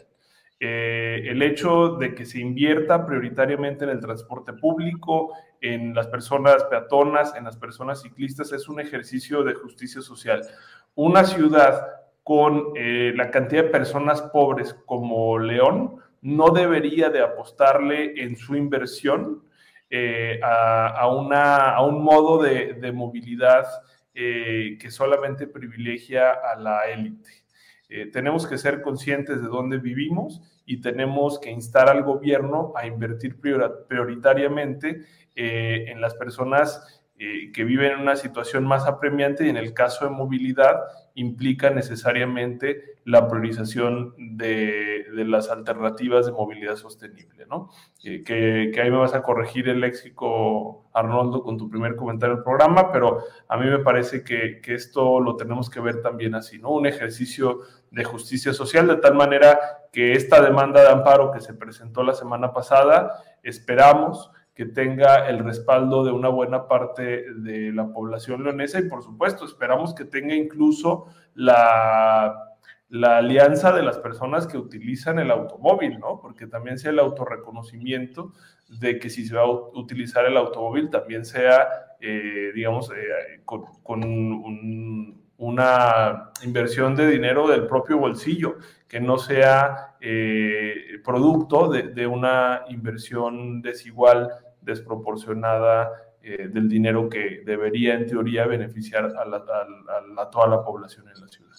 Eh, 0.58 1.24
el 1.26 1.42
hecho 1.42 1.96
de 1.96 2.14
que 2.14 2.24
se 2.24 2.38
invierta 2.38 3.04
prioritariamente 3.04 3.84
en 3.84 3.90
el 3.90 4.00
transporte 4.00 4.52
público, 4.52 5.32
en 5.60 5.94
las 5.94 6.06
personas 6.06 6.64
peatonas, 6.64 7.34
en 7.34 7.44
las 7.44 7.56
personas 7.56 8.02
ciclistas, 8.02 8.52
es 8.52 8.68
un 8.68 8.80
ejercicio 8.80 9.42
de 9.42 9.54
justicia 9.54 10.00
social. 10.00 10.42
Una 10.94 11.24
ciudad 11.24 12.01
con 12.22 12.72
eh, 12.76 13.12
la 13.16 13.30
cantidad 13.30 13.64
de 13.64 13.70
personas 13.70 14.22
pobres 14.22 14.74
como 14.86 15.38
León 15.38 15.96
no 16.20 16.50
debería 16.50 17.10
de 17.10 17.20
apostarle 17.20 18.22
en 18.22 18.36
su 18.36 18.54
inversión 18.54 19.42
eh, 19.90 20.40
a, 20.42 21.08
un 21.08 22.02
modo 22.02 22.42
de, 22.42 22.92
movilidad 22.92 23.66
que 24.14 24.88
solamente 24.90 25.46
privilegia 25.46 26.32
a 26.32 26.54
la 26.56 26.82
élite. 26.90 27.30
tenemos 28.12 28.46
que 28.46 28.58
ser 28.58 28.82
conscientes 28.82 29.40
de 29.40 29.48
dónde 29.48 29.78
vivimos 29.78 30.40
y 30.66 30.80
tenemos 30.80 31.38
que 31.38 31.50
instar 31.50 31.88
al 31.88 32.02
gobierno 32.02 32.72
a 32.76 32.86
invertir 32.86 33.40
prioritariamente 33.40 35.02
eh, 35.34 35.86
en 35.88 36.00
las 36.00 36.14
personas 36.14 37.02
eh, 37.18 37.50
que 37.52 37.64
viven 37.64 37.92
en 37.92 38.00
una 38.00 38.16
situación 38.16 38.64
más 38.64 38.86
apremiante 38.86 39.46
y 39.46 39.48
en 39.48 39.56
el 39.56 39.74
caso 39.74 40.04
de 40.04 40.10
movilidad 40.10 40.80
implica 41.14 41.70
necesariamente 41.70 42.92
la 43.04 43.28
priorización 43.28 44.14
de, 44.36 45.04
las 45.12 45.50
alternativas 45.50 46.26
de 46.26 46.32
movilidad 46.32 46.76
sostenible, 46.76 47.46
¿no? 47.46 47.68
Eh, 48.04 48.22
que, 48.24 48.80
ahí 48.80 48.90
me 48.90 48.96
vas 48.96 49.14
a 49.14 49.22
corregir 49.22 49.68
el 49.68 49.80
léxico, 49.80 50.88
Arnoldo, 50.92 51.42
con 51.42 51.58
tu 51.58 51.68
primer 51.68 51.96
comentario 51.96 52.36
del 52.36 52.44
programa, 52.44 52.92
pero 52.92 53.24
a 53.48 53.56
mí 53.56 53.66
me 53.66 53.80
parece 53.80 54.22
que, 54.24 54.60
que 54.60 54.74
esto 54.74 55.20
lo 55.20 55.36
tenemos 55.36 55.68
que 55.68 55.80
ver 55.80 56.00
también 56.00 56.34
así, 56.34 56.58
¿no? 56.58 56.70
Un 56.70 56.86
ejercicio 56.86 57.60
de 57.90 58.04
justicia 58.04 58.52
social, 58.52 58.86
de 58.86 58.96
tal 58.96 59.14
manera 59.14 59.58
que 59.92 60.12
esta 60.12 60.40
demanda 60.40 60.80
de 60.82 60.88
amparo 60.88 61.32
que 61.32 61.40
se 61.40 61.54
presentó 61.54 62.02
la 62.02 62.14
semana 62.14 62.52
pasada, 62.52 63.22
esperamos 63.42 64.30
tenga 64.66 65.28
el 65.28 65.38
respaldo 65.40 66.04
de 66.04 66.12
una 66.12 66.28
buena 66.28 66.68
parte 66.68 67.24
de 67.34 67.72
la 67.72 67.92
población 67.92 68.44
leonesa 68.44 68.78
y 68.78 68.88
por 68.88 69.02
supuesto 69.02 69.44
esperamos 69.44 69.94
que 69.94 70.04
tenga 70.04 70.34
incluso 70.34 71.06
la, 71.34 72.52
la 72.92 73.16
alianza 73.16 73.72
de 73.72 73.82
las 73.82 73.98
personas 73.98 74.46
que 74.46 74.58
utilizan 74.58 75.18
el 75.18 75.30
automóvil, 75.30 75.98
¿no? 75.98 76.20
Porque 76.20 76.46
también 76.46 76.78
sea 76.78 76.90
el 76.90 76.98
autorreconocimiento 76.98 78.34
de 78.68 78.98
que 78.98 79.08
si 79.08 79.24
se 79.24 79.34
va 79.34 79.42
a 79.42 79.50
utilizar 79.50 80.26
el 80.26 80.36
automóvil 80.36 80.90
también 80.90 81.24
sea, 81.24 81.68
eh, 82.00 82.52
digamos, 82.54 82.90
eh, 82.90 83.40
con, 83.46 83.64
una 85.38 86.30
inversión 86.44 86.94
de 86.94 87.08
dinero 87.08 87.48
del 87.48 87.66
propio 87.66 87.96
bolsillo, 87.96 88.58
que 88.86 89.00
no 89.00 89.16
sea 89.16 89.96
eh, 90.00 91.00
producto 91.02 91.68
de, 91.68 92.06
una 92.06 92.62
inversión 92.68 93.62
desigual, 93.62 94.28
desproporcionada 94.62 95.92
eh, 96.22 96.48
del 96.48 96.68
dinero 96.68 97.08
que 97.08 97.42
debería 97.44 97.94
en 97.94 98.06
teoría 98.06 98.46
beneficiar 98.46 99.06
a, 99.06 100.30
toda 100.30 100.46
la 100.48 100.64
población 100.64 101.08
en 101.08 101.20
la 101.20 101.28
ciudad. 101.28 101.56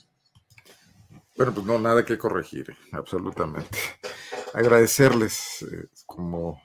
Bueno, 1.35 1.53
pues 1.53 1.65
no, 1.65 1.79
nada 1.79 2.05
que 2.05 2.17
corregir, 2.17 2.75
absolutamente. 2.91 3.77
Agradecerles, 4.53 5.63
eh, 5.63 5.87
como, 6.05 6.61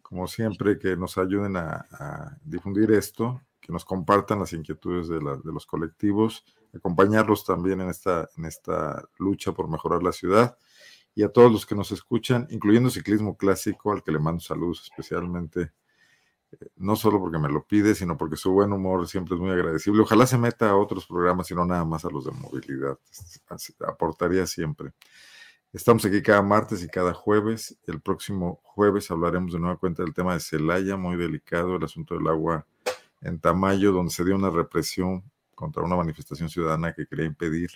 como 0.00 0.26
siempre, 0.26 0.78
que 0.78 0.96
nos 0.96 1.18
ayuden 1.18 1.56
a, 1.56 2.38
difundir 2.44 2.92
esto, 2.92 3.42
que 3.60 3.72
nos 3.72 3.84
compartan 3.84 4.40
las 4.40 4.52
inquietudes 4.52 5.08
de, 5.08 5.18
de 5.18 5.52
los 5.52 5.66
colectivos 5.66 6.44
acompañarlos 6.74 7.44
también 7.44 7.80
en 7.80 7.90
esta, 7.90 8.28
en 8.36 8.46
esta 8.46 9.02
lucha 9.18 9.52
por 9.52 9.68
mejorar 9.68 10.02
la 10.02 10.12
ciudad 10.12 10.56
y 11.14 11.22
a 11.22 11.28
todos 11.28 11.52
los 11.52 11.66
que 11.66 11.74
nos 11.74 11.92
escuchan, 11.92 12.46
incluyendo 12.50 12.90
Ciclismo 12.90 13.36
Clásico, 13.36 13.92
al 13.92 14.02
que 14.02 14.12
le 14.12 14.18
mando 14.18 14.40
saludos 14.40 14.82
especialmente, 14.90 15.72
eh, 16.52 16.68
no 16.76 16.96
solo 16.96 17.20
porque 17.20 17.38
me 17.38 17.48
lo 17.48 17.64
pide, 17.64 17.94
sino 17.94 18.16
porque 18.16 18.36
su 18.36 18.52
buen 18.52 18.72
humor 18.72 19.06
siempre 19.06 19.34
es 19.34 19.40
muy 19.40 19.50
agradecible. 19.50 20.02
Ojalá 20.02 20.26
se 20.26 20.38
meta 20.38 20.70
a 20.70 20.76
otros 20.76 21.06
programas 21.06 21.50
y 21.50 21.54
no 21.54 21.64
nada 21.64 21.84
más 21.84 22.04
a 22.04 22.10
los 22.10 22.24
de 22.24 22.32
movilidad, 22.32 22.98
aportaría 23.86 24.46
siempre. 24.46 24.92
Estamos 25.72 26.04
aquí 26.04 26.20
cada 26.22 26.42
martes 26.42 26.82
y 26.82 26.88
cada 26.88 27.14
jueves. 27.14 27.78
El 27.86 28.00
próximo 28.00 28.60
jueves 28.62 29.10
hablaremos 29.10 29.52
de 29.52 29.58
nueva 29.58 29.76
cuenta 29.76 30.02
del 30.02 30.12
tema 30.12 30.34
de 30.34 30.40
Celaya, 30.40 30.96
muy 30.96 31.16
delicado, 31.16 31.76
el 31.76 31.84
asunto 31.84 32.14
del 32.14 32.28
agua 32.28 32.66
en 33.22 33.38
Tamayo, 33.38 33.92
donde 33.92 34.12
se 34.12 34.24
dio 34.24 34.34
una 34.34 34.50
represión 34.50 35.24
contra 35.54 35.82
una 35.82 35.96
manifestación 35.96 36.48
ciudadana 36.48 36.92
que 36.92 37.06
quería 37.06 37.24
impedir 37.24 37.70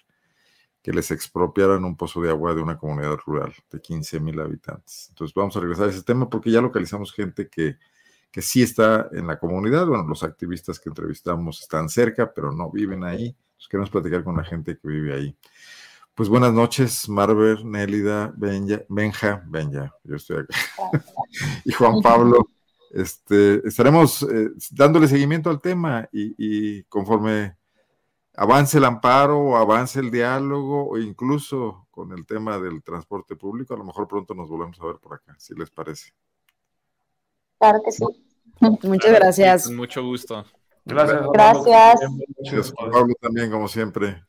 que 0.87 0.93
les 0.93 1.11
expropiaran 1.11 1.85
un 1.85 1.97
pozo 1.97 2.21
de 2.21 2.31
agua 2.31 2.55
de 2.55 2.63
una 2.63 2.79
comunidad 2.79 3.17
rural 3.27 3.53
de 3.73 3.81
15 3.81 4.21
mil 4.21 4.39
habitantes. 4.39 5.09
Entonces 5.09 5.35
vamos 5.35 5.57
a 5.57 5.59
regresar 5.59 5.89
a 5.89 5.91
ese 5.91 6.05
tema 6.05 6.31
porque 6.31 6.49
ya 6.49 6.61
localizamos 6.61 7.13
gente 7.13 7.49
que, 7.49 7.77
que 8.31 8.41
sí 8.41 8.63
está 8.63 9.09
en 9.11 9.27
la 9.27 9.37
comunidad. 9.37 9.85
Bueno, 9.85 10.07
los 10.07 10.23
activistas 10.23 10.79
que 10.79 10.89
entrevistamos 10.89 11.61
están 11.61 11.89
cerca, 11.89 12.33
pero 12.33 12.53
no 12.53 12.71
viven 12.71 13.03
ahí. 13.03 13.35
Entonces 13.35 13.69
queremos 13.69 13.91
platicar 13.91 14.23
con 14.23 14.37
la 14.37 14.45
gente 14.45 14.79
que 14.79 14.87
vive 14.87 15.13
ahí. 15.13 15.37
Pues 16.15 16.29
buenas 16.29 16.53
noches, 16.53 17.09
Marver, 17.09 17.65
Nélida, 17.65 18.33
Benja, 18.37 18.85
Benja, 18.89 19.43
Benja, 19.45 19.93
yo 20.05 20.15
estoy 20.15 20.37
acá, 20.37 20.57
y 21.65 21.73
Juan 21.73 22.01
Pablo. 22.01 22.49
Este, 22.93 23.67
estaremos 23.67 24.23
eh, 24.23 24.51
dándole 24.71 25.09
seguimiento 25.09 25.51
al 25.51 25.61
tema 25.61 26.09
y, 26.13 26.35
y 26.39 26.85
conforme 26.85 27.57
avance 28.37 28.79
el 28.79 28.85
amparo 28.85 29.39
o 29.39 29.57
avance 29.57 29.99
el 29.99 30.11
diálogo 30.11 30.91
o 30.91 30.99
incluso 30.99 31.87
con 31.91 32.13
el 32.13 32.27
tema 32.27 32.59
del 32.59 32.83
transporte 32.83 33.35
público, 33.37 33.75
a 33.75 33.79
lo 33.79 33.85
mejor 33.85 34.07
pronto 34.07 34.35
nos 34.35 34.49
volvemos 34.49 34.79
a 34.81 34.87
ver 34.87 34.97
por 34.97 35.15
acá, 35.15 35.35
si 35.39 35.55
les 35.55 35.71
parece. 35.71 36.13
Claro 37.59 37.81
que 37.83 37.93
sí. 37.93 38.05
Muchas 38.83 39.13
gracias. 39.13 39.67
Con 39.67 39.77
mucho 39.77 40.05
gusto. 40.05 40.45
Gracias. 40.85 41.21
Gracias. 41.33 42.73
Pablo 42.73 43.15
también, 43.21 43.51
como 43.51 43.67
siempre. 43.67 44.23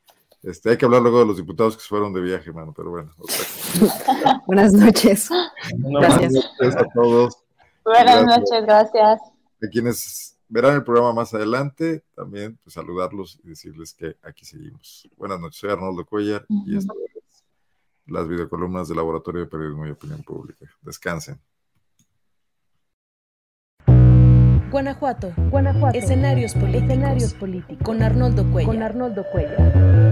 Este, 0.44 0.72
hay 0.72 0.78
que 0.78 0.86
hablar 0.86 1.02
luego 1.02 1.20
de 1.20 1.26
los 1.26 1.38
diputados 1.38 1.76
que 1.76 1.84
se 1.84 1.90
fueron 1.90 2.14
de 2.14 2.22
viaje, 2.22 2.52
mano, 2.52 2.74
pero 2.76 2.92
bueno. 2.92 3.12
Buenas 4.48 4.74
noches. 4.74 5.30
Gracias. 5.78 6.36
a 6.76 6.86
todos. 6.94 7.38
Buenas 7.84 8.26
noches, 8.26 8.66
gracias. 8.66 9.22
De 9.60 9.70
quienes 9.70 10.37
verán 10.50 10.76
el 10.76 10.84
programa 10.84 11.14
más 11.14 11.34
adelante. 11.34 12.04
También 12.16 12.58
pues, 12.64 12.74
saludarlos 12.74 13.40
y 13.44 13.50
decirles 13.50 13.94
que 13.94 14.16
aquí 14.22 14.46
seguimos. 14.46 15.10
Buenas 15.18 15.40
noches, 15.40 15.60
soy 15.60 15.72
Arnoldo 15.72 16.06
Cuellar 16.06 16.46
y 16.50 16.78
esto 16.78 16.94
es 17.16 17.44
las 18.06 18.28
videocolumnas 18.28 18.88
del 18.88 18.98
Laboratorio 18.98 19.42
de 19.42 19.48
Periodismo 19.48 19.86
y 19.86 19.92
Opinión 19.92 20.24
Pública. 20.24 20.66
Descansen. 20.82 21.40
Guanajuato, 24.70 25.34
Guanajuato. 25.50 25.98
Escenarios, 25.98 26.54
políticos. 26.54 26.84
Escenarios 26.84 27.34
políticos. 27.34 27.78
Con 27.84 28.04
Arnoldo 28.04 28.50
Cuellar. 28.52 28.74
Con 28.74 28.84
Arnoldo 28.84 29.26
Cuellar. 29.32 30.07